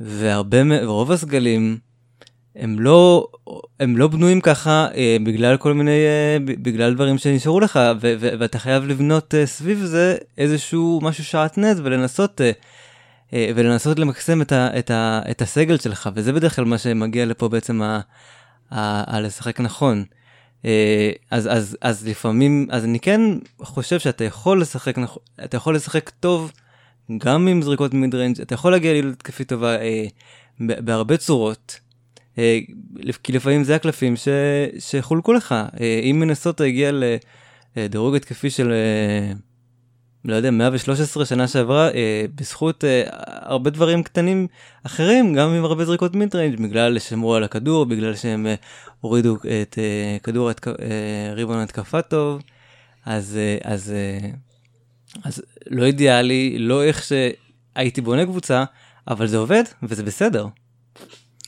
והרבה, 0.00 0.58
ורוב 0.82 1.12
הסגלים, 1.12 1.78
הם 2.56 2.80
לא, 2.80 3.28
הם 3.80 3.96
לא 3.96 4.08
בנויים 4.08 4.40
ככה 4.40 4.88
אה, 4.94 5.16
בגלל 5.24 5.56
כל 5.56 5.74
מיני, 5.74 5.90
אה, 5.90 6.36
בגלל 6.44 6.94
דברים 6.94 7.18
שנשארו 7.18 7.60
לך, 7.60 7.80
ו, 8.00 8.14
ו, 8.20 8.28
ואתה 8.38 8.58
חייב 8.58 8.84
לבנות 8.84 9.34
אה, 9.34 9.46
סביב 9.46 9.78
זה 9.78 10.16
איזשהו 10.38 11.00
משהו 11.02 11.24
שעטנז 11.24 11.80
ולנסות, 11.80 12.40
אה, 12.40 12.50
אה, 13.32 13.50
ולנסות 13.54 13.98
למקסם 13.98 14.42
את, 14.42 14.52
ה, 14.52 14.78
את, 14.78 14.90
ה, 14.90 15.20
את 15.30 15.42
הסגל 15.42 15.78
שלך, 15.78 16.10
וזה 16.14 16.32
בדרך 16.32 16.56
כלל 16.56 16.64
מה 16.64 16.78
שמגיע 16.78 17.26
לפה 17.26 17.48
בעצם 17.48 17.82
ה, 17.82 18.00
ה, 18.70 19.16
ה, 19.16 19.20
לשחק 19.20 19.60
נכון. 19.60 20.04
אה, 20.64 21.10
אז, 21.30 21.48
אז, 21.52 21.76
אז 21.80 22.08
לפעמים, 22.08 22.66
אז 22.70 22.84
אני 22.84 23.00
כן 23.00 23.20
חושב 23.62 23.98
שאתה 23.98 24.24
יכול 24.24 24.60
לשחק, 24.60 24.94
אתה 25.44 25.56
יכול 25.56 25.74
לשחק 25.74 26.10
טוב 26.10 26.52
גם 27.18 27.48
עם 27.48 27.62
זריקות 27.62 27.94
מיד 27.94 28.14
ריינג', 28.14 28.40
אתה 28.40 28.54
יכול 28.54 28.72
להגיע 28.72 28.92
ליעילות 28.92 29.14
התקפית 29.14 29.48
טובה 29.48 29.76
אה, 29.76 30.06
בהרבה 30.60 31.16
צורות. 31.16 31.83
אה, 32.38 32.58
כי 33.22 33.32
לפעמים 33.32 33.64
זה 33.64 33.76
הקלפים 33.76 34.16
ש, 34.16 34.28
שחולקו 34.78 35.32
לך. 35.32 35.54
אה, 35.80 36.00
אם 36.10 36.20
מנסוטה 36.20 36.64
הגיע 36.64 36.90
לדירוג 37.76 38.14
התקפי 38.14 38.50
של 38.50 38.72
אה, 38.72 39.32
לא 40.24 40.34
יודע, 40.34 40.50
113 40.50 41.26
שנה 41.26 41.48
שעברה, 41.48 41.90
אה, 41.90 42.24
בזכות 42.34 42.84
אה, 42.84 43.02
הרבה 43.26 43.70
דברים 43.70 44.02
קטנים 44.02 44.46
אחרים, 44.82 45.34
גם 45.34 45.50
עם 45.50 45.64
הרבה 45.64 45.84
זריקות 45.84 46.14
מידריינג', 46.14 46.62
בגלל 46.62 46.98
ששמרו 46.98 47.34
על 47.34 47.44
הכדור, 47.44 47.84
בגלל 47.84 48.14
שהם 48.14 48.46
אה, 48.46 48.54
הורידו 49.00 49.36
את 49.36 49.78
אה, 49.78 50.16
כדור 50.22 50.50
אה, 50.50 51.32
ריבון 51.34 51.58
התקפה 51.58 52.02
טוב, 52.02 52.42
אז, 53.06 53.36
אה, 53.36 53.72
אז, 53.72 53.92
אה, 53.92 54.30
אז 55.24 55.42
לא 55.70 55.84
אידיאלי, 55.84 56.58
לא 56.58 56.84
איך 56.84 57.04
שהייתי 57.04 58.00
בונה 58.00 58.24
קבוצה, 58.24 58.64
אבל 59.08 59.26
זה 59.26 59.36
עובד 59.36 59.64
וזה 59.82 60.02
בסדר. 60.02 60.46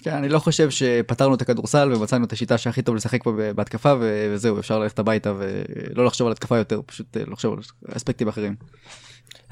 כן, 0.07 0.15
אני 0.15 0.29
לא 0.29 0.39
חושב 0.39 0.71
שפתרנו 0.71 1.35
את 1.35 1.43
הכדורסל 1.43 1.93
ומצאנו 1.93 2.25
את 2.25 2.33
השיטה 2.33 2.59
שהכי 2.59 2.83
טוב 2.83 2.95
לשחק 2.95 3.23
פה 3.25 3.33
בהתקפה 3.57 3.95
וזהו, 4.01 4.59
אפשר 4.59 4.79
ללכת 4.79 4.99
הביתה 4.99 5.33
ולא 5.39 6.05
לחשוב 6.05 6.27
על 6.27 6.33
התקפה 6.33 6.57
יותר, 6.57 6.81
פשוט 6.87 7.17
אה, 7.17 7.23
לחשוב 7.27 7.55
על 7.55 7.61
אספקטים 7.97 8.29
אחרים. 8.29 8.55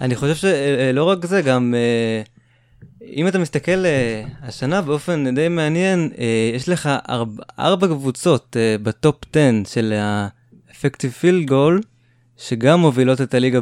אני 0.00 0.16
חושב 0.16 0.34
שלא 0.34 1.05
רק 1.05 1.26
זה, 1.26 1.42
גם 1.42 1.74
אה, 1.74 2.22
אם 3.07 3.28
אתה 3.28 3.38
מסתכל 3.38 3.86
אה, 3.86 4.24
השנה 4.42 4.82
באופן 4.82 5.34
די 5.34 5.48
מעניין, 5.48 6.11
אה, 6.18 6.50
יש 6.55 6.68
לך 6.68 6.88
ארבע, 7.09 7.42
ארבע 7.59 7.86
קבוצות 7.86 8.57
אה, 8.61 8.76
בטופ 8.82 9.16
10 9.32 9.40
של 9.64 9.92
ה-effective 9.92 11.22
field 11.22 11.50
goal, 11.50 11.86
שגם 12.36 12.80
מובילות 12.80 13.20
את 13.20 13.34
הליגה 13.34 13.61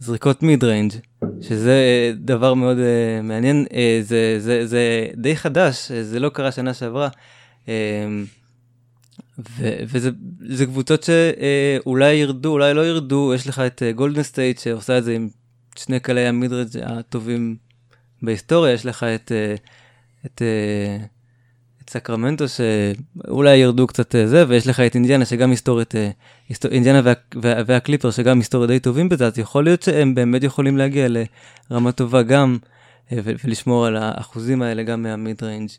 בזריקות 0.00 0.42
mid 0.42 0.64
range, 0.64 0.92
שזה 1.40 1.70
אה, 1.70 2.12
דבר 2.16 2.54
מאוד 2.54 2.78
אה, 2.78 3.22
מעניין, 3.22 3.66
אה, 3.72 3.98
זה, 4.02 4.36
זה, 4.38 4.66
זה 4.66 5.06
די 5.14 5.36
חדש, 5.36 5.90
אה, 5.90 6.02
זה 6.02 6.20
לא 6.20 6.28
קרה 6.28 6.52
שנה 6.52 6.74
שעברה. 6.74 7.08
אה, 7.68 7.74
ו- 9.38 9.78
וזה 9.88 10.10
זה 10.48 10.66
קבוצות 10.66 11.02
שאולי 11.02 12.14
ירדו, 12.14 12.52
אולי 12.52 12.74
לא 12.74 12.86
ירדו, 12.86 13.32
יש 13.34 13.46
לך 13.46 13.58
את 13.58 13.82
גולדן 13.94 14.22
סטייט 14.22 14.58
שעושה 14.58 14.98
את 14.98 15.04
זה 15.04 15.14
עם 15.14 15.28
שני 15.76 16.00
קלעי 16.00 16.26
ה 16.26 16.31
mid 16.31 16.45
range 16.45 16.68
הטובים 16.82 17.56
בהיסטוריה, 18.22 18.72
יש 18.72 18.86
לך 18.86 19.02
את, 19.02 19.32
את, 20.26 20.42
את 20.42 20.42
סקרמנטו 21.90 22.44
שאולי 22.48 23.56
ירדו 23.56 23.86
קצת 23.86 24.14
אה, 24.14 24.26
זה, 24.26 24.44
ויש 24.48 24.66
לך 24.66 24.80
את 24.80 24.94
אינדיאנה 24.94 25.24
שגם 25.24 25.50
היסטורית, 25.50 25.94
היסטור, 26.48 26.70
אינדיאנה 26.70 27.00
וה, 27.04 27.12
וה, 27.34 27.54
והקליפר 27.66 28.10
שגם 28.10 28.38
היסטורית 28.38 28.70
די 28.70 28.80
טובים 28.80 29.08
בזה, 29.08 29.26
אז 29.26 29.38
יכול 29.38 29.64
להיות 29.64 29.82
שהם 29.82 30.14
באמת 30.14 30.42
יכולים 30.42 30.76
להגיע 30.76 31.06
לרמה 31.70 31.92
טובה 31.92 32.22
גם, 32.22 32.58
ולשמור 33.12 33.86
על 33.86 33.96
האחוזים 33.96 34.62
האלה 34.62 34.82
גם 34.82 35.02
מהמיד 35.02 35.42
ריינג'. 35.42 35.70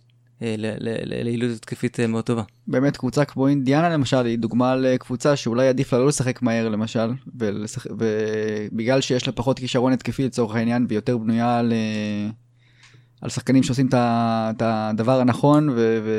ליעילות 0.42 1.52
התקפית 1.58 2.00
מאוד 2.00 2.24
טובה. 2.24 2.44
באמת 2.68 2.98
קבוצה 2.98 3.26
כמו 3.26 3.48
אינדיאנה 3.48 3.90
למשל 3.90 4.26
היא 4.26 4.40
דוגמה 4.40 4.76
לקבוצה 4.76 5.36
שאולי 5.36 5.68
עדיף 5.68 5.94
לה 5.94 6.00
לא 6.00 6.08
לשחק 6.08 6.42
מהר 6.42 6.70
למשל 6.70 7.12
ולשח... 7.38 7.86
ובגלל 7.90 9.02
שיש 9.02 9.28
לה 9.28 9.34
פחות 9.34 9.60
כישרון 9.60 9.94
התקפי 9.94 10.26
לצורך 10.26 10.56
העניין 10.56 10.86
ויותר 10.90 11.18
בנויה 11.18 11.60
על, 11.60 11.74
על 13.22 13.30
שחקנים 13.30 13.64
שעושים 13.64 13.90
את 13.92 14.62
הדבר 14.62 15.20
הנכון 15.20 15.70
ו... 15.70 15.74
ו... 15.76 16.12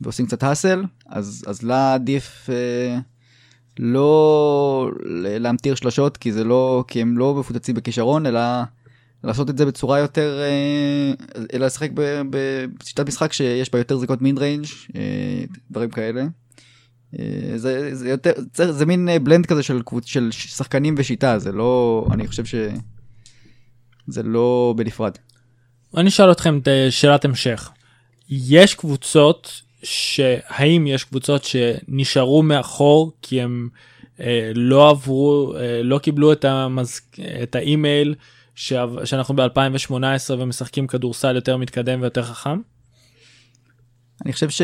ועושים 0.00 0.26
קצת 0.26 0.42
האסל 0.42 0.84
אז, 1.06 1.44
אז 1.46 1.62
לה 1.62 1.94
עדיף 1.94 2.50
אה, 2.50 2.98
לא 3.78 4.90
להמטיר 5.40 5.74
שלשות 5.74 6.16
כי 6.16 6.32
זה 6.32 6.44
לא 6.44 6.84
כי 6.88 7.00
הם 7.02 7.18
לא 7.18 7.34
מפוצצים 7.34 7.74
בכישרון 7.74 8.26
אלא 8.26 8.40
לעשות 9.24 9.50
את 9.50 9.58
זה 9.58 9.66
בצורה 9.66 9.98
יותר 9.98 10.40
אה, 10.40 11.12
אלא 11.52 11.66
לשחק 11.66 11.90
בשיטת 12.30 13.08
משחק 13.08 13.32
שיש 13.32 13.70
בה 13.70 13.78
יותר 13.78 13.96
זריקות 13.96 14.22
מין 14.22 14.38
ריינג' 14.38 14.66
אה, 14.96 15.44
דברים 15.70 15.90
כאלה. 15.90 16.26
אה, 17.18 17.52
זה, 17.56 17.94
זה 17.94 18.08
יותר 18.08 18.32
זה, 18.54 18.72
זה 18.72 18.86
מין 18.86 19.08
בלנד 19.22 19.46
כזה 19.46 19.62
של 19.62 19.82
של 20.04 20.30
שחקנים 20.30 20.94
ושיטה 20.98 21.38
זה 21.38 21.52
לא 21.52 22.06
אני 22.12 22.28
חושב 22.28 22.44
שזה 22.44 24.22
לא 24.22 24.74
בנפרד. 24.76 25.12
אני 25.96 26.08
אשאל 26.08 26.32
אתכם 26.32 26.58
את 26.58 26.68
שאלת 26.90 27.24
המשך. 27.24 27.70
יש 28.28 28.74
קבוצות 28.74 29.62
שהאם 29.82 30.86
יש 30.86 31.04
קבוצות 31.04 31.44
שנשארו 31.44 32.42
מאחור 32.42 33.12
כי 33.22 33.42
הם 33.42 33.68
אה, 34.20 34.52
לא 34.54 34.90
עברו 34.90 35.54
אה, 35.56 35.82
לא 35.82 35.98
קיבלו 35.98 36.32
את, 36.32 36.44
המז... 36.44 37.00
את 37.42 37.54
האימייל 37.54 38.14
ש... 38.54 38.72
שאנחנו 39.04 39.36
ב-2018 39.36 39.94
ומשחקים 40.38 40.86
כדורסל 40.86 41.34
יותר 41.34 41.56
מתקדם 41.56 42.00
ויותר 42.00 42.22
חכם? 42.22 42.60
אני 44.24 44.32
חושב 44.32 44.50
ש... 44.50 44.62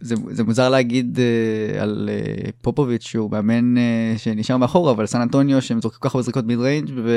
זה, 0.00 0.14
זה, 0.30 0.44
מוזר 0.44 0.68
להגיד 0.68 1.18
uh, 1.18 1.82
על 1.82 2.08
uh, 2.08 2.50
פופוביץ' 2.62 3.06
שהוא 3.06 3.30
מאמן 3.30 3.74
שנשאר 4.16 4.56
מאחורה 4.56 4.92
אבל 4.92 5.06
סן 5.06 5.20
אנטוניו 5.20 5.62
שהם 5.62 5.80
זורקים 5.80 6.00
כל 6.00 6.08
כך 6.08 6.14
הרבה 6.14 6.22
זריקות 6.22 6.44
mid 6.44 6.58
range 6.58 6.90
ו... 6.96 7.10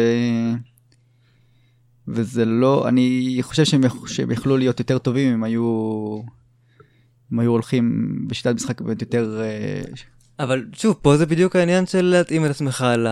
וזה 2.12 2.45
לא 2.45 2.88
אני 2.88 3.38
חושב 3.41 3.66
שהם, 3.66 3.82
שהם 4.07 4.32
יכלו 4.32 4.57
להיות 4.57 4.80
יותר 4.80 4.97
טובים 4.97 5.34
אם 5.34 5.43
היו 5.43 6.22
אם 7.34 7.39
היו 7.39 7.51
הולכים 7.51 8.16
בשיטת 8.28 8.55
משחק 8.55 8.82
באמת 8.82 9.01
יותר. 9.01 9.41
Uh... 9.86 9.99
אבל 10.39 10.66
שוב 10.74 10.95
פה 11.01 11.18
זה 11.18 11.26
בדיוק 11.26 11.55
העניין 11.55 11.86
של 11.86 12.01
להתאים 12.01 12.45
את 12.45 12.49
עצמך 12.49 12.86
ל... 12.97 13.07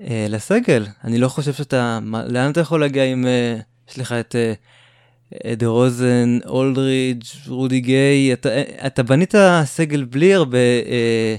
אה, 0.00 0.26
לסגל. 0.28 0.86
אני 1.04 1.18
לא 1.18 1.28
חושב 1.28 1.52
שאתה, 1.52 1.98
מה, 2.02 2.24
לאן 2.26 2.50
אתה 2.50 2.60
יכול 2.60 2.80
להגיע 2.80 3.04
אם 3.04 3.26
אה, 3.26 3.58
יש 3.90 3.98
לך 3.98 4.12
את 4.12 4.36
אה, 4.36 5.54
דה 5.54 5.66
רוזן, 5.66 6.38
אולדרידג', 6.46 7.24
רודי 7.48 7.80
גיי, 7.80 8.32
אתה, 8.32 8.48
אה, 8.48 8.86
אתה 8.86 9.02
בנית 9.02 9.34
סגל 9.64 10.04
בלי 10.04 10.34
הרבה 10.34 10.58
אה, 10.58 11.36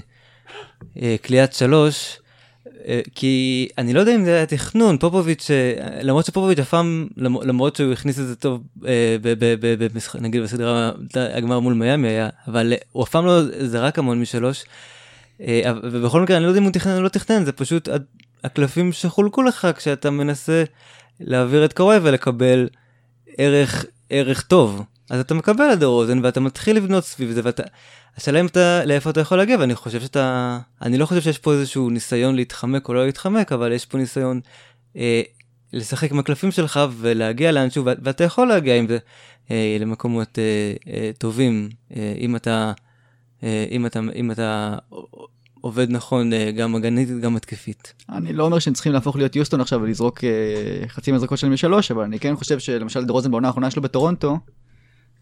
אה, 1.02 1.16
קליעת 1.22 1.52
שלוש. 1.52 2.19
אה, 2.88 3.00
כי 3.14 3.68
אני 3.78 3.92
לא 3.92 4.00
יודע 4.00 4.14
אם 4.14 4.24
זה 4.24 4.36
היה 4.36 4.46
תכנון, 4.46 4.98
פופוביץ', 4.98 5.50
אה, 5.50 6.02
למרות 6.02 6.24
שפופוביץ' 6.24 6.58
אף 6.58 6.68
פעם, 6.68 7.08
למרות 7.16 7.76
שהוא 7.76 7.92
הכניס 7.92 8.18
את 8.18 8.26
זה 8.26 8.36
טוב, 8.36 8.62
אה, 8.86 9.16
נגיד 10.20 10.42
בסדרה 10.42 10.92
הגמר 11.14 11.60
מול 11.60 11.74
מיאמי 11.74 12.08
היה, 12.08 12.28
אבל 12.48 12.72
הוא 12.92 13.04
אף 13.04 13.08
פעם 13.10 13.26
לא 13.26 13.42
זרק 13.66 13.98
המון 13.98 14.20
משלוש. 14.20 14.64
ובכל 15.82 16.22
מקרה 16.22 16.36
אני 16.36 16.44
לא 16.44 16.48
יודע 16.48 16.60
אם 16.60 16.64
הוא 16.64 16.72
תכנן 16.72 16.96
או 16.96 17.02
לא 17.02 17.08
תכנן, 17.08 17.44
זה 17.44 17.52
פשוט 17.52 17.88
הקלפים 18.44 18.92
שחולקו 18.92 19.42
לך 19.42 19.68
כשאתה 19.76 20.10
מנסה 20.10 20.64
להעביר 21.20 21.64
את 21.64 21.72
קוואי 21.72 21.98
ולקבל 22.02 22.68
ערך, 23.38 23.84
ערך 24.10 24.42
טוב. 24.42 24.82
אז 25.10 25.20
אתה 25.20 25.34
מקבל 25.34 25.72
את 25.72 25.82
הרוזן 25.82 26.24
ואתה 26.24 26.40
מתחיל 26.40 26.76
לבנות 26.76 27.04
סביב 27.04 27.30
זה 27.30 27.40
ואתה... 27.44 27.62
השאלה 28.16 28.40
אם 28.40 28.46
אתה, 28.46 28.84
לאיפה 28.84 29.10
אתה 29.10 29.20
יכול 29.20 29.38
להגיע 29.38 29.56
ואני 29.60 29.74
חושב 29.74 30.00
שאתה, 30.00 30.58
אני 30.82 30.98
לא 30.98 31.06
חושב 31.06 31.20
שיש 31.20 31.38
פה 31.38 31.52
איזשהו 31.52 31.90
ניסיון 31.90 32.36
להתחמק 32.36 32.88
או 32.88 32.94
לא 32.94 33.06
להתחמק 33.06 33.52
אבל 33.52 33.72
יש 33.72 33.86
פה 33.86 33.98
ניסיון 33.98 34.40
אה, 34.96 35.22
לשחק 35.72 36.10
עם 36.10 36.18
הקלפים 36.18 36.50
שלך 36.50 36.80
ולהגיע 36.98 37.52
לאנשהו 37.52 37.84
ואתה 37.84 38.24
יכול 38.24 38.48
להגיע 38.48 38.76
עם 38.76 38.86
זה 38.86 38.98
אה, 39.50 39.76
למקומות 39.80 40.38
אה, 40.38 40.72
אה, 40.92 41.10
טובים 41.18 41.68
אה, 41.96 42.14
אם 42.18 42.36
אתה, 42.36 42.72
אה, 43.42 43.66
אם 43.70 43.86
אתה, 43.86 44.00
אם 44.14 44.30
אתה 44.30 44.76
עובד 45.60 45.90
נכון 45.90 46.32
אה, 46.32 46.50
גם 46.50 46.74
הגנתית 46.74 47.20
גם 47.20 47.36
התקפית. 47.36 47.94
אני 48.08 48.32
לא 48.32 48.44
אומר 48.44 48.58
שהם 48.58 48.74
צריכים 48.74 48.92
להפוך 48.92 49.16
להיות 49.16 49.36
יוסטון 49.36 49.60
עכשיו 49.60 49.80
ולזרוק 49.82 50.24
אה, 50.24 50.88
חצי 50.88 51.12
מהזרקות 51.12 51.38
שלהם 51.38 51.52
משלוש 51.52 51.90
אבל 51.90 52.02
אני 52.02 52.18
כן 52.18 52.36
חושב 52.36 52.58
שלמשל 52.58 53.04
דרוזן 53.04 53.30
בעונה 53.30 53.48
האחרונה 53.48 53.70
שלו 53.70 53.82
בטורונטו 53.82 54.38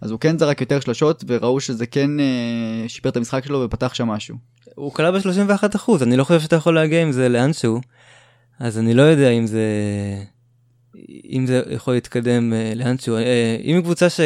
אז 0.01 0.11
הוא 0.11 0.20
כן 0.20 0.38
זרק 0.38 0.61
יותר 0.61 0.80
שלשות 0.80 1.24
וראו 1.26 1.61
שזה 1.61 1.86
כן 1.86 2.20
אה, 2.20 2.88
שיפר 2.88 3.09
את 3.09 3.16
המשחק 3.16 3.44
שלו 3.44 3.62
ופתח 3.64 3.94
שם 3.94 4.09
משהו. 4.09 4.36
הוא 4.74 4.94
קלע 4.94 5.11
ב-31 5.11 5.76
אחוז 5.76 6.03
אני 6.03 6.16
לא 6.16 6.24
חושב 6.24 6.40
שאתה 6.40 6.57
יכול 6.57 6.74
להגיע 6.74 7.03
עם 7.03 7.12
זה 7.12 7.28
לאנשהו 7.28 7.80
אז 8.59 8.78
אני 8.78 8.94
לא 8.94 9.03
יודע 9.03 9.30
אם 9.30 9.46
זה 9.46 9.64
אם 11.32 11.44
זה 11.46 11.62
יכול 11.70 11.94
להתקדם 11.94 12.53
לאנשהו 12.76 13.16
אם 13.64 13.80
קבוצה 13.82 14.11
ש... 14.11 14.20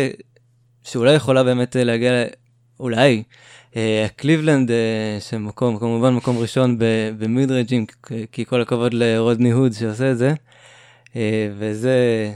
שאולי 0.82 1.14
יכולה 1.14 1.42
באמת 1.44 1.76
להגיע 1.76 2.12
אולי 2.80 3.22
אה, 3.76 4.06
קליבלנד 4.16 4.70
אה, 4.70 5.16
שמקום 5.20 5.78
כמובן 5.78 6.14
מקום 6.14 6.38
ראשון 6.38 6.76
במידרג'ים 7.18 7.86
כי 8.32 8.44
כל 8.44 8.62
הכבוד 8.62 8.94
לרודני 8.94 9.50
הוד 9.50 9.72
שעושה 9.72 10.10
את 10.10 10.18
זה 10.18 10.34
אה, 11.16 11.48
וזה 11.58 12.32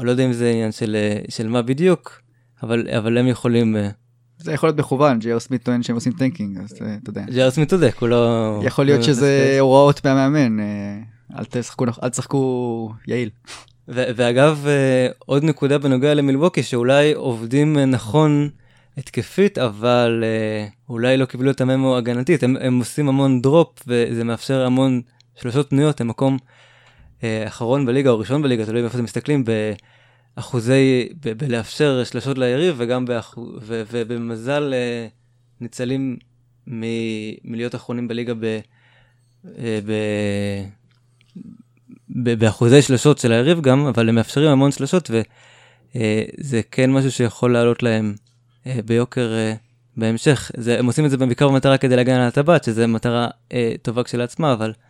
אני 0.00 0.06
לא 0.06 0.10
יודע 0.10 0.26
אם 0.26 0.32
זה 0.32 0.50
עניין 0.50 0.72
של 0.72 0.96
של 1.28 1.48
מה 1.48 1.62
בדיוק 1.62 2.22
אבל 2.62 2.88
אבל 2.96 3.18
הם 3.18 3.26
יכולים. 3.26 3.76
זה 4.38 4.52
יכול 4.52 4.68
להיות 4.68 4.78
מכוון 4.78 5.18
ג'יי 5.18 5.31
אר 5.31 5.38
סמית 5.38 5.62
טוען 5.62 5.82
שהם 5.82 5.94
עושים 5.94 6.12
tanking 6.12 6.58
אז 6.58 6.72
אתה 6.72 7.10
יודע. 7.10 7.24
ג'ר 7.30 7.50
סמית 7.50 7.70
צודק 7.70 7.96
הוא 8.00 8.08
לא 8.08 8.60
יכול 8.64 8.84
להיות 8.84 9.04
שזה 9.04 9.56
הוראות 9.60 10.06
מהמאמן 10.06 10.64
אל 11.38 11.44
תשחקו 11.50 11.84
אל 12.02 12.08
תשחקו 12.08 12.92
יעיל. 13.06 13.30
ואגב 13.88 14.66
עוד 15.18 15.44
נקודה 15.44 15.78
בנוגע 15.78 16.14
למילווקי 16.14 16.62
שאולי 16.62 17.12
עובדים 17.12 17.78
נכון 17.78 18.50
התקפית, 18.96 19.58
אבל 19.58 20.24
אה, 20.26 20.66
אולי 20.88 21.16
לא 21.16 21.24
קיבלו 21.24 21.50
את 21.50 21.60
ה 21.60 21.67
memo 21.67 21.96
הגנתית, 21.96 22.42
הם, 22.42 22.56
הם 22.60 22.78
עושים 22.78 23.08
המון 23.08 23.42
drop 23.42 23.82
וזה 23.86 24.24
מאפשר 24.24 24.66
המון 24.66 25.00
שלושות 25.40 25.70
פנויות, 25.70 26.00
הם 26.00 26.08
מקום 26.08 26.34
אה, 26.34 26.38
אחרון 27.46 27.86
בליגה 27.86 28.10
או 28.10 28.18
ראשון 28.18 28.42
בליגה, 28.42 28.66
תלוי 28.66 28.84
איפה 28.84 28.94
אתם 28.94 29.04
מסתכלים, 29.04 29.44
באחוזי, 30.36 31.08
ב, 31.24 31.32
בלאפשר 31.32 32.04
שלושות 32.04 32.38
ליריב 32.38 32.74
וגם 32.78 33.04
באחוז, 33.04 33.50
ו, 33.62 33.82
ובמזל 33.90 34.74
אה, 34.74 35.06
ניצלים 35.60 36.16
מ, 36.70 36.82
מלהיות 37.44 37.74
אחרונים 37.74 38.08
בליגה 38.08 38.34
ב, 38.34 38.44
אה, 38.44 39.78
ב, 39.86 39.92
ב, 42.10 42.34
באחוזי 42.34 42.82
שלושות 42.82 43.18
של 43.18 43.32
היריב 43.32 43.60
גם, 43.60 43.86
אבל 43.86 44.08
הם 44.08 44.14
מאפשרים 44.14 44.50
המון 44.50 44.72
שלושות 44.72 45.10
וזה 45.10 46.56
אה, 46.56 46.62
כן 46.70 46.92
משהו 46.92 47.12
שיכול 47.12 47.52
לעלות 47.52 47.82
להם 47.82 48.14
אה, 48.66 48.80
ביוקר 48.84 49.32
אה, 49.32 49.54
בהמשך. 49.96 50.50
זה, 50.56 50.78
הם 50.78 50.86
עושים 50.86 51.04
את 51.04 51.10
זה 51.10 51.16
בעיקר 51.16 51.48
במטרה 51.48 51.78
כדי 51.78 51.96
להגן 51.96 52.14
על 52.14 52.28
הטבעת, 52.28 52.64
שזה 52.64 52.86
מטרה 52.86 53.28
אה, 53.52 53.72
טובה 53.82 54.02
כשלעצמה, 54.02 54.52
אבל 54.52 54.68
אה, 54.68 54.89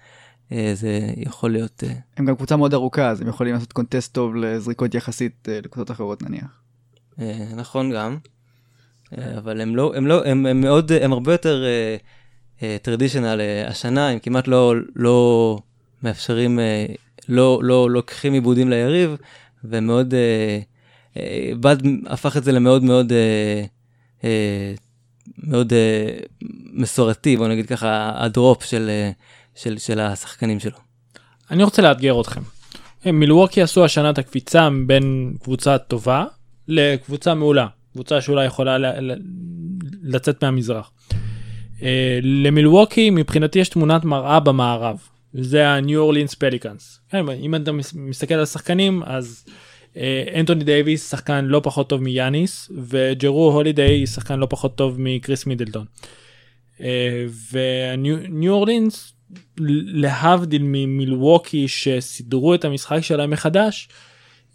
זה 0.74 1.00
יכול 1.16 1.50
להיות... 1.50 1.84
אה, 1.86 1.92
הם 2.16 2.26
גם 2.26 2.36
קבוצה 2.36 2.56
מאוד 2.56 2.74
ארוכה, 2.74 3.08
אז 3.08 3.20
הם 3.20 3.28
יכולים 3.28 3.54
לעשות 3.54 3.72
קונטסט 3.72 4.14
טוב 4.14 4.36
לזריקות 4.36 4.94
יחסית 4.94 5.48
אה, 5.48 5.58
לקבוצות 5.62 5.90
אחרות 5.90 6.22
נניח. 6.22 6.60
אה, 7.20 7.44
נכון 7.56 7.90
גם, 7.90 8.16
אה, 9.18 9.38
אבל 9.38 9.60
הם 9.60 9.76
לא, 9.76 9.92
הם 9.96 10.06
לא, 10.06 10.24
הם, 10.24 10.46
הם 10.46 10.60
מאוד, 10.60 10.92
הם 10.92 11.12
הרבה 11.12 11.32
יותר 11.32 11.64
טרדישיונל 12.82 13.40
השנה, 13.66 14.08
הם 14.08 14.18
כמעט 14.18 14.48
לא, 14.48 14.74
לא 14.96 15.58
מאפשרים, 16.02 16.58
אה, 16.58 16.86
לא, 17.28 17.58
לא, 17.62 17.62
לא 17.62 17.90
לוקחים 17.90 18.32
עיבודים 18.32 18.70
ליריב, 18.70 19.16
ומאוד, 19.64 20.14
אה, 20.14 20.60
אה, 21.16 21.52
בד 21.60 21.76
הפך 22.06 22.36
את 22.36 22.44
זה 22.44 22.52
למאוד 22.52 22.82
מאוד, 22.82 23.12
אה, 23.12 23.64
אה, 24.24 24.74
מאוד 25.38 25.72
אה, 25.72 26.18
מסורתי, 26.72 27.36
בוא 27.36 27.48
נגיד 27.48 27.66
ככה, 27.66 28.12
הדרופ 28.24 28.64
של, 28.64 28.90
אה, 28.90 29.10
של, 29.54 29.78
של 29.78 30.00
השחקנים 30.00 30.60
שלו. 30.60 30.78
אני 31.50 31.62
רוצה 31.62 31.82
לאתגר 31.82 32.20
אתכם. 32.20 32.40
מילווקי 33.06 33.62
עשו 33.62 33.84
השנה 33.84 34.10
את 34.10 34.18
הקפיצה 34.18 34.68
בין 34.86 35.34
קבוצה 35.42 35.78
טובה 35.78 36.24
לקבוצה 36.68 37.34
מעולה, 37.34 37.66
קבוצה 37.92 38.20
שאולי 38.20 38.44
יכולה 38.46 38.78
ל- 38.78 39.12
ל- 39.12 39.20
לצאת 40.02 40.44
מהמזרח. 40.44 40.90
אה, 41.82 42.18
למילווקי 42.22 43.10
מבחינתי 43.10 43.58
יש 43.58 43.68
תמונת 43.68 44.04
מראה 44.04 44.40
במערב, 44.40 44.98
זה 45.34 45.68
ה-New 45.68 45.82
Orleans 46.12 46.34
Pelicans. 46.34 47.10
כן, 47.10 47.28
אם 47.28 47.54
אתה 47.54 47.72
מס- 47.72 47.94
מסתכל 47.94 48.34
על 48.34 48.42
השחקנים 48.42 49.02
אז 49.02 49.44
אה, 49.96 50.24
אנטוני 50.40 50.64
דייוויס 50.64 51.10
שחקן 51.10 51.44
לא 51.44 51.60
פחות 51.64 51.88
טוב 51.88 52.02
מיאניס 52.02 52.70
וג'רו 52.88 53.52
הולידיי 53.52 54.06
שחקן 54.06 54.38
לא 54.38 54.46
פחות 54.50 54.74
טוב 54.76 54.96
מקריס 54.98 55.46
מידלטון. 55.46 55.84
וניו 57.52 58.52
אורלינס 58.52 59.12
להבדיל 59.86 60.62
ממילווקי 60.64 61.68
שסידרו 61.68 62.54
את 62.54 62.64
המשחק 62.64 63.00
שלהם 63.00 63.30
מחדש 63.30 63.88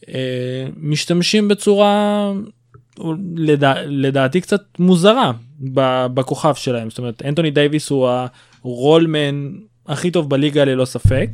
אה, 0.10 0.68
משתמשים 0.78 1.48
בצורה 1.48 2.32
לדע, 3.36 3.74
לדעתי 3.86 4.42
קצת 4.42 4.62
מוזרה 4.80 5.32
בכוכב 6.14 6.54
שלהם. 6.56 6.90
זאת 6.90 6.98
אומרת 6.98 7.22
אנטוני 7.26 7.52
דייוויס 7.52 7.90
הוא 7.90 8.10
הרולמן 8.64 9.52
הכי 9.88 10.12
טוב 10.12 10.30
בליגה 10.30 10.66
ללא 10.66 10.86
ספק 10.86 11.30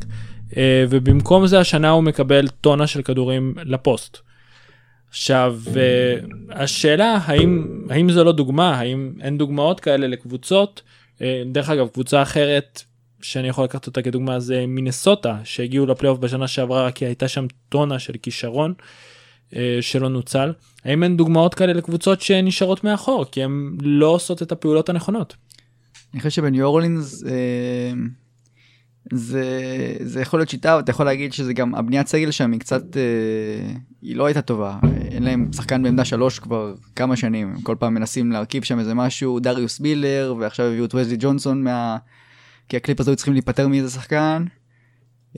אה, 0.58 0.86
ובמקום 0.89 1.48
זה 1.48 1.60
השנה 1.60 1.89
הוא 1.89 2.04
מקבל 2.04 2.48
טונה 2.48 2.88
של 2.88 3.02
כדורים 3.02 3.56
לפוסט. 3.66 4.18
עכשיו 5.10 5.60
אה, 5.78 6.16
השאלה 6.50 7.18
האם 7.26 7.68
האם 7.89 8.12
זה 8.12 8.24
לא 8.24 8.32
דוגמה? 8.32 8.80
האם 8.80 9.14
אין 9.22 9.38
דוגמאות 9.38 9.80
כאלה 9.80 10.08
לקבוצות? 10.08 10.82
דרך 11.52 11.70
אגב 11.70 11.88
קבוצה 11.88 12.22
אחרת 12.22 12.84
שאני 13.22 13.47
יכול 13.47 13.63
לקחת 13.63 13.88
אותה 13.88 14.01
כדוגמה 14.01 14.39
זה 14.39 14.65
מינסוטה 14.67 15.38
שהגיעו 15.43 15.86
לפלייאוף 15.86 16.19
בשנה 16.19 16.47
שעברה 16.47 16.91
כי 16.91 17.05
הייתה 17.05 17.28
שם 17.28 17.45
טונה 17.69 17.99
של 17.99 18.13
כישרון 18.22 18.74
אה, 19.55 19.78
שלא 19.82 20.09
נוצל 20.09 20.53
האם 20.86 21.03
אין 21.03 21.17
דוגמאות 21.17 21.53
כאלה 21.53 21.74
לקבוצות 21.74 22.22
שנשארות 22.22 22.84
מאחור 22.84 23.26
כי 23.32 23.43
הן 23.43 23.78
לא 23.82 24.07
עושות 24.07 24.41
את 24.41 24.51
הפעולות 24.51 24.89
הנכונות. 24.89 25.36
אני 26.13 26.19
חושב 26.19 26.30
שבניו 26.30 26.65
אורלינס 26.65 27.24
אה, 27.24 27.91
זה, 29.13 29.43
זה 29.99 30.22
יכול 30.22 30.39
להיות 30.39 30.49
שיטה, 30.49 30.80
אתה 30.80 30.91
יכול 30.91 31.05
להגיד 31.05 31.34
שזה 31.34 31.53
גם, 31.53 31.76
הבניית 31.76 32.07
סגל 32.07 32.32
שם 32.32 32.51
היא 32.51 32.59
קצת, 32.59 32.97
אה, 32.97 33.74
היא 34.01 34.15
לא 34.15 34.26
הייתה 34.26 34.41
טובה. 34.41 34.78
אין 35.11 35.24
להם 35.24 35.49
שחקן 35.53 35.84
בעמדה 35.84 36.05
שלוש 36.05 36.39
כבר 36.39 36.74
כמה 36.95 37.15
שנים, 37.15 37.53
הם 37.55 37.61
כל 37.61 37.76
פעם 37.80 37.93
מנסים 37.93 38.32
להרכיב 38.32 38.63
שם 38.63 38.80
איזה 38.80 38.93
משהו, 38.93 39.39
דריוס 39.39 39.80
מילר, 39.80 40.36
ועכשיו 40.39 40.65
הביאו 40.65 40.86
את 40.86 40.95
וזלי 40.95 41.17
ג'ונסון 41.19 41.63
מה... 41.63 41.97
כי 42.72 42.78
הקיץ 42.78 42.99
הזה 42.99 43.11
היו 43.11 43.15
צריכים 43.15 43.34
להיפטר 43.34 43.67
מאיזה 43.67 43.89
שחקן, 43.89 44.45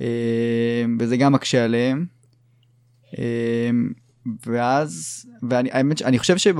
אה, 0.01 0.85
וזה 0.99 1.17
גם 1.17 1.33
מקשה 1.33 1.63
עליהם. 1.63 2.05
אה, 3.19 3.69
ואז, 4.45 5.25
ואני 5.49 5.69
האמת, 5.71 6.01
אני 6.01 6.19
חושב 6.19 6.37
שב... 6.37 6.55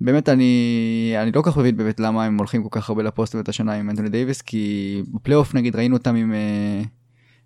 באמת 0.00 0.28
אני 0.28 1.14
אני 1.22 1.32
לא 1.32 1.42
כל 1.42 1.50
כך 1.50 1.58
מבין 1.58 1.76
באמת 1.76 2.00
למה 2.00 2.24
הם 2.24 2.38
הולכים 2.38 2.62
כל 2.62 2.68
כך 2.80 2.88
הרבה 2.88 3.02
לפוסט 3.02 3.48
השנה 3.48 3.72
עם 3.72 3.90
אנטוני 3.90 4.08
דייוויס 4.08 4.42
כי 4.42 5.02
בפלייאוף 5.14 5.54
נגיד 5.54 5.76
ראינו 5.76 5.96
אותם 5.96 6.14
עם 6.16 6.32
אה, 6.32 6.86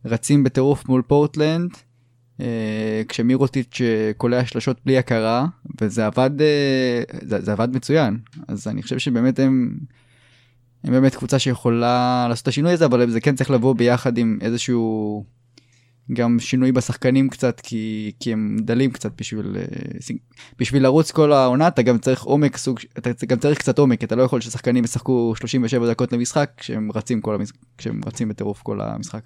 רצים 0.09 0.45
בטירוף 0.45 0.89
מול 0.89 1.03
פורטלנד 1.03 1.71
כשמירוטיץ' 3.09 3.81
קולע 4.17 4.45
שלשות 4.45 4.81
בלי 4.85 4.99
הכרה 4.99 5.47
וזה 5.81 6.07
עבד 6.07 6.31
זה, 7.23 7.41
זה 7.41 7.53
עבד 7.53 7.77
מצוין 7.77 8.19
אז 8.49 8.69
אני 8.69 8.83
חושב 8.83 8.99
שבאמת 8.99 9.39
הם. 9.39 9.79
הם 10.85 10.93
באמת 10.93 11.15
קבוצה 11.15 11.39
שיכולה 11.39 12.27
לעשות 12.29 12.43
את 12.43 12.49
השינוי 12.49 12.73
הזה 12.73 12.85
אבל 12.85 13.11
זה 13.11 13.21
כן 13.21 13.35
צריך 13.35 13.51
לבוא 13.51 13.75
ביחד 13.75 14.19
עם 14.19 14.39
איזשהו 14.41 15.25
גם 16.13 16.39
שינוי 16.41 16.73
בשחקנים 16.73 17.29
קצת 17.29 17.61
כי 17.61 18.13
כי 18.21 18.33
הם 18.33 18.57
דלים 18.61 18.91
קצת 18.91 19.13
בשביל 19.17 19.57
אה, 19.57 20.17
בשביל 20.59 20.83
לרוץ 20.83 21.11
כל 21.11 21.33
העונה 21.33 21.69
אתה 21.69 21.83
גם 21.83 21.99
צריך 21.99 22.23
עומק 22.23 22.57
סוג 22.57 22.79
אתה 22.99 23.27
גם 23.27 23.39
צריך 23.39 23.59
קצת 23.59 23.79
עומק 23.79 24.05
אתה 24.05 24.17
לא 24.17 24.23
יכול 24.23 24.41
ששחקנים 24.41 24.85
ישחקו 24.85 25.35
37 25.37 25.91
דקות 25.91 26.13
למשחק 26.13 26.51
כשהם 26.57 26.91
רצים 26.95 27.21
כל 27.21 27.35
המשחק 27.35 27.57
כשהם 27.79 28.01
רצים 28.07 28.29
בטירוף 28.29 28.63
כל 28.63 28.81
המשחק. 28.81 29.23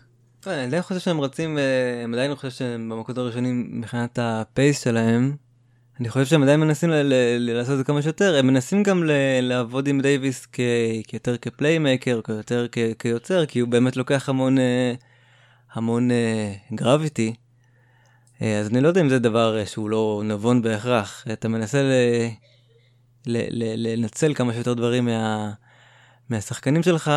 אני 0.46 0.62
עדיין 0.62 0.82
חושב 0.82 1.00
שהם 1.00 1.20
רצים 1.20 1.58
אה, 1.58 2.04
הם 2.04 2.14
עדיין 2.14 2.34
חושב 2.34 2.50
שהם 2.50 2.88
במקומות 2.88 3.18
הראשונים 3.18 3.68
מבחינת 3.72 4.18
הפייס 4.22 4.84
שלהם. 4.84 5.36
אני 6.00 6.08
חושב 6.08 6.24
שהם 6.26 6.42
עדיין 6.42 6.60
מנסים 6.60 6.90
ל- 6.90 6.94
ל- 6.94 7.36
ל- 7.38 7.52
לעשות 7.56 7.72
את 7.72 7.78
זה 7.78 7.84
כמה 7.84 8.02
שיותר 8.02 8.36
הם 8.38 8.46
מנסים 8.46 8.82
גם 8.82 9.04
ל- 9.04 9.10
לעבוד 9.40 9.88
עם 9.88 10.00
דייוויס 10.00 10.46
כ- 10.52 10.60
כיותר 11.06 11.36
כפליימקר 11.36 12.20
כיותר 12.24 12.66
כ- 12.72 12.78
כיוצר 12.98 13.46
כי 13.46 13.58
הוא 13.58 13.68
באמת 13.68 13.96
לוקח 13.96 14.28
המון. 14.28 14.58
אה, 14.58 14.94
המון 15.74 16.10
גרביטי, 16.74 17.32
uh, 17.34 18.40
uh, 18.40 18.44
אז 18.44 18.68
אני 18.68 18.80
לא 18.80 18.88
יודע 18.88 19.00
אם 19.00 19.08
זה 19.08 19.18
דבר 19.18 19.64
שהוא 19.64 19.90
לא 19.90 20.22
נבון 20.24 20.62
בהכרח. 20.62 21.24
אתה 21.32 21.48
מנסה 21.48 21.82
ל- 21.82 21.92
ל- 23.26 23.46
ל- 23.62 23.96
לנצל 23.98 24.34
כמה 24.34 24.52
שיותר 24.52 24.74
דברים 24.74 25.04
מה- 25.04 25.52
מהשחקנים 26.30 26.82
שלך, 26.82 27.10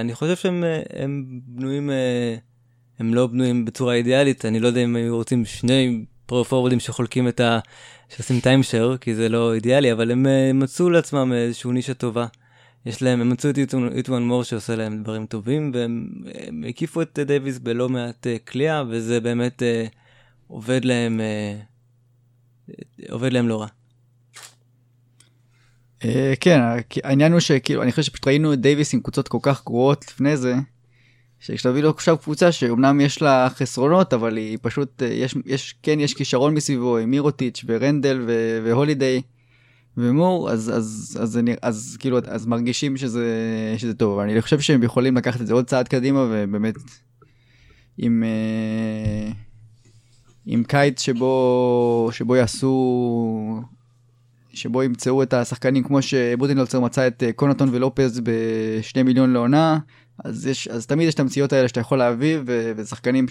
אני 0.00 0.14
חושב 0.14 0.36
שהם 0.36 0.64
הם 0.96 1.40
בנויים, 1.46 1.90
הם 2.98 3.14
לא 3.14 3.26
בנויים 3.26 3.64
בצורה 3.64 3.94
אידיאלית, 3.94 4.44
אני 4.44 4.60
לא 4.60 4.66
יודע 4.66 4.80
אם 4.80 4.96
היו 4.96 5.16
רוצים 5.16 5.44
שני 5.44 6.04
power 6.32 6.44
פורוורדים 6.44 6.80
שחולקים 6.80 7.28
את 7.28 7.40
ה... 7.40 7.58
שעושים 8.08 8.40
timeshare, 8.40 8.96
כי 9.00 9.14
זה 9.14 9.28
לא 9.28 9.54
אידיאלי, 9.54 9.92
אבל 9.92 10.10
הם 10.10 10.26
אה, 10.26 10.52
מצאו 10.54 10.90
לעצמם 10.90 11.32
איזשהו 11.32 11.72
נישה 11.72 11.94
טובה. 11.94 12.26
יש 12.86 13.02
להם, 13.02 13.20
הם 13.20 13.28
מצאו 13.28 13.50
את 13.50 13.58
אי'טוואן 13.94 14.22
מור 14.22 14.44
שעושה 14.44 14.76
להם 14.76 15.02
דברים 15.02 15.26
טובים, 15.26 15.72
והם 15.74 16.64
הקיפו 16.68 17.02
את 17.02 17.18
דייוויס 17.18 17.58
בלא 17.58 17.88
מעט 17.88 18.26
קליעה, 18.48 18.82
וזה 18.88 19.20
באמת 19.20 19.62
אה, 19.62 19.94
עובד 20.48 20.84
להם, 20.84 21.20
עובד 23.10 23.32
להם 23.32 23.48
לא 23.48 23.60
רע. 23.60 23.66
כן, 26.40 26.60
העניין 27.04 27.32
הוא 27.32 27.40
שכאילו, 27.40 27.82
אני 27.82 27.90
חושב 27.90 28.02
שפשוט 28.02 28.26
ראינו 28.26 28.52
את 28.52 28.60
דייוויס 28.60 28.94
עם 28.94 29.00
קבוצות 29.00 29.28
כל 29.28 29.38
כך 29.42 29.64
גרועות 29.64 30.04
לפני 30.08 30.36
זה, 30.36 30.54
שכשתביא 31.42 31.82
לו 31.82 31.90
עכשיו 31.90 32.18
קבוצה 32.18 32.52
שאומנם 32.52 33.00
יש 33.00 33.22
לה 33.22 33.48
חסרונות, 33.50 34.14
אבל 34.14 34.36
היא 34.36 34.58
פשוט, 34.62 35.02
יש, 35.02 35.34
יש, 35.46 35.74
כן, 35.82 36.00
יש 36.00 36.14
כישרון 36.14 36.54
מסביבו 36.54 36.98
עם 36.98 37.10
מירוטיץ' 37.10 37.64
ורנדל 37.66 38.26
והולידיי. 38.64 39.22
ומור 39.96 40.50
אז 40.50 40.72
אז 40.74 41.18
אז 41.22 41.38
אני 41.38 41.54
אז 41.62 41.96
כאילו 42.00 42.18
אז 42.26 42.46
מרגישים 42.46 42.96
שזה 42.96 43.26
שזה 43.78 43.94
טוב 43.94 44.18
אבל 44.18 44.30
אני 44.30 44.42
חושב 44.42 44.60
שהם 44.60 44.82
יכולים 44.82 45.16
לקחת 45.16 45.40
את 45.40 45.46
זה 45.46 45.54
עוד 45.54 45.64
צעד 45.64 45.88
קדימה 45.88 46.26
ובאמת 46.30 46.74
עם 47.98 48.24
אה, 48.26 49.32
עם 50.46 50.64
קיץ 50.64 51.02
שבו 51.02 52.08
שבו 52.12 52.36
יעשו 52.36 53.62
שבו 54.52 54.82
ימצאו 54.82 55.22
את 55.22 55.34
השחקנים 55.34 55.84
כמו 55.84 56.02
שבודנלצר 56.02 56.80
מצא 56.80 57.06
את 57.06 57.22
אה, 57.22 57.32
קונטון 57.32 57.68
ולופז 57.72 58.20
בשני 58.24 59.02
מיליון 59.02 59.32
לעונה 59.32 59.78
אז 60.24 60.46
יש 60.46 60.68
אז 60.68 60.86
תמיד 60.86 61.08
יש 61.08 61.14
את 61.14 61.20
המציאות 61.20 61.52
האלה 61.52 61.68
שאתה 61.68 61.80
יכול 61.80 61.98
להביא 61.98 62.38
ושחקנים 62.76 63.26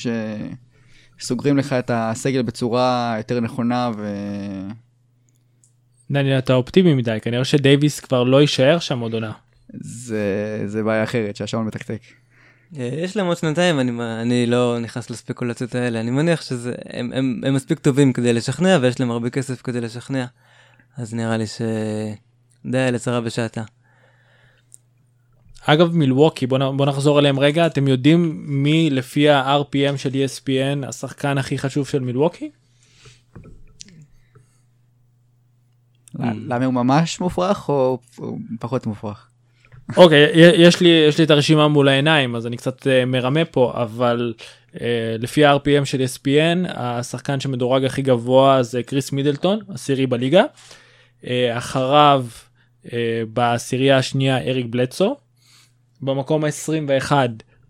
שסוגרים 1.20 1.58
לך 1.58 1.74
את 1.74 1.92
הסגל 1.94 2.42
בצורה 2.42 3.16
יותר 3.18 3.40
נכונה 3.40 3.92
ו... 3.98 4.16
דניאל 6.12 6.38
אתה 6.38 6.54
אופטימי 6.54 6.94
מדי 6.94 7.18
כנראה 7.22 7.46
שדייוויס 7.46 8.00
כבר 8.00 8.24
לא 8.24 8.42
יישאר 8.42 8.80
שם 8.80 9.00
עוד 9.00 9.14
עונה. 9.14 9.32
זה 9.74 10.64
זה 10.66 10.84
בעיה 10.84 11.04
אחרת 11.04 11.36
שהשעון 11.36 11.66
מתקתק. 11.66 12.02
יש 12.74 13.18
להם 13.18 13.26
עוד 13.26 13.38
שנתיים 13.38 13.80
אני 13.80 13.92
אני 14.22 14.46
לא 14.46 14.78
נכנס 14.82 15.10
לספקולציות 15.10 15.76
האלה 15.76 16.00
אני 16.00 16.12
מניח 16.12 16.42
שזה 16.42 16.74
הם, 16.86 17.12
הם, 17.14 17.42
הם 17.46 17.54
מספיק 17.54 17.80
טובים 17.80 18.14
כדי 18.14 18.34
לשכנע 18.34 18.78
ויש 18.82 19.00
להם 19.00 19.12
הרבה 19.12 19.30
כסף 19.30 19.62
כדי 19.62 19.82
לשכנע 19.82 20.26
אז 20.98 21.14
נראה 21.14 21.38
לי 21.38 21.46
שדי 21.48 22.92
לצרה 22.92 23.22
בשעתה. 23.22 23.64
אגב 25.66 25.96
מילווקי 25.96 26.48
בוא, 26.48 26.72
בוא 26.72 26.86
נחזור 26.86 27.20
אליהם 27.20 27.40
רגע 27.40 27.66
אתם 27.66 27.88
יודעים 27.88 28.42
מי 28.46 28.90
לפי 28.90 29.30
ה-RPM 29.30 29.98
של 29.98 30.10
ESPN 30.10 30.88
השחקן 30.88 31.38
הכי 31.38 31.58
חשוב 31.58 31.88
של 31.88 32.00
מילווקי? 32.00 32.52
למה 36.20 36.66
הוא 36.66 36.74
ממש 36.74 37.20
מופרך 37.20 37.70
או 37.70 38.00
פחות 38.60 38.86
מופרך? 38.88 39.28
אוקיי, 39.98 40.24
י- 40.34 40.62
יש 40.62 40.80
לי, 40.82 40.90
יש 41.10 41.18
לי 41.18 41.24
את 41.24 41.32
הרשימה 41.32 41.68
מול 41.68 41.88
העיניים, 41.88 42.36
אז 42.36 42.48
אני 42.48 42.58
קצת 42.58 42.88
אה, 42.88 43.06
מרמה 43.06 43.46
פה, 43.46 43.74
אבל 43.76 44.34
אה, 44.82 44.88
לפי 45.20 45.46
ה-RPM 45.46 45.86
של 45.86 46.02
ESPN, 46.04 46.68
השחקן 46.74 47.40
שמדורג 47.40 47.84
הכי 47.86 48.02
גבוה 48.02 48.64
זה 48.64 48.84
קריס 48.84 49.12
מידלטון, 49.12 49.60
עשירי 49.74 50.08
בליגה. 50.08 50.44
אה, 51.28 51.58
אחריו, 51.58 52.26
אה, 52.94 53.22
בעשירייה 53.34 53.98
השנייה, 53.98 54.38
אריק 54.38 54.66
בלדסו. 54.70 55.16
במקום 56.02 56.44
ה-21 56.44 57.12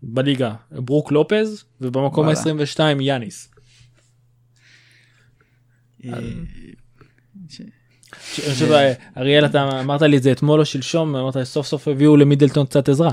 בליגה, 0.02 0.54
ברוק 0.70 1.12
לופז, 1.12 1.64
ובמקום 1.80 2.26
וואלה. 2.26 2.40
ה-22, 2.40 3.02
יאניס. 3.02 3.48
אה, 6.04 6.18
אה, 8.72 8.92
אריאל, 9.16 9.46
אתה 9.46 9.80
אמרת 9.80 10.02
לי 10.02 10.16
את 10.16 10.22
זה 10.22 10.32
אתמול 10.32 10.60
או 10.60 10.64
שלשום, 10.64 11.16
אמרת 11.16 11.42
סוף 11.42 11.66
סוף 11.66 11.88
הביאו 11.88 12.16
למידלטון 12.16 12.66
קצת 12.66 12.88
עזרה. 12.88 13.10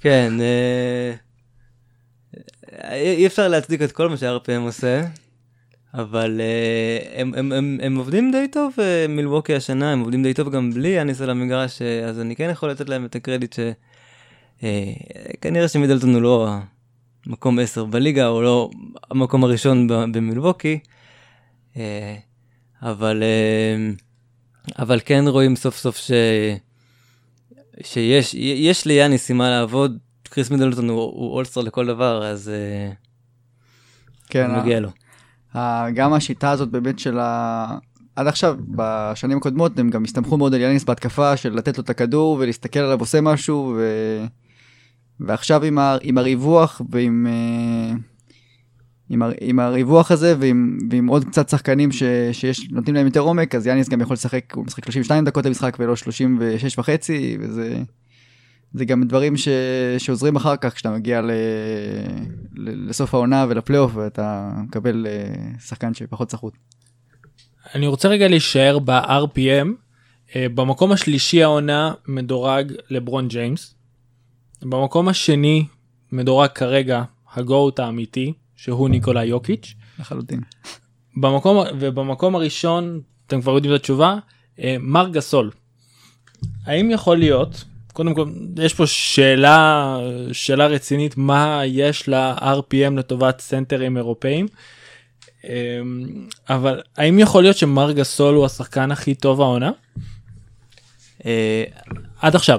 כן, 0.00 0.32
אה, 0.40 1.14
אי 2.92 3.26
אפשר 3.26 3.48
להצדיק 3.48 3.82
את 3.82 3.92
כל 3.92 4.08
מה 4.08 4.16
שה-RPM 4.16 4.60
עושה, 4.60 5.02
אבל 5.94 6.40
הם, 7.14 7.34
הם, 7.34 7.52
הם, 7.52 7.78
הם 7.82 7.96
עובדים 7.96 8.32
די 8.32 8.48
טוב 8.52 8.74
מילווקי 9.08 9.54
השנה, 9.54 9.92
הם 9.92 10.00
עובדים 10.00 10.22
די 10.22 10.34
טוב 10.34 10.50
גם 10.50 10.70
בלי 10.70 10.88
יאניס 10.88 11.20
על 11.20 11.30
המגרש, 11.30 11.82
אז 11.82 12.20
אני 12.20 12.36
כן 12.36 12.48
יכול 12.50 12.70
לתת 12.70 12.88
להם 12.88 13.04
את 13.04 13.16
הקרדיט 13.16 13.56
שכנראה 14.58 15.68
שמידלטון 15.68 16.14
הוא 16.14 16.22
לא 16.22 16.48
מקום 17.26 17.58
10 17.58 17.84
בליגה, 17.84 18.26
הוא 18.26 18.42
לא 18.42 18.70
המקום 19.10 19.44
הראשון 19.44 19.86
במילווקי, 20.12 20.78
אה, 21.76 22.16
אבל, 22.82 23.22
אה, 23.22 23.90
אבל 24.78 25.00
כן 25.04 25.24
רואים 25.26 25.56
סוף 25.56 25.76
סוף 25.76 25.96
ש... 25.96 26.10
שיש 27.82 28.34
יש 28.34 28.86
ליאניס 28.86 29.30
עם 29.30 29.38
מה 29.38 29.50
לעבוד, 29.50 29.98
קריס 30.22 30.50
מידלטון 30.50 30.88
הוא, 30.88 31.00
הוא 31.00 31.34
אולסטר 31.34 31.60
לכל 31.60 31.86
דבר, 31.86 32.26
אז 32.26 32.48
אה, 32.48 32.92
כן, 34.28 34.56
מגיע 34.56 34.80
לו. 34.80 34.90
גם 35.94 36.12
השיטה 36.12 36.50
הזאת 36.50 36.68
באמת 36.68 36.98
של 36.98 37.18
ה... 37.18 37.78
עד 38.16 38.26
עכשיו, 38.26 38.56
בשנים 38.68 39.36
הקודמות, 39.36 39.78
הם 39.78 39.90
גם 39.90 40.04
הסתמכו 40.04 40.36
מאוד 40.36 40.54
על 40.54 40.60
יאניס 40.60 40.84
בהתקפה 40.84 41.36
של 41.36 41.54
לתת 41.54 41.78
לו 41.78 41.84
את 41.84 41.90
הכדור 41.90 42.36
ולהסתכל 42.40 42.78
עליו 42.78 43.00
עושה 43.00 43.20
משהו, 43.20 43.74
ו... 43.78 43.82
ועכשיו 45.20 45.64
עם, 45.64 45.78
ה... 45.78 45.96
עם 46.02 46.18
הריווח 46.18 46.82
ועם 46.90 47.26
אה, 47.26 47.96
עם, 49.10 49.22
ה... 49.22 49.30
עם 49.40 49.60
הריווח 49.60 50.10
הזה 50.10 50.34
ועם... 50.38 50.78
ועם 50.90 51.06
עוד 51.06 51.24
קצת 51.24 51.48
שחקנים 51.48 51.92
ש... 51.92 52.02
שיש, 52.32 52.70
נותנים 52.70 52.94
להם 52.94 53.06
יותר 53.06 53.20
עומק, 53.20 53.54
אז 53.54 53.66
יאניס 53.66 53.88
גם 53.88 54.00
יכול 54.00 54.14
לשחק, 54.14 54.54
הוא 54.54 54.64
משחק 54.64 54.84
32 54.84 55.24
דקות 55.24 55.46
למשחק 55.46 55.76
ולא 55.80 55.96
36 55.96 56.78
וחצי, 56.78 57.36
וזה... 57.40 57.82
זה 58.72 58.84
גם 58.84 59.04
דברים 59.04 59.36
ש... 59.36 59.48
שעוזרים 59.98 60.36
אחר 60.36 60.56
כך 60.56 60.74
כשאתה 60.74 60.90
מגיע 60.90 61.20
ל... 61.20 61.30
ל... 62.56 62.88
לסוף 62.88 63.14
העונה 63.14 63.46
ולפלייאוף 63.48 63.92
ואתה 63.94 64.50
מקבל 64.56 65.06
אה, 65.06 65.58
שחקן 65.60 65.94
שפחות 65.94 66.30
סחוט. 66.30 66.54
אני 67.74 67.86
רוצה 67.86 68.08
רגע 68.08 68.28
להישאר 68.28 68.78
ב-RPM. 68.78 69.68
אה, 70.36 70.46
במקום 70.54 70.92
השלישי 70.92 71.42
העונה 71.42 71.92
מדורג 72.08 72.72
לברון 72.90 73.28
ג'יימס. 73.28 73.74
במקום 74.62 75.08
השני 75.08 75.66
מדורג 76.12 76.48
כרגע 76.50 77.02
הגוט 77.34 77.80
האמיתי 77.80 78.32
שהוא 78.56 78.88
ניקולה 78.88 79.24
יוקיץ'. 79.24 79.74
לחלוטין. 79.98 80.40
במקום 81.16 81.66
ובמקום 81.80 82.34
הראשון 82.34 83.00
אתם 83.26 83.40
כבר 83.40 83.52
יודעים 83.52 83.74
את 83.74 83.80
התשובה 83.80 84.16
אה, 84.60 84.76
מר 84.80 85.08
גסול. 85.08 85.50
האם 86.66 86.90
יכול 86.90 87.18
להיות 87.18 87.64
קודם 87.92 88.14
כל 88.14 88.24
יש 88.56 88.74
פה 88.74 88.86
שאלה 88.86 89.98
שאלה 90.32 90.66
רצינית 90.66 91.16
מה 91.16 91.62
יש 91.64 92.08
ל-RPM 92.08 92.94
לטובת 92.96 93.40
סנטרים 93.40 93.96
אירופאים. 93.96 94.48
אה, 95.44 95.80
אבל 96.48 96.80
האם 96.96 97.18
יכול 97.18 97.42
להיות 97.42 97.56
שמר 97.56 97.92
גסול 97.92 98.34
הוא 98.34 98.46
השחקן 98.46 98.90
הכי 98.90 99.14
טוב 99.14 99.40
העונה 99.40 99.70
אה, 101.26 101.64
עד 102.20 102.34
עכשיו 102.34 102.58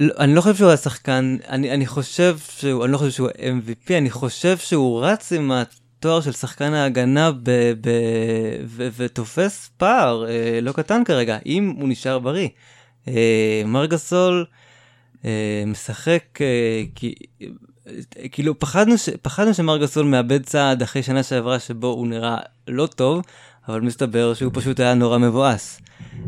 לא, 0.00 0.14
אני 0.18 0.34
לא 0.34 0.40
חושב 0.40 0.54
שהוא 0.54 0.70
השחקן, 0.70 1.36
אני, 1.48 1.70
אני 1.70 1.86
חושב 1.86 2.38
שהוא, 2.58 2.84
אני 2.84 2.92
לא 2.92 2.98
חושב 2.98 3.10
שהוא 3.10 3.28
MVP, 3.28 3.92
אני 3.98 4.10
חושב 4.10 4.58
שהוא 4.58 5.04
רץ 5.04 5.32
עם 5.32 5.52
התואר 5.52 6.20
של 6.20 6.32
שחקן 6.32 6.74
ההגנה 6.74 7.32
ב, 7.32 7.50
ב, 7.80 7.90
ו, 8.66 8.88
ותופס 8.96 9.70
פער 9.76 10.28
אה, 10.28 10.58
לא 10.62 10.72
קטן 10.72 11.04
כרגע, 11.04 11.38
אם 11.46 11.74
הוא 11.80 11.88
נשאר 11.88 12.18
בריא. 12.18 12.48
אה, 13.08 13.62
מרגסול 13.66 14.44
אה, 15.24 15.64
משחק, 15.66 16.38
אה, 16.40 16.82
כי, 16.94 17.14
אה, 17.42 17.48
כאילו 18.32 18.58
פחדנו, 18.58 18.98
ש, 18.98 19.08
פחדנו 19.22 19.54
שמרגסול 19.54 20.06
מאבד 20.06 20.44
צעד 20.44 20.82
אחרי 20.82 21.02
שנה 21.02 21.22
שעברה 21.22 21.58
שבו 21.58 21.86
הוא 21.86 22.06
נראה 22.06 22.38
לא 22.68 22.86
טוב, 22.86 23.22
אבל 23.68 23.80
מסתבר 23.80 24.34
שהוא 24.34 24.50
פשוט 24.54 24.80
היה 24.80 24.94
נורא 24.94 25.18
מבואס. 25.18 25.80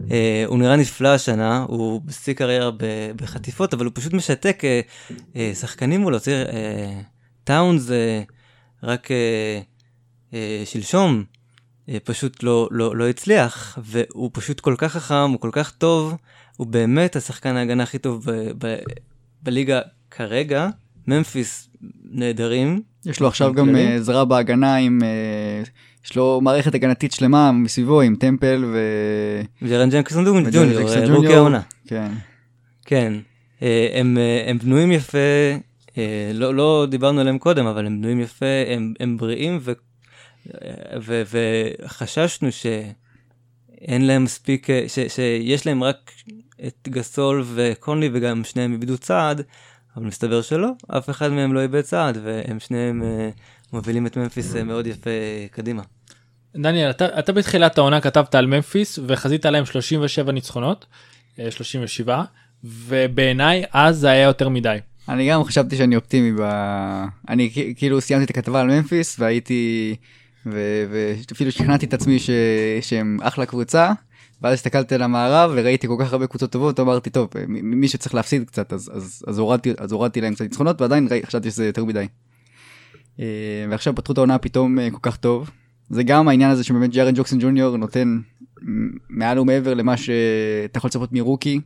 Uh, 0.08 0.10
הוא 0.46 0.58
נראה 0.58 0.76
נפלא 0.76 1.08
השנה, 1.08 1.64
הוא 1.68 2.00
בשיא 2.04 2.32
קריירה 2.32 2.70
בחטיפות, 3.16 3.74
אבל 3.74 3.84
הוא 3.84 3.92
פשוט 3.94 4.12
משתק 4.12 4.62
uh, 4.64 5.14
uh, 5.34 5.36
שחקנים 5.54 6.00
מולו. 6.00 6.18
תראה, 6.18 6.44
טאונס 7.44 7.88
uh, 7.88 7.92
רק 8.82 9.06
uh, 9.06 9.10
uh, 10.30 10.34
שלשום 10.64 11.24
uh, 11.86 11.90
פשוט 12.04 12.42
לא, 12.42 12.68
לא, 12.70 12.96
לא 12.96 13.08
הצליח, 13.08 13.78
והוא 13.82 14.30
פשוט 14.32 14.60
כל 14.60 14.74
כך 14.78 14.92
חכם, 14.92 15.30
הוא 15.30 15.40
כל 15.40 15.50
כך 15.52 15.70
טוב, 15.70 16.14
הוא 16.56 16.66
באמת 16.66 17.16
השחקן 17.16 17.56
ההגנה 17.56 17.82
הכי 17.82 17.98
טוב 17.98 18.30
ב- 18.30 18.66
ב- 18.66 18.78
בליגה 19.42 19.80
כרגע. 20.10 20.68
ממפיס 21.06 21.68
נהדרים, 22.10 22.82
יש 23.06 23.20
לו 23.20 23.28
עכשיו 23.28 23.54
גם 23.54 23.76
עזרה 23.76 24.24
בהגנה 24.24 24.76
עם... 24.76 25.00
אה, 26.08 26.12
יש 26.12 26.16
לו 26.16 26.40
מערכת 26.40 26.74
הגנתית 26.74 27.12
שלמה 27.12 27.52
מסביבו 27.52 28.00
עם 28.00 28.16
טמפל 28.16 28.64
ו... 28.72 28.78
ג'נקסון 29.68 30.24
ג'וניור, 30.24 30.44
ג'קסון 30.44 30.68
אה, 30.68 31.06
ג'וניור. 31.06 31.16
רוקי 31.16 31.34
העונה. 31.34 31.60
כן. 31.86 32.12
כן, 32.86 33.12
אה, 33.62 33.88
הם, 33.94 34.18
אה, 34.18 34.44
הם 34.50 34.58
בנויים 34.58 34.92
יפה, 34.92 35.18
אה, 35.98 36.30
לא, 36.34 36.54
לא 36.54 36.86
דיברנו 36.90 37.20
עליהם 37.20 37.38
קודם, 37.38 37.66
אבל 37.66 37.86
הם 37.86 38.00
בנויים 38.00 38.20
יפה, 38.20 38.46
הם, 38.66 38.94
הם 39.00 39.16
בריאים, 39.16 39.58
ו, 39.60 39.72
אה, 40.54 40.98
ו, 41.02 41.22
וחששנו 41.30 42.52
שאין 42.52 44.06
להם 44.06 44.24
מספיק, 44.24 44.70
אה, 44.70 44.84
ש, 44.88 44.98
שיש 45.08 45.66
להם 45.66 45.84
רק 45.84 46.10
את 46.66 46.88
גסול 46.88 47.44
וקונלי, 47.54 48.10
וגם 48.12 48.44
שניהם 48.44 48.72
איבדו 48.72 48.98
צעד, 48.98 49.42
אבל 49.96 50.06
מסתבר 50.06 50.42
שלא, 50.42 50.70
אף 50.88 51.10
אחד 51.10 51.32
מהם 51.32 51.52
לא 51.52 51.60
איבד 51.60 51.80
צעד, 51.80 52.18
והם 52.24 52.60
שניהם 52.60 53.02
אה, 53.02 53.30
מובילים 53.72 54.06
את 54.06 54.16
ממפיס 54.16 54.56
אה, 54.56 54.64
מאוד 54.64 54.86
יפה 54.86 55.10
קדימה. 55.50 55.82
דניאל 56.58 56.90
אתה, 56.90 57.18
אתה 57.18 57.32
בתחילת 57.32 57.78
העונה 57.78 58.00
כתבת 58.00 58.34
על 58.34 58.46
ממפיס 58.46 58.98
וחזית 59.06 59.46
להם 59.46 59.64
37 59.64 60.32
ניצחונות 60.32 60.86
אה, 61.38 61.50
37 61.50 62.24
ובעיניי 62.64 63.64
אז 63.72 63.96
זה 63.96 64.10
היה 64.10 64.22
יותר 64.22 64.48
מדי. 64.48 64.78
אני 65.08 65.30
גם 65.30 65.44
חשבתי 65.44 65.76
שאני 65.76 65.96
אופטימי 65.96 66.32
ב... 66.32 66.42
אני 67.28 67.50
כאילו 67.76 68.00
סיימתי 68.00 68.24
את 68.24 68.30
הכתבה 68.30 68.60
על 68.60 68.66
ממפיס 68.66 69.16
והייתי... 69.20 69.94
ו- 70.46 70.84
ואפילו 71.30 71.52
שכנעתי 71.52 71.86
את 71.86 71.94
עצמי 71.94 72.18
ש... 72.18 72.30
שהם 72.80 73.18
אחלה 73.22 73.46
קבוצה. 73.46 73.92
ואז 74.42 74.54
הסתכלתי 74.54 74.94
על 74.94 75.02
המערב 75.02 75.50
וראיתי 75.54 75.86
כל 75.86 75.96
כך 76.00 76.12
הרבה 76.12 76.26
קבוצות 76.26 76.52
טובות 76.52 76.80
אמרתי 76.80 77.10
טוב 77.10 77.28
מ- 77.48 77.80
מי 77.80 77.88
שצריך 77.88 78.14
להפסיד 78.14 78.44
קצת 78.46 78.72
אז 78.72 78.90
אז 78.94 79.24
אז 79.26 79.38
הורדתי 79.38 79.72
אז 79.78 79.92
הורדתי 79.92 80.20
להם 80.20 80.34
קצת 80.34 80.40
ניצחונות 80.40 80.80
ועדיין 80.80 81.08
חשבתי 81.26 81.50
שזה 81.50 81.66
יותר 81.66 81.84
מדי. 81.84 82.06
אה, 83.20 83.24
ועכשיו 83.70 83.94
פתחו 83.94 84.12
את 84.12 84.18
העונה 84.18 84.38
פתאום 84.38 84.78
אה, 84.78 84.90
כל 84.90 84.98
כך 85.02 85.16
טוב 85.16 85.50
זה 85.90 86.02
גם 86.02 86.28
העניין 86.28 86.50
הזה 86.50 86.64
שבאמת 86.64 86.90
ג'רן 86.90 87.14
ג'וקסון 87.14 87.38
ג'וניור 87.38 87.76
נותן 87.76 88.18
מעל 89.08 89.38
ומעבר 89.38 89.74
למה 89.74 89.96
שאתה 89.96 90.78
יכול 90.78 90.88
לצפות 90.88 91.12
מרוקי. 91.12 91.60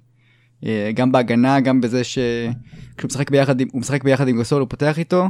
אה, 0.64 0.90
גם 0.94 1.12
בהגנה 1.12 1.60
גם 1.60 1.80
בזה 1.80 2.04
שכשהוא 2.04 3.08
משחק 3.08 3.30
ביחד 3.30 3.60
הוא 3.60 3.80
משחק 3.80 4.04
ביחד 4.04 4.28
עם 4.28 4.38
גסול 4.38 4.60
הוא 4.60 4.68
פותח 4.68 4.98
איתו. 4.98 5.28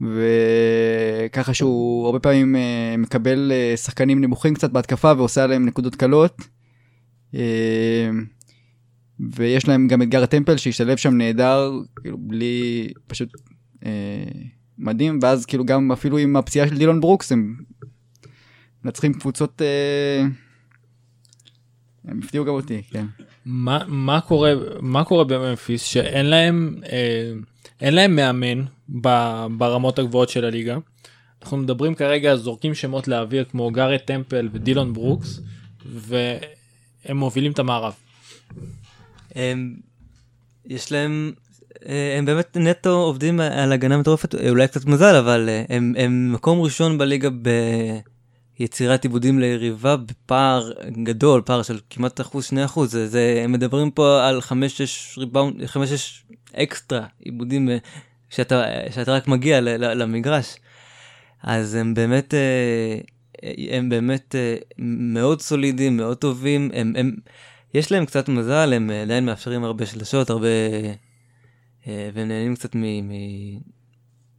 וככה 0.00 1.54
שהוא 1.54 2.06
הרבה 2.06 2.18
פעמים 2.18 2.56
אה, 2.56 2.94
מקבל 2.98 3.52
אה, 3.54 3.76
שחקנים 3.76 4.20
נמוכים 4.20 4.54
קצת 4.54 4.70
בהתקפה 4.70 5.12
ועושה 5.16 5.44
עליהם 5.44 5.66
נקודות 5.66 5.94
קלות. 5.94 6.48
ויש 9.34 9.68
להם 9.68 9.88
גם 9.88 10.02
את 10.02 10.08
גארט 10.08 10.28
טמפל 10.28 10.56
שהשתלב 10.56 10.96
שם 10.96 11.14
נהדר 11.14 11.72
כאילו 12.02 12.18
בלי 12.20 12.88
פשוט 13.06 13.28
מדהים 14.78 15.18
ואז 15.22 15.46
כאילו 15.46 15.64
גם 15.64 15.92
אפילו 15.92 16.18
עם 16.18 16.36
הפציעה 16.36 16.68
של 16.68 16.78
דילון 16.78 17.00
ברוקס 17.00 17.32
הם 17.32 17.56
מנצחים 18.84 19.12
קבוצות 19.12 19.62
אה, 19.62 20.26
הם 22.04 22.20
הפתיעו 22.24 22.44
גם 22.44 22.52
אותי 22.52 22.82
כן. 22.90 23.06
מה, 23.44 23.78
מה 23.86 24.20
קורה 24.20 24.52
מה 24.80 25.04
קורה 25.04 25.24
בממפיס 25.24 25.82
שאין 25.82 26.26
להם 26.26 26.74
אה, 26.92 27.32
אין 27.80 27.94
להם 27.94 28.16
מאמן 28.16 28.64
ב, 29.00 29.08
ברמות 29.58 29.98
הגבוהות 29.98 30.28
של 30.28 30.44
הליגה. 30.44 30.76
אנחנו 31.42 31.56
מדברים 31.56 31.94
כרגע 31.94 32.36
זורקים 32.36 32.74
שמות 32.74 33.08
לאוויר 33.08 33.44
כמו 33.44 33.70
גארט 33.70 33.96
טמפל 33.96 34.48
ודילון 34.52 34.92
ברוקס 34.92 35.40
והם 35.86 37.16
מובילים 37.16 37.52
את 37.52 37.58
המערב. 37.58 37.92
הם, 39.34 39.76
יש 40.66 40.92
להם, 40.92 41.32
אה, 41.86 42.14
הם 42.18 42.24
באמת 42.24 42.56
נטו 42.56 42.90
עובדים 42.90 43.40
על 43.40 43.72
הגנה 43.72 43.98
מטורפת, 43.98 44.34
אולי 44.34 44.68
קצת 44.68 44.84
מזל, 44.84 45.14
אבל 45.14 45.48
הם, 45.68 45.94
הם 45.98 46.32
מקום 46.32 46.60
ראשון 46.60 46.98
בליגה 46.98 47.28
ביצירת 48.60 49.04
עיבודים 49.04 49.38
ליריבה 49.38 49.96
בפער 49.96 50.72
גדול, 51.02 51.42
פער 51.44 51.62
של 51.62 51.78
כמעט 51.90 52.20
אחוז, 52.20 52.44
שני 52.44 52.64
אחוז, 52.64 52.90
זה, 52.90 53.08
זה, 53.08 53.40
הם 53.44 53.52
מדברים 53.52 53.90
פה 53.90 54.28
על 54.28 54.40
חמש-שש 54.40 55.18
ריבאונד, 55.18 55.66
חמש-שש 55.66 56.24
אקסטרה 56.54 57.06
עיבודים 57.18 57.68
שאתה, 58.30 58.64
שאתה 58.90 59.12
רק 59.12 59.28
מגיע 59.28 59.60
ל, 59.60 59.68
ל, 59.68 60.02
למגרש. 60.02 60.56
אז 61.42 61.74
הם 61.74 61.94
באמת, 61.94 62.34
הם 63.70 63.88
באמת 63.88 64.34
מאוד 64.88 65.40
סולידיים, 65.40 65.96
מאוד 65.96 66.16
טובים, 66.16 66.70
הם, 66.74 66.92
הם, 66.96 67.16
יש 67.74 67.92
להם 67.92 68.06
קצת 68.06 68.28
מזל, 68.28 68.72
הם 68.72 68.90
עדיין 68.90 69.26
מאפשרים 69.26 69.64
הרבה 69.64 69.86
שלשות, 69.86 70.30
הרבה... 70.30 70.48
אה, 71.86 72.10
והם 72.14 72.28
נהנים 72.28 72.54
קצת 72.54 72.74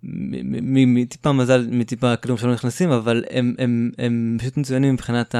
מטיפה 0.03 1.31
מזל, 1.31 1.67
מטיפה 1.71 2.15
כלום 2.15 2.37
שלא 2.37 2.53
נכנסים, 2.53 2.91
אבל 2.91 3.23
הם, 3.29 3.55
הם, 3.57 3.91
הם 3.97 4.37
פשוט 4.39 4.57
מצוינים 4.57 4.93
מבחינת 4.93 5.35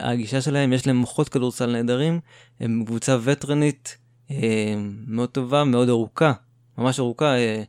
הגישה 0.00 0.40
שלהם, 0.40 0.72
יש 0.72 0.86
להם 0.86 0.96
מוחות 0.96 1.28
כדורסל 1.28 1.72
נהדרים, 1.72 2.20
הם 2.60 2.82
קבוצה 2.86 3.18
וטרנית 3.22 3.96
אה, 4.30 4.74
מאוד 5.06 5.28
טובה, 5.28 5.64
מאוד 5.64 5.88
ארוכה, 5.88 6.32
ממש 6.78 7.00
ארוכה, 7.00 7.36
אה, 7.36 7.62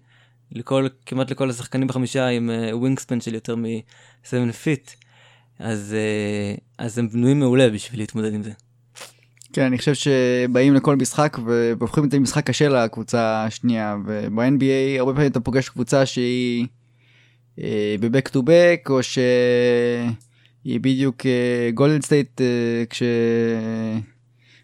לכל, 0.51 0.87
כמעט 1.05 1.31
לכל 1.31 1.49
השחקנים 1.49 1.87
בחמישה 1.87 2.27
עם 2.27 2.49
wingspan 2.71 3.21
של 3.21 3.33
יותר 3.33 3.55
מ-7 3.55 4.51
feet, 4.51 4.91
אז, 5.59 5.95
אז 6.77 6.97
הם 6.97 7.09
בנויים 7.09 7.39
מעולה 7.39 7.69
בשביל 7.69 7.99
להתמודד 7.99 8.33
עם 8.33 8.43
זה. 8.43 8.51
כן, 9.57 9.65
אני 9.65 9.77
חושב 9.77 9.93
שבאים 9.93 10.73
לכל 10.73 10.95
משחק 10.95 11.37
והופכים 11.45 12.03
את 12.03 12.11
זה 12.11 12.17
למשחק 12.17 12.45
קשה 12.45 12.69
לקבוצה 12.69 13.43
השנייה, 13.43 13.97
וב-NBA 14.05 14.99
הרבה 14.99 15.13
פעמים 15.13 15.31
אתה 15.31 15.39
פוגש 15.39 15.69
קבוצה 15.69 16.05
שהיא 16.05 16.67
ב 17.99 18.05
back 18.05 18.27
to 18.27 18.43
back, 18.45 18.87
או 18.89 19.03
שהיא 19.03 20.79
בדיוק 20.81 21.25
גולדן 21.73 21.95
אה, 21.95 22.01
סטייט, 22.01 22.41
אה, 22.41 22.83
כש... 22.89 23.03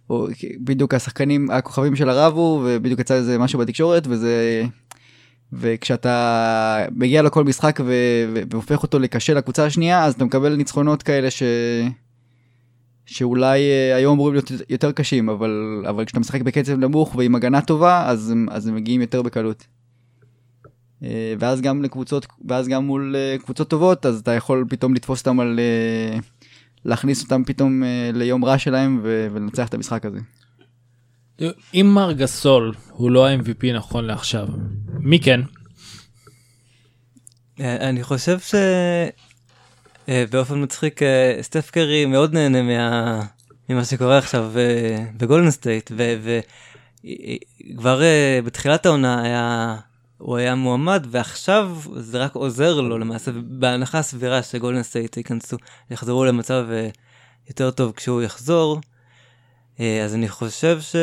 או 0.09 0.27
בדיוק 0.59 0.93
השחקנים, 0.93 1.51
הכוכבים 1.51 1.95
שלה 1.95 2.09
רבו, 2.09 2.61
ובדיוק 2.65 2.99
יצא 2.99 3.13
איזה 3.13 3.37
משהו 3.37 3.59
בתקשורת, 3.59 4.07
וזה... 4.07 4.65
וכשאתה 5.53 6.85
מגיע 6.95 7.21
לכל 7.21 7.43
משחק 7.43 7.79
ו... 7.85 7.93
והופך 8.51 8.83
אותו 8.83 8.99
לקשה 8.99 9.33
לקבוצה 9.33 9.65
השנייה, 9.65 10.05
אז 10.05 10.13
אתה 10.13 10.25
מקבל 10.25 10.55
ניצחונות 10.55 11.03
כאלה 11.03 11.31
ש... 11.31 11.43
שאולי 13.05 13.59
אה, 13.59 13.95
היו 13.95 14.13
אמורים 14.13 14.33
להיות 14.33 14.51
יותר 14.69 14.91
קשים, 14.91 15.29
אבל, 15.29 15.83
אבל 15.89 16.05
כשאתה 16.05 16.19
משחק 16.19 16.41
בקצב 16.41 16.73
נמוך 16.73 17.15
ועם 17.15 17.35
הגנה 17.35 17.61
טובה, 17.61 18.05
אז, 18.09 18.33
אז 18.51 18.67
הם 18.67 18.75
מגיעים 18.75 19.01
יותר 19.01 19.21
בקלות. 19.21 19.67
אה, 21.01 21.05
ואז 21.39 21.61
גם 21.61 21.83
לקבוצות, 21.83 22.27
ואז 22.47 22.67
גם 22.67 22.85
מול 22.85 23.15
אה, 23.15 23.43
קבוצות 23.43 23.69
טובות, 23.69 24.05
אז 24.05 24.19
אתה 24.19 24.31
יכול 24.31 24.65
פתאום 24.69 24.93
לתפוס 24.93 25.19
אותם 25.19 25.39
על... 25.39 25.59
להכניס 26.85 27.23
אותם 27.23 27.43
פתאום 27.43 27.83
ליום 28.13 28.45
רע 28.45 28.57
שלהם 28.57 28.99
ו- 29.03 29.27
ולנצח 29.33 29.67
את 29.67 29.73
המשחק 29.73 30.05
הזה. 30.05 30.19
אם 31.73 31.91
מארק 31.93 32.11
גסול 32.11 32.73
הוא 32.89 33.11
לא 33.11 33.27
ה-MVP 33.27 33.73
נכון 33.73 34.05
לעכשיו, 34.05 34.47
מי 34.99 35.19
כן? 35.19 35.41
אני 37.59 38.03
חושב 38.03 38.39
ש... 38.39 38.55
אה, 40.09 40.23
באופן 40.31 40.63
מצחיק, 40.63 41.03
אה, 41.03 41.37
סטף 41.41 41.71
קרי 41.71 42.05
מאוד 42.05 42.33
נהנה 42.33 42.61
מה, 42.61 43.21
ממה 43.69 43.85
שקורה 43.85 44.17
עכשיו 44.17 44.51
אה, 44.57 45.05
בגולדן 45.17 45.51
סטייט, 45.51 45.91
וכבר 47.69 48.01
בתחילת 48.45 48.85
העונה 48.85 49.23
היה, 49.23 49.75
הוא 50.17 50.37
היה 50.37 50.55
מועמד, 50.55 51.07
ועכשיו 51.11 51.77
זה 51.95 52.17
רק 52.23 52.35
עוזר 52.35 52.81
לו 52.81 52.97
למעשה, 52.97 53.31
בהנחה 53.45 54.01
סבירה 54.01 54.43
שגולדן 54.43 54.83
סטייט 54.83 55.17
ייכנסו, 55.17 55.57
יחזרו 55.91 56.25
למצב 56.25 56.67
יותר 57.47 57.71
טוב 57.71 57.91
כשהוא 57.91 58.21
יחזור, 58.21 58.79
אז 59.79 60.13
אני 60.13 60.29
חושב 60.29 60.81
ש... 60.81 60.95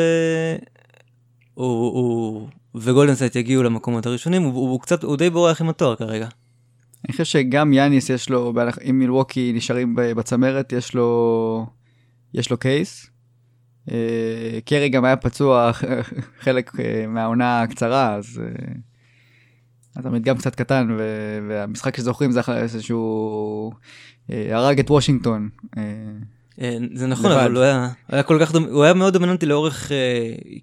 הוא, 1.53 1.93
הוא 1.93 2.47
וגולדן 2.75 3.15
סטייט 3.15 3.35
יגיעו 3.35 3.63
למקומות 3.63 4.05
הראשונים, 4.05 4.43
הוא, 4.43 4.53
הוא 4.53 4.81
קצת, 4.81 5.03
הוא 5.03 5.17
די 5.17 5.29
בורח 5.29 5.61
עם 5.61 5.69
התואר 5.69 5.95
כרגע. 5.95 6.27
אני 7.05 7.11
חושב 7.11 7.23
שגם 7.23 7.73
יאניס 7.73 8.09
יש 8.09 8.29
לו, 8.29 8.53
אם 8.89 8.99
מילווקי 8.99 9.51
נשארים 9.55 9.95
בצמרת, 9.95 10.73
יש 10.73 10.93
לו, 10.93 11.65
יש 12.33 12.51
לו 12.51 12.57
קייס. 12.57 13.11
אה, 13.91 14.59
קרי 14.65 14.89
גם 14.89 15.05
היה 15.05 15.15
פצוע 15.15 15.71
חלק 16.43 16.79
אה, 16.79 17.07
מהעונה 17.07 17.61
הקצרה, 17.61 18.15
אז 18.15 18.41
אתה 19.99 20.09
מדגם 20.09 20.37
קצת 20.37 20.55
קטן, 20.55 20.97
והמשחק 21.49 21.97
שזוכרים 21.97 22.31
זה 22.31 22.41
איזשהו, 22.49 23.71
אה, 24.31 24.57
הרג 24.57 24.79
את 24.79 24.89
וושינגטון. 24.89 25.49
זה 26.93 27.07
נכון, 27.07 27.31
אבל 27.31 27.55
הוא 27.55 27.63
היה, 27.63 27.89
היה 28.07 28.23
כל 28.23 28.37
כך, 28.41 28.55
הוא 28.71 28.83
היה 28.83 28.93
מאוד 28.93 29.13
דומיננטי 29.13 29.45
לאורך 29.45 29.91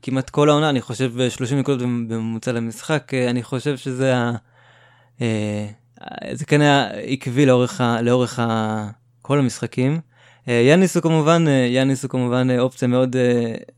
כמעט 0.02 0.30
כל 0.30 0.50
העונה, 0.50 0.70
אני 0.70 0.80
חושב 0.80 1.12
30 1.28 1.58
נקודות 1.58 1.80
בממוצע 1.80 2.52
למשחק, 2.52 3.12
אני 3.30 3.42
חושב 3.42 3.76
שזה 3.76 4.16
ה... 4.16 4.32
זה 6.32 6.44
כן 6.44 6.60
היה 6.60 6.86
עקבי 6.90 7.46
לאורך, 7.46 7.80
ה, 7.80 8.02
לאורך 8.02 8.38
ה, 8.38 8.90
כל 9.22 9.38
המשחקים. 9.38 10.00
אה, 10.48 10.54
יאניס 10.54 10.96
הוא 10.96 11.02
כמובן, 11.02 11.44
אה, 11.48 11.52
יאניס 11.52 12.02
הוא 12.02 12.10
כמובן 12.10 12.50
אה, 12.50 12.60
אופציה 12.60 12.88
מאוד, 12.88 13.16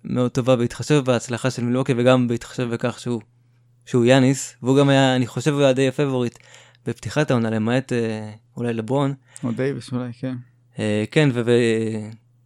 מאוד 0.05 0.31
טובה 0.31 0.57
בהתחשב 0.57 1.03
בהצלחה 1.05 1.51
של 1.51 1.65
מילווקי 1.65 1.93
וגם 1.97 2.29
בהתחשב 2.29 2.69
בכך 2.73 3.01
שהוא, 3.01 3.21
שהוא 3.87 4.05
יאניס, 4.05 4.57
והוא 4.63 4.79
גם 4.79 4.89
היה, 4.89 5.17
אני 5.17 5.27
חושב, 5.27 5.53
הוא 5.53 5.63
היה 5.63 5.73
די 5.73 5.89
הפייבוריט 5.89 6.39
בפתיחת 6.87 7.31
העונה, 7.31 7.51
למעט 7.51 7.93
אולי 8.57 8.73
לברון. 8.73 9.15
או 9.45 9.53
דייוויס 9.53 9.93
אולי, 9.93 10.11
כן. 10.21 10.35
כן, 11.11 11.29
ו... 11.33 11.51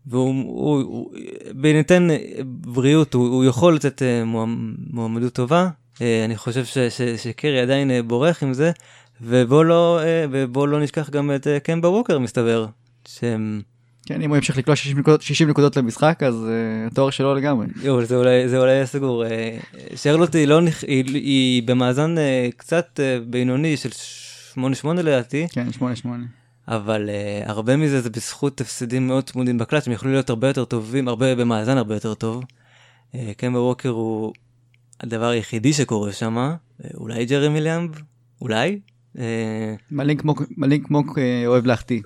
והוא, 0.06 0.44
הוא, 0.44 0.82
הוא, 0.82 1.12
בהינתן 1.52 2.08
בריאות, 2.46 3.14
הוא, 3.14 3.26
הוא 3.26 3.44
יכול 3.44 3.74
לתת 3.74 4.02
מועמדות 4.90 5.32
טובה. 5.32 5.68
אני 6.00 6.36
חושב 6.36 6.64
ש, 6.64 6.78
ש, 6.78 7.02
שקרי 7.02 7.60
עדיין 7.60 8.08
בורח 8.08 8.42
עם 8.42 8.52
זה, 8.52 8.72
ובוא 9.20 9.64
לא, 9.64 10.00
אה, 10.02 10.24
ובוא 10.30 10.68
לא 10.68 10.80
נשכח 10.80 11.10
גם 11.10 11.30
את 11.34 11.46
אה, 11.46 11.60
קמבה 11.60 11.88
ווקר 11.88 12.18
מסתבר. 12.18 12.66
שהם... 13.08 13.62
כן, 14.06 14.22
אם 14.22 14.28
הוא 14.28 14.36
ימשיך 14.36 14.58
לקלוע 14.58 14.76
60 14.76 14.98
נקודות, 14.98 15.22
60 15.22 15.50
נקודות 15.50 15.76
למשחק, 15.76 16.22
אז 16.22 16.34
uh, 16.34 16.92
התואר 16.92 17.10
שלו 17.10 17.34
לגמרי. 17.34 17.66
יו, 17.82 18.04
זה 18.04 18.16
אולי, 18.16 18.48
זה 18.48 18.58
אולי 18.58 18.86
סגור. 18.86 19.24
Uh, 19.24 19.28
שרלוט 19.96 20.34
היא, 20.34 20.48
לא, 20.48 20.60
היא, 20.86 21.04
היא 21.14 21.62
במאזן 21.62 22.14
uh, 22.16 22.52
קצת 22.56 23.00
uh, 23.00 23.30
בינוני 23.30 23.76
של 23.76 23.88
8-8 24.54 24.88
לדעתי. 24.92 25.46
כן, 25.52 25.66
8-8. 25.80 26.06
אבל 26.68 27.08
uh, 27.08 27.50
הרבה 27.50 27.76
מזה 27.76 28.00
זה 28.00 28.10
בזכות 28.10 28.60
הפסדים 28.60 29.06
מאוד 29.06 29.24
צמודים 29.24 29.58
בקלאץ', 29.58 29.86
הם 29.86 29.92
יכלו 29.92 30.10
להיות 30.10 30.30
הרבה 30.30 30.48
יותר 30.48 30.64
טובים, 30.64 31.08
הרבה 31.08 31.34
במאזן 31.34 31.76
הרבה 31.78 31.94
יותר 31.94 32.14
טוב. 32.14 32.44
Uh, 33.12 33.16
קמבה 33.36 33.60
ווקר 33.60 33.88
הוא 33.88 34.32
הדבר 35.00 35.28
היחידי 35.28 35.72
שקורה 35.72 36.12
שם, 36.12 36.54
אולי 36.94 37.24
ג'רמי 37.24 37.60
ליאמב? 37.60 37.90
אולי? 38.40 38.80
אה, 39.18 39.74
מלינק 39.90 40.90
מוק 40.90 41.18
אה, 41.18 41.46
אוהב 41.46 41.66
להחטיא. 41.66 42.00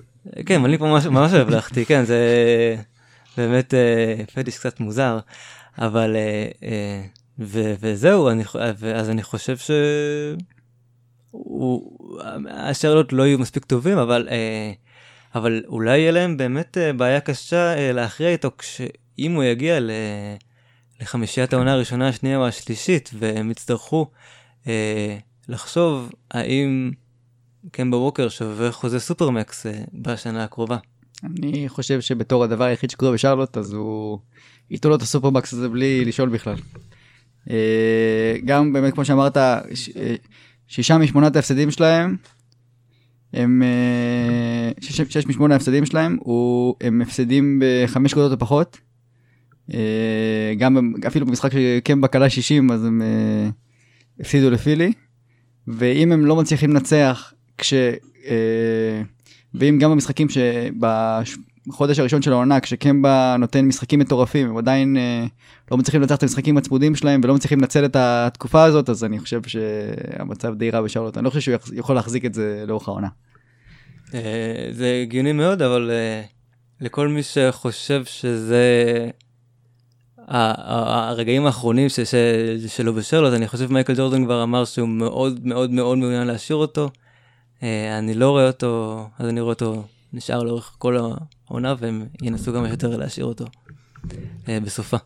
כן, 0.45 0.61
מלינק 0.61 0.81
ממש 0.81 1.33
אוהב 1.33 1.49
להחטיא, 1.49 1.85
כן, 1.85 2.05
זה 2.05 2.17
באמת 3.37 3.73
אה, 3.73 4.15
פטיש 4.33 4.57
קצת 4.57 4.79
מוזר, 4.79 5.19
אבל 5.77 6.15
וזהו, 7.39 8.29
אז 8.95 9.09
אני 9.09 9.23
חושב 9.23 9.57
ש... 9.57 9.71
השאלות 12.49 13.13
לא 13.13 13.27
יהיו 13.27 13.39
מספיק 13.39 13.65
טובים, 13.65 13.97
אבל, 13.97 14.27
אבל 15.35 15.63
אולי 15.67 15.97
יהיה 15.97 16.11
להם 16.11 16.37
באמת 16.37 16.77
בעיה 16.97 17.19
קשה 17.19 17.91
להכריע 17.93 18.29
איתו, 18.29 18.51
אם 19.19 19.35
הוא 19.35 19.43
יגיע 19.43 19.79
לחמישיית 21.01 21.53
העונה 21.53 21.73
הראשונה, 21.73 22.07
השנייה 22.07 22.37
או 22.37 22.47
השלישית, 22.47 23.09
והם 23.19 23.51
יצטרכו 23.51 24.11
לחשוב 25.49 26.11
האם 26.31 26.91
קמבה 27.71 27.97
ווקר 27.97 28.29
שווה 28.29 28.71
חוזה 28.71 28.99
סופרמקס 28.99 29.65
אה, 29.65 29.81
בשנה 29.93 30.43
הקרובה. 30.43 30.77
אני 31.23 31.69
חושב 31.69 32.01
שבתור 32.01 32.43
הדבר 32.43 32.63
היחיד 32.63 32.89
שקורה 32.89 33.11
בשרלוט 33.11 33.57
אז 33.57 33.73
הוא 33.73 34.19
ייתנו 34.69 34.89
לו 34.89 34.95
את 34.95 35.01
הסופרמקס 35.01 35.53
הזה 35.53 35.69
בלי 35.69 36.05
לשאול 36.05 36.29
בכלל. 36.29 36.55
אה, 37.49 38.35
גם 38.45 38.73
באמת 38.73 38.93
כמו 38.93 39.05
שאמרת 39.05 39.37
אה, 39.37 39.59
שישה 40.67 40.97
משמונת 40.97 41.35
ההפסדים 41.35 41.71
שלהם 41.71 42.17
הם 43.33 43.63
שש, 44.79 45.01
שש 45.01 45.25
משמונה 45.25 45.53
ההפסדים 45.53 45.85
שלהם 45.85 46.17
הוא 46.19 46.75
הם 46.81 47.01
הפסדים 47.01 47.61
בחמש 47.61 48.13
קודות 48.13 48.31
או 48.31 48.39
פחות. 48.39 48.77
גם 50.57 50.93
אפילו 51.07 51.25
במשחק 51.25 51.51
שקמבה 51.51 52.07
קלה 52.07 52.29
60 52.29 52.71
אז 52.71 52.85
הם 52.85 53.01
הפסידו 54.19 54.49
לפילי. 54.49 54.91
ואם 55.69 56.11
הם 56.11 56.25
לא 56.25 56.35
מצליחים 56.35 56.69
לנצח, 56.69 57.33
כש... 57.57 57.73
אה, 58.25 59.01
ואם 59.53 59.79
גם 59.79 59.91
במשחקים 59.91 60.27
בחודש 61.67 61.99
הראשון 61.99 62.21
של 62.21 62.31
העונה, 62.31 62.59
כשקמבה 62.59 63.35
נותן 63.39 63.65
משחקים 63.65 63.99
מטורפים, 63.99 64.49
הם 64.49 64.57
עדיין 64.57 64.97
אה, 64.97 65.25
לא 65.71 65.77
מצליחים 65.77 66.01
לנצח 66.01 66.15
את 66.15 66.23
המשחקים 66.23 66.57
הצמודים 66.57 66.95
שלהם 66.95 67.21
ולא 67.23 67.35
מצליחים 67.35 67.59
לנצל 67.59 67.85
את 67.85 67.95
התקופה 67.95 68.63
הזאת, 68.63 68.89
אז 68.89 69.03
אני 69.03 69.19
חושב 69.19 69.41
שהמצב 69.47 70.55
די 70.55 70.71
רע 70.71 70.81
בשרלוט. 70.81 71.17
אני 71.17 71.25
לא 71.25 71.29
חושב 71.29 71.41
שהוא 71.41 71.75
יכול 71.75 71.95
להחזיק 71.95 72.25
את 72.25 72.33
זה 72.33 72.63
לאורך 72.67 72.87
העונה. 72.87 73.07
אה, 74.13 74.69
זה 74.71 74.99
הגיוני 75.01 75.31
מאוד, 75.31 75.61
אבל 75.61 75.91
לכל 76.81 77.07
מי 77.07 77.23
שחושב 77.23 78.05
שזה 78.05 78.65
הרגעים 80.29 81.45
האחרונים 81.45 81.89
ש- 81.89 81.99
ש- 81.99 82.15
שלו 82.67 82.93
בשרלוט, 82.93 83.33
אני 83.33 83.47
חושב 83.47 83.73
מייקל 83.73 83.95
ג'ורדן 83.95 84.25
כבר 84.25 84.43
אמר 84.43 84.65
שהוא 84.65 84.89
מאוד 84.89 85.45
מאוד 85.45 85.71
מאוד 85.71 85.97
מעוניין 85.97 86.27
להשאיר 86.27 86.57
אותו. 86.57 86.89
אה, 87.63 87.97
אני 87.99 88.13
לא 88.13 88.29
רואה 88.29 88.47
אותו, 88.47 89.05
אז 89.19 89.29
אני 89.29 89.41
רואה 89.41 89.53
אותו 89.53 89.83
נשאר 90.13 90.43
לאורך 90.43 90.75
כל 90.77 90.97
העונה, 91.47 91.75
והם 91.79 92.05
ינסו 92.21 92.53
גם 92.53 92.65
יותר 92.65 92.97
להשאיר 92.97 93.25
אותו 93.25 93.45
אה, 94.49 94.59
בסופה. 94.59 94.97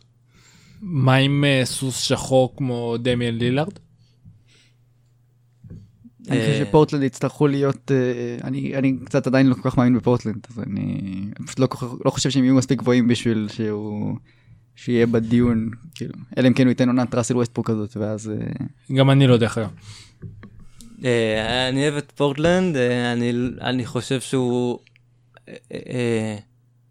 מה 0.82 1.16
עם 1.16 1.46
אה, 1.46 1.62
סוס 1.66 1.98
שחור 1.98 2.54
כמו 2.58 2.96
דמיאן 3.00 3.36
לילארד? 3.36 3.80
אני 6.30 6.40
חושב 6.40 6.66
שפורטלנד 6.66 7.04
יצטרכו 7.04 7.48
להיות, 7.48 7.92
אני, 8.44 8.76
אני 8.76 8.98
קצת 9.06 9.28
עדיין 9.28 9.48
לא 9.48 9.56
כל 9.56 9.70
כך 9.70 9.78
מאמין 9.78 9.98
בפורטלנד, 9.98 10.48
אז 10.50 10.60
אני, 10.60 11.02
פשוט 11.46 11.60
לא, 11.60 11.68
לא 12.06 12.12
חושב 12.12 12.30
שהם 12.30 12.44
יהיו 12.44 12.56
מספיק 12.56 12.80
גבוהים 12.80 13.08
בשביל 13.08 13.48
שהוא, 13.52 14.16
שיהיה 14.76 15.08
בדיון, 15.08 15.70
כאילו, 15.96 16.14
אלא 16.38 16.48
אם 16.48 16.54
כן 16.54 16.64
הוא 16.64 16.70
ייתן 16.70 16.88
עונת 16.88 17.16
ראסל 17.16 17.38
ווסטבורק 17.38 17.68
כזאת, 17.68 17.98
ואז... 17.98 18.30
אה, 18.30 18.66
גם 18.96 19.10
אני 19.10 19.28
לא 19.28 19.38
דרך 19.38 19.58
אגב. 19.58 19.70
אה, 21.06 21.70
אני 21.70 21.84
אוהב 21.84 21.96
את 21.98 22.12
פורטלנד, 22.12 22.76
אה, 22.76 23.14
אני, 23.14 23.34
אני 23.62 23.86
חושב 23.86 24.22
שהוא 24.22 24.80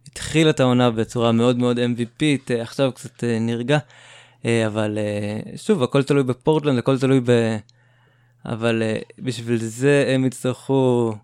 התחיל 0.07 0.51
את 0.51 0.61
העונה 0.61 0.91
בצורה 0.91 1.33
מאוד 1.33 1.59
מאוד 1.59 1.78
MVPית, 1.78 2.53
עכשיו 2.61 2.93
קצת 2.93 3.24
נרגע, 3.24 3.78
אבל 4.45 4.99
שוב, 5.57 5.83
הכל 5.83 6.03
תלוי 6.03 6.22
בפורטלנד, 6.22 6.78
הכל 6.78 6.99
תלוי 6.99 7.20
ב... 7.24 7.57
אבל 8.47 8.83
בשביל 9.18 9.57
זה 9.57 10.12
הם 10.14 10.24
יצטרכו 10.24 11.14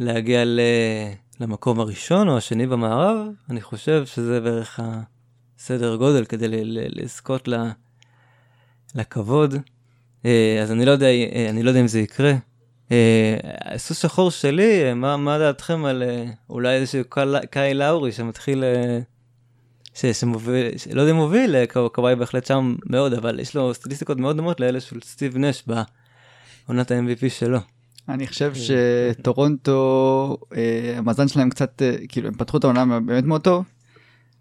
להגיע 0.00 0.44
ל... 0.44 0.60
למקום 1.40 1.80
הראשון 1.80 2.28
או 2.28 2.36
השני 2.36 2.66
במערב, 2.66 3.26
אני 3.50 3.60
חושב 3.60 4.06
שזה 4.06 4.40
בערך 4.40 4.80
הסדר 5.58 5.96
גודל 5.96 6.24
כדי 6.24 6.46
לזכות. 6.72 7.48
לכבוד. 8.94 9.54
אה, 10.26 10.58
אז 10.62 10.72
אני 10.72 10.84
לא 10.84 10.90
יודע, 10.90 11.06
אה, 11.06 11.46
אני 11.50 11.62
לא 11.62 11.70
יודע 11.70 11.80
אם 11.80 11.86
זה 11.88 12.00
יקרה. 12.00 12.32
אה, 12.92 13.36
הסוס 13.74 13.98
שחור 14.02 14.30
שלי, 14.30 14.94
מה, 14.94 15.16
מה 15.16 15.38
דעתכם 15.38 15.84
על 15.84 16.02
אולי 16.50 16.74
איזשהו 16.76 17.02
קאי- 17.50 17.74
לאורי 17.74 18.12
שמתחיל, 18.12 18.64
ש, 19.94 20.06
שמוביל, 20.06 20.78
ש- 20.78 20.88
לא 20.88 21.00
יודע 21.00 21.12
אם 21.12 21.16
מוביל, 21.16 21.66
קו- 21.66 21.90
קוואי 21.92 22.16
בהחלט 22.16 22.46
שם 22.46 22.74
מאוד, 22.86 23.12
אבל 23.14 23.40
יש 23.40 23.54
לו 23.56 23.74
סטטיסטיקות 23.74 24.18
מאוד 24.18 24.36
דומות 24.36 24.60
לאלה 24.60 24.80
של 24.80 25.00
סטיב 25.04 25.36
נש 25.36 25.64
בעונת 25.66 26.90
ה-MVP 26.90 27.28
שלו. 27.28 27.58
אני 28.08 28.26
חושב 28.26 28.52
שטורונטו, 28.54 30.36
המאזן 30.96 31.28
שלהם 31.28 31.50
קצת, 31.50 31.82
כאילו, 32.08 32.28
הם 32.28 32.34
פתחו 32.34 32.56
את 32.56 32.64
העונה 32.64 33.00
באמת 33.00 33.24
מאוד 33.24 33.40
טוב, 33.40 33.64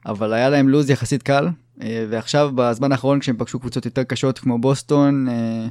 אבל 0.07 0.33
היה 0.33 0.49
להם 0.49 0.69
לוז 0.69 0.89
יחסית 0.89 1.23
קל, 1.23 1.47
אה, 1.81 2.05
ועכשיו 2.09 2.51
בזמן 2.55 2.91
האחרון 2.91 3.19
כשהם 3.19 3.37
פגשו 3.37 3.59
קבוצות 3.59 3.85
יותר 3.85 4.03
קשות 4.03 4.39
כמו 4.39 4.59
בוסטון, 4.59 5.29
אה, 5.29 5.67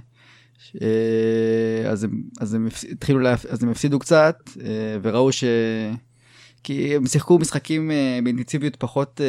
אה, 0.83 1.91
אז 1.91 2.05
הם, 2.05 2.23
אז 2.41 2.55
הם 2.55 2.69
התחילו, 2.93 3.19
להפ... 3.21 3.47
אז 3.47 3.63
הם 3.63 3.71
הפסידו 3.71 3.99
קצת, 3.99 4.51
וראו 5.03 5.33
ש... 5.33 5.45
כי 6.63 6.97
הם 6.97 7.07
שיחקו 7.07 7.39
משחקים 7.39 7.91
באינטנסיביות 8.25 8.77
פחות, 8.77 9.21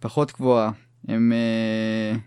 פחות 0.00 0.32
גבוהה. 0.32 0.70
הם, 1.08 1.32
אה, 1.32 2.18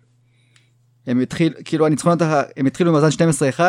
הם 1.08 1.20
התחילו, 1.20 1.56
כאילו 1.66 1.86
הניצחונות, 1.86 2.22
הם 2.58 2.66
התחילו 2.66 2.93
במאזן 2.93 3.26
12-1, 3.58 3.60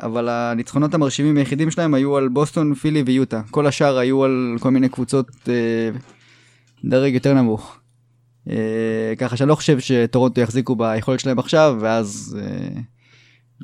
אבל 0.00 0.28
הניצחונות 0.28 0.94
המרשימים 0.94 1.36
היחידים 1.36 1.70
שלהם 1.70 1.94
היו 1.94 2.16
על 2.16 2.28
בוסטון, 2.28 2.74
פילי 2.74 3.02
ויוטה. 3.02 3.42
כל 3.50 3.66
השאר 3.66 3.98
היו 3.98 4.24
על 4.24 4.56
כל 4.60 4.70
מיני 4.70 4.88
קבוצות 4.88 5.48
דרג 6.84 7.14
יותר 7.14 7.34
נמוך. 7.34 7.78
אה, 8.50 9.12
ככה 9.18 9.36
שאני 9.36 9.48
לא 9.48 9.54
חושב 9.54 9.80
שטורונטו 9.80 10.40
יחזיקו 10.40 10.76
ביכולת 10.76 11.20
שלהם 11.20 11.38
עכשיו, 11.38 11.76
ואז... 11.80 12.38
אה, 12.42 12.80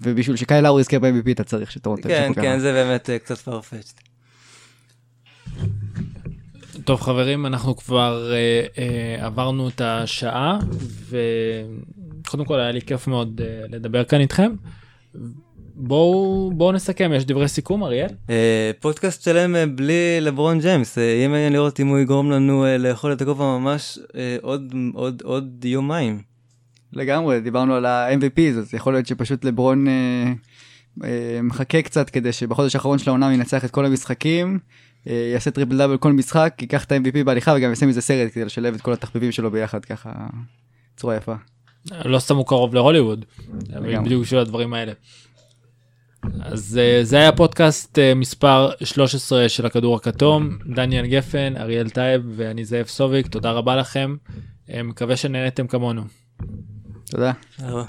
ובשביל 0.02 0.36
שקאי 0.36 0.62
לאורי 0.62 0.80
יזכה 0.80 0.98
ב-MVP 0.98 1.30
אתה 1.30 1.44
צריך 1.44 1.72
שטורונטו 1.72 2.08
כן, 2.08 2.24
ימשיכו 2.26 2.34
כן, 2.34 2.52
ככה. 2.52 2.60
זה 2.60 2.72
באמת 2.72 3.10
אה, 3.10 3.18
קצת 3.18 3.48
farfetched. 3.48 4.00
טוב 6.84 7.00
חברים 7.00 7.46
אנחנו 7.46 7.76
כבר 7.76 8.32
אה, 8.32 8.66
אה, 8.78 9.26
עברנו 9.26 9.68
את 9.68 9.80
השעה 9.80 10.58
וקודם 11.08 12.44
כל 12.44 12.60
היה 12.60 12.72
לי 12.72 12.80
כיף 12.80 13.06
מאוד 13.06 13.40
אה, 13.44 13.64
לדבר 13.68 14.04
כאן 14.04 14.20
איתכם. 14.20 14.52
בואו 15.76 16.52
בואו 16.54 16.72
נסכם 16.72 17.12
יש 17.14 17.24
דברי 17.24 17.48
סיכום 17.48 17.84
אריאל. 17.84 18.08
אה, 18.30 18.70
פודקאסט 18.80 19.22
שלם 19.22 19.56
אה, 19.56 19.66
בלי 19.66 20.20
לברון 20.20 20.60
ג'יימס, 20.60 20.98
אה, 20.98 21.02
יהיה 21.02 21.28
מעניין 21.28 21.52
לראות 21.52 21.80
אם 21.80 21.86
הוא 21.86 21.98
יגרום 21.98 22.30
לנו 22.30 22.64
אה, 22.64 22.78
לאכול 22.78 23.12
את 23.12 23.22
הגובה 23.22 23.44
ממש 23.44 23.98
אה, 24.16 24.36
עוד, 24.42 24.74
עוד, 24.94 25.22
עוד 25.24 25.64
יומיים. 25.64 26.22
לגמרי, 26.92 27.40
דיברנו 27.40 27.74
על 27.74 27.86
ה-MVP, 27.86 28.58
אז 28.58 28.74
יכול 28.74 28.92
להיות 28.92 29.06
שפשוט 29.06 29.44
לברון 29.44 29.88
אה, 29.88 30.32
אה, 31.04 31.40
מחכה 31.42 31.82
קצת 31.82 32.10
כדי 32.10 32.32
שבחודש 32.32 32.74
האחרון 32.74 32.98
של 32.98 33.10
העונה 33.10 33.34
ינצח 33.34 33.64
את 33.64 33.70
כל 33.70 33.86
המשחקים, 33.86 34.58
יעשה 35.06 35.50
triple 35.50 35.78
double 35.78 35.96
כל 35.96 36.12
משחק, 36.12 36.54
ייקח 36.60 36.84
את 36.84 36.92
ה-MVP 36.92 37.24
בהליכה 37.24 37.54
וגם 37.56 37.70
יעשה 37.70 37.86
מזה 37.86 38.00
סרט 38.00 38.32
כדי 38.32 38.44
לשלב 38.44 38.74
את 38.74 38.80
כל 38.80 38.92
התחביבים 38.92 39.32
שלו 39.32 39.50
ביחד 39.50 39.84
ככה, 39.84 40.12
בצורה 40.96 41.16
יפה. 41.16 41.34
לא 42.04 42.18
סתם 42.18 42.36
הוא 42.36 42.46
קרוב 42.46 42.74
להוליווד. 42.74 43.24
בדיוק 44.04 44.22
בשביל 44.22 44.40
הדברים 44.40 44.74
האלה. 44.74 44.92
אז 46.40 46.80
אה, 46.82 47.04
זה 47.04 47.16
היה 47.16 47.32
פודקאסט 47.32 47.98
אה, 47.98 48.14
מספר 48.14 48.70
13 48.84 49.48
של 49.48 49.66
הכדור 49.66 49.96
הכתום 49.96 50.58
דניאל 50.74 51.06
גפן 51.06 51.54
אריאל 51.56 51.90
טייב 51.90 52.22
ואני 52.36 52.64
זאב 52.64 52.86
סוביק 52.86 53.26
תודה 53.26 53.50
רבה 53.50 53.76
לכם. 53.76 54.16
אה, 54.70 54.82
מקווה 54.82 55.16
שנהנתם 55.16 55.66
כמונו. 55.66 56.02
תודה. 57.10 57.32
תודה 57.56 57.70
רבה. 57.70 57.84